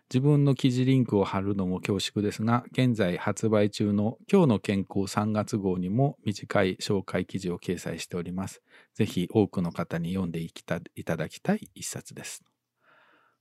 [0.09, 8.61] 自分の記事リンクを貼るのも恐縮ですが、現在発売中の今日の健康3月号にも短い紹介記事を掲載しております。
[8.93, 12.43] ぜひ多くの方に読んでいきただきたい一冊です。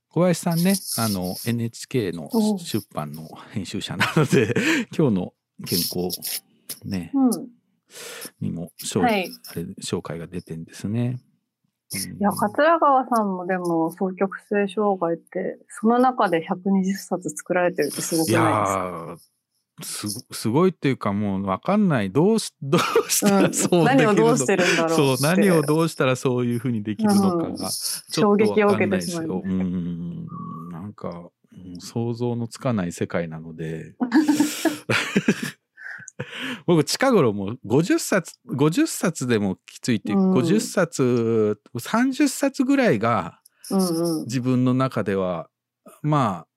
[0.09, 4.53] 小林さんね、あの NHK のお出版の編集者なので、
[4.97, 5.33] 今日の
[5.67, 6.09] 健康
[6.83, 7.49] ね、うん。
[8.39, 9.29] にも紹,、はい
[9.83, 11.19] 紹介が出てんですね。
[12.11, 12.17] うん。
[12.17, 19.17] いや、桂川さんもでも、双極性障害って、その中で120冊作られてるってすごくいないやー
[19.83, 22.09] すごすごいっていうかもう分かんない。
[22.09, 27.69] どうし どうしたらそうできるの、何をどうしてるんだろうそう何をどうしたらそういうふうにできるのかが。
[28.09, 30.27] 衝撃を受けてしまいうん。
[30.71, 31.35] なんか、うん
[31.79, 33.95] 想像のつかない世界なので
[36.65, 40.33] 僕近頃もう50冊50冊でもきついっていう、うん。
[40.33, 43.39] 50冊30冊ぐらいが
[43.71, 44.25] うんうん。
[44.25, 45.49] 自分の中では
[46.01, 46.47] まあ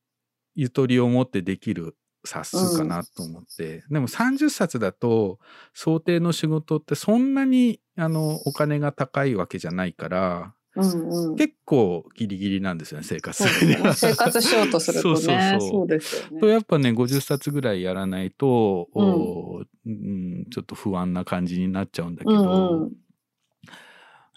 [0.55, 5.39] ゆとりを持ってできる冊数かなと思って、でも30冊だと
[5.72, 11.36] 想定の仕事ってそんなにあのお金が高いわけじゃないからうんうん。
[11.36, 13.42] 結構ギリギリなんですよね生活。
[13.66, 13.78] ね。
[13.94, 15.16] 生活しようとするとね。
[15.16, 15.70] そうそうそう。
[15.70, 16.52] そうですよとね。
[16.52, 22.92] やっぱね50冊ぐらいやらないと、おうん、ちょっと不安な感じになっちゃうんだけうど、んうん。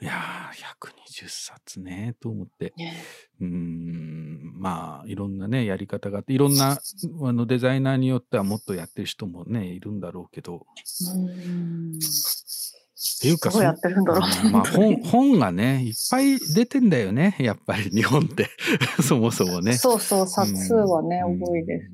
[0.01, 2.73] いやー120冊ねと思って。
[2.75, 2.93] ね。
[3.39, 10.65] うんまあいろんなねやり方があっていろんなあのデザイナーによってはもっとやってる人もねいるんだろうけど。
[11.15, 11.99] うん
[13.01, 18.47] っていうかどうやってるんだろうそまあ本本がねいっぱい出てんだよねやっぱり日本って
[19.01, 21.89] そもそもねそうそう、冊数はね、うん多いです。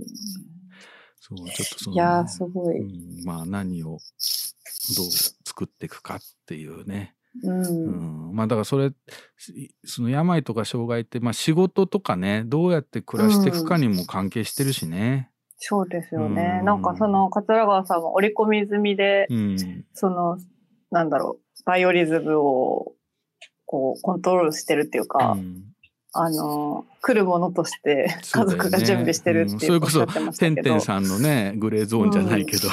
[1.19, 2.79] そうちょっとそのいやー、すごい。
[2.79, 3.97] うんまあ何をどう
[5.45, 7.49] 作っていくかっていうね、う。
[7.49, 8.91] うんん、まあだからそれ
[9.37, 15.31] しその病とか障害って、まあ、仕事とかねどうやって暮らしていくかにも関係してるしね。
[15.57, 16.63] そうですよねう。
[16.63, 20.37] んなんかその、桂川さんは織り込み済みで、うんその、
[20.91, 22.93] なんだろう、バイオリズムを、
[23.65, 25.63] こう、コントロールしてるっていうか、うん。
[26.13, 29.73] あの、来るものとして家族が準備してるってうん。
[29.75, 32.69] いうおっしゃそれこそってんてんさんのねグレーゾーンじゃないけど、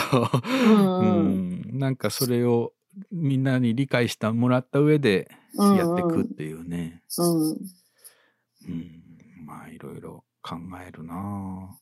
[0.66, 0.98] うん。
[0.98, 1.62] ううん。
[1.74, 2.72] んなんかそれを
[3.12, 7.02] みんなに理解してもらった上でうんやっていくっていうね。
[7.18, 7.50] うん。
[7.50, 7.52] う
[8.72, 9.02] ん、
[9.44, 10.56] まあいろいろ考
[10.86, 11.76] えるなあ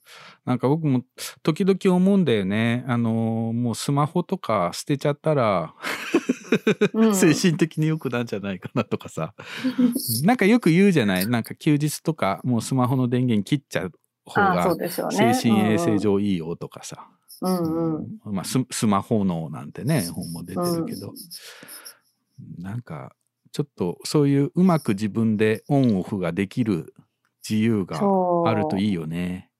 [0.44, 1.02] なんか僕も
[1.42, 2.84] 時々思うんだよね。
[2.86, 3.10] あの
[3.52, 5.74] もうスマホとか捨てちゃったら、
[6.92, 9.34] うん精神的に良くなんじゃないかなとかさ。
[10.22, 11.26] なんかよく言うじゃない？
[11.26, 13.92] なんか休日とかもうスマホの電源切っちゃう
[14.24, 14.76] 方が。
[15.10, 17.08] 精神衛生上いいよとかさ。
[17.40, 17.96] うんうん。
[17.96, 21.12] うんまあススマホ脳なんてね本も出てるけど、
[22.58, 23.16] なんか
[23.50, 26.94] ちょっとそういううまく自分でオンオフができる
[27.48, 27.96] 自由が
[28.46, 29.50] あるといいよね。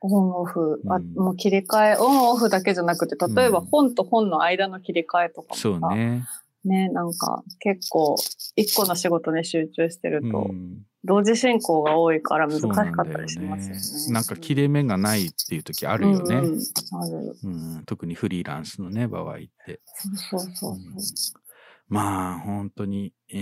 [0.00, 6.24] オンオフ、あうんもう切り替え、オンオフだけじゃなくて、例えばうん本と本の間の切り替えとかもさそうね。
[6.64, 8.16] ね、なんか結構
[8.56, 14.12] 一個の仕事に集中してると、うん同時進行が多いから難しかったりしますよね。
[14.12, 16.36] なんか切れ目がないっていう時あるよね。
[16.36, 16.60] うんうん
[17.00, 17.36] ある。
[17.44, 19.80] うん特にフリーランスのね場合って。
[19.94, 21.40] そうそうそうそう。
[21.88, 23.38] まあ本当に、えー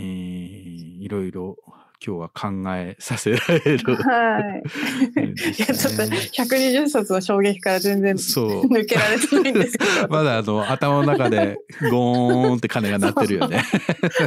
[1.02, 1.56] いろいろ
[2.05, 3.97] 今日は考えさせられる。
[3.97, 4.62] はい。
[5.59, 8.66] いや、ちょっと120冊の衝撃から全然そう。
[8.66, 11.59] 抜けられてないんですけど、まだあの頭の中で
[11.90, 13.62] ゴーンって鐘が鳴ってるよね。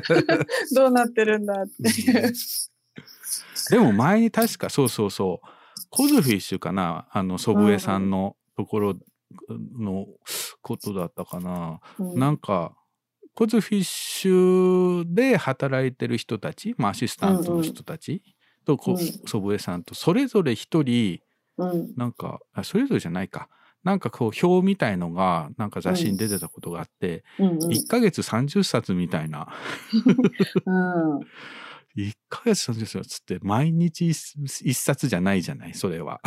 [0.76, 2.34] どうなってるんだっていう。
[3.70, 5.48] でも前に確かそうそうそう、
[5.90, 8.96] コズフィッシュかなあの祖父江さんのところ
[9.78, 10.08] の
[10.62, 11.80] ことだったかな。
[12.00, 12.74] うんなんか、
[13.40, 18.22] コズフィッシュで働いてる人たち、まあアシスタントの人たち
[18.66, 21.22] とこ、うん祖父江さんと、それぞれ一人、
[21.58, 21.94] うん。
[21.96, 23.48] なんかあ、それぞれじゃないか。
[23.82, 27.60] なんかこう表みたいのが、なんか雑誌に出てたことがあって、うんうん。
[27.70, 29.48] 1ヶ月30冊みたいな。
[30.68, 31.20] うん。
[31.96, 36.20] 1ヶ月30冊って毎日 1, 冊じゃないじゃない、それは。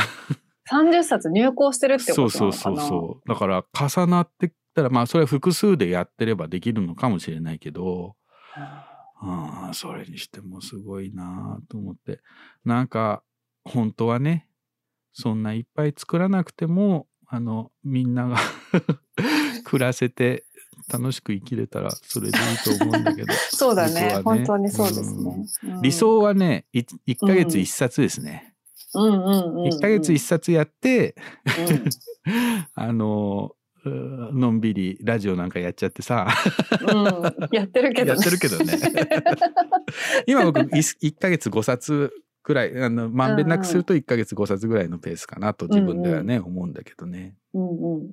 [0.71, 2.81] 30冊入稿してるってそうことなそうのかな？
[2.81, 3.29] そうそう。
[3.29, 8.17] だから重なってったら、まあそれは複数でやってればできるのかもしれないけど、
[8.55, 12.21] ああ、それにしてもすごいなと思って。
[12.65, 13.23] なんか、
[13.65, 14.49] 本当はね、
[15.13, 18.37] そんないっぱい作らなくても、あの、みんなが
[19.65, 20.45] 暮らせて
[20.93, 23.33] 楽しく生きれたらそれでいいと思うんだけど。
[23.51, 25.47] そうだね僕は本当にそうですね。
[25.65, 28.55] うん理想はね、い1ヶ月1冊ですね。
[28.95, 29.69] うんうんうんうん。
[29.69, 31.15] 1ヶ月1冊やって、
[31.47, 31.85] うん
[32.75, 36.29] あの、のんびりラジオなんかやっちゃってさ、
[36.81, 37.49] うん。
[37.53, 38.79] やってるけどやってるけどね。
[40.27, 47.35] 今僕 1, ヶ月5冊くらい、あの、まんべんなくすると1ヶ月5冊ぐらいのペースかなと自分ではね、思うんだけどね。
[47.55, 48.11] うんうん。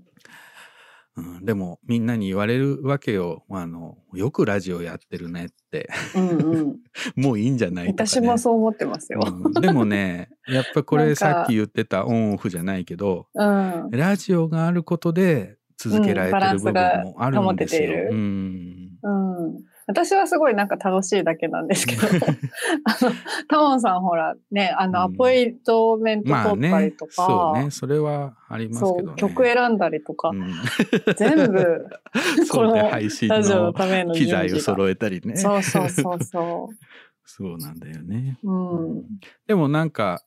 [1.17, 3.43] うん、でもみんなに言われるわけよ。
[3.49, 5.89] あの、よくラジオやってるねって。
[6.15, 6.77] うんうん。
[7.15, 8.07] もういいんじゃないとか、ね。
[8.07, 9.19] 私もそう思ってますよ。
[9.25, 13.89] うんでもね、やっぱこれさっき言ってたオンオフじゃないけど、うん。
[13.91, 18.09] ラジオがあることで続けられてる部分もあるんですよ。
[18.11, 19.45] うんうん。
[19.45, 19.69] うん。
[19.87, 22.01] 私はすごいなんか楽しいだけなんですけど、
[22.83, 23.11] あの、
[23.47, 29.13] タモンさんほら、ね、あの、うんアポイントメントまあ取ったりねと、か、そうね、それはありますけどね。
[29.15, 30.53] 曲選んだりとか、うん
[31.15, 31.87] 全部、
[32.51, 35.37] この配信ののための機材を揃えたりね。
[35.37, 36.69] そうそうそうそ
[37.25, 38.37] そうなんだよね。
[38.43, 38.51] う。
[38.51, 39.03] うん。
[39.47, 40.21] でもなんか、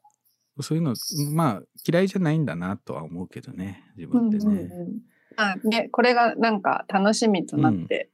[0.61, 0.95] そういうの、
[1.35, 4.45] まあ嫌いじゃないんだなとは思うけどね、自分ってね。
[4.45, 8.11] うんうんうんあね、これがなんか楽しみとなって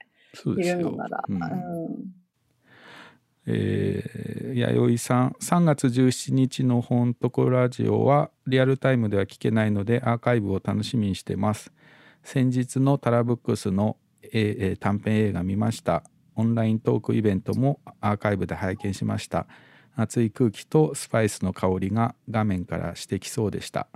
[0.46, 0.52] い。
[0.54, 1.36] るのなら、うん。
[1.36, 2.18] うん。
[3.50, 11.72] えー、弥生さん3月17日の本とこラジオはリアルタイムでは聞けないのでアーカイブを楽しみにしてます。
[12.22, 16.02] 先日のタラブックスの、えーえー短編映画見ました。
[16.38, 19.46] オンライントークイベントもアーカイブで拝見しました
[20.00, 23.88] 熱い空気とスパイスの香りが画面からしてきそうでした。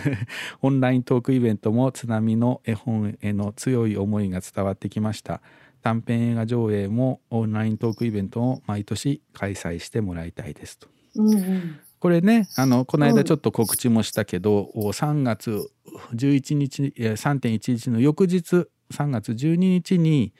[0.60, 5.40] オンライントークイベントも津波の絵本への強い思いが伝わってきました。
[5.80, 10.88] 短編映画上映もオンライントークイベントを毎年開催してもらいたいですと。
[11.16, 11.80] うんうん。
[11.98, 15.70] これねあのこの間ちょっと告知もしたけど、お3月
[16.14, 20.34] 11日えー3.11の翌日3月12日に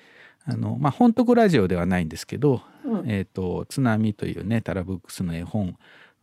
[0.45, 3.11] あのまあ本当ラジオではないんですけどうん。
[3.11, 5.77] えー、と津波というねタラブックスの絵本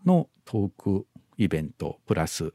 [0.06, 1.06] のトーク
[1.38, 2.54] イベントプラス、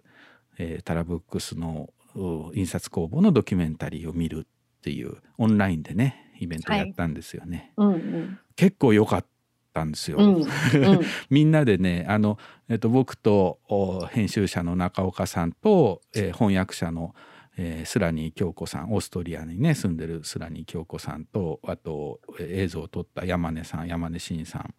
[0.59, 8.39] えータラブックスのう印刷工房のドキュメンタリーを見るっていうオンラインでねイベントやったんですよね、うんうん。
[8.57, 9.27] 結構良かっ
[9.73, 10.47] たんですよ、うんうん。
[11.31, 12.39] みんなでねあの、
[12.69, 17.15] えっと僕とお編集者の中岡さんと、えー翻訳者の、
[17.57, 24.75] えースラニー京子さんオーストリアにね住んでるスラニー京子さんとあと、えー映像を撮った山根さん山根真さん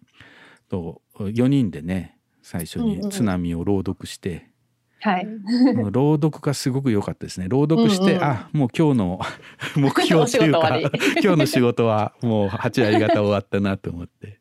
[0.69, 4.53] と4人でね最初に津波を朗読して、
[4.99, 5.27] はい。
[5.91, 9.19] 朗読がすごく良かったですね朗読して、うんうんあもう今日の
[9.75, 10.79] 目標っていうか
[11.21, 14.39] 今日の仕事はもう8割方終わったなと思って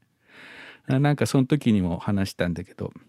[0.86, 3.02] あなんかその時にも話したんだけどうん。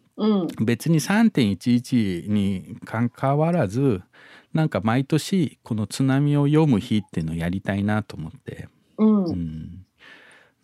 [0.63, 4.01] 別に3.11に関わらず
[4.53, 9.25] なんか毎年この津波を読む日っていうのをやりたいなと思って、うん。
[9.25, 9.82] うん、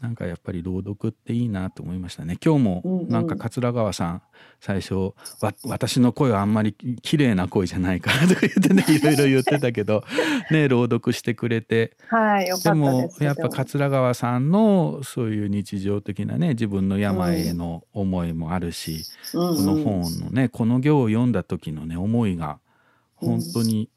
[0.02, 2.38] なんかやっぱり朗読っていいなと思いましたね。
[2.44, 3.10] 今日もうんうん。
[3.10, 4.22] なんか桂川さん
[4.60, 4.96] 最初
[5.42, 10.04] わ私の声はあんまり綺麗な声じゃないからとか言ってね いろいろ言ってたけど
[10.52, 11.98] ね朗読してくれて。
[12.08, 12.74] はい、でです。
[12.74, 19.04] もやっぱ桂川さんのそういう日常的なね自分の病への思いもあるし、
[19.34, 19.56] うんうん。
[19.58, 22.60] この本のねこの行を読んだ時のね思いが
[23.16, 23.90] 本当に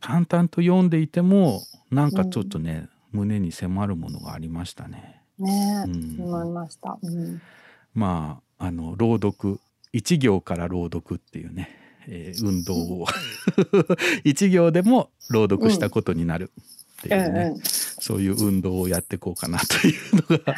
[0.00, 5.17] 淡々と読んでいてもなんかちょっとね、胸に迫るものがありましたね。
[5.38, 6.16] ねえ、うん。
[6.20, 6.98] 思いました。
[7.02, 7.40] うん。
[7.94, 9.60] まああの朗読
[9.92, 11.70] 一行から朗読っていうね、
[12.06, 13.06] えー運動を。
[14.24, 16.50] 一行でも朗読したことになる
[16.98, 17.60] っていうね、うんうん。
[17.62, 20.54] そういう運動をやっていこうかなというのが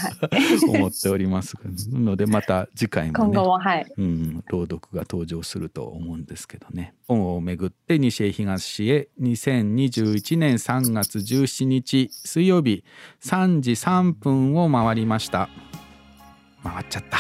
[0.79, 1.55] 思っております
[1.93, 3.87] のでまた次回もね今後も、はい。
[3.97, 6.95] うん、朗読が登場すると思うんですけどね。
[7.07, 12.85] 本をめぐって西へ東へ2021年3月17日水曜日
[13.23, 15.51] 3時3分を回りました。
[16.63, 17.19] 回っちゃった。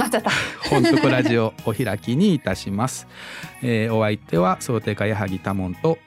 [0.00, 0.30] なっちゃった。
[0.70, 3.06] 本とこラジオお開きにいたします、
[3.62, 5.98] えーお相手は想定家矢作多門と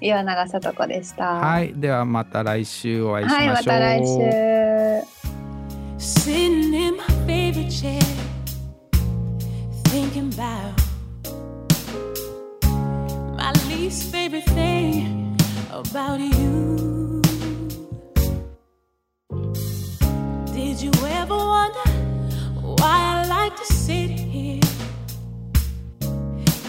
[0.00, 1.24] 岩永さと子でした。
[1.34, 5.16] はいではまた来週お会いしはい、ましょう、また来週。
[5.98, 8.00] Sitting in my favorite chair,
[9.84, 10.74] thinking about
[13.36, 15.36] my least favorite thing
[15.72, 17.22] about you.
[20.52, 21.90] Did you ever wonder
[22.62, 24.60] why I like to sit here?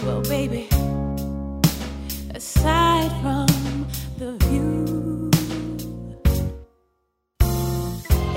[0.04, 0.68] Well, baby,
[2.38, 3.48] aside from
[4.16, 5.28] the view.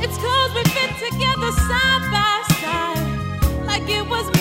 [0.04, 4.41] It's cause we fit together side by side, like it was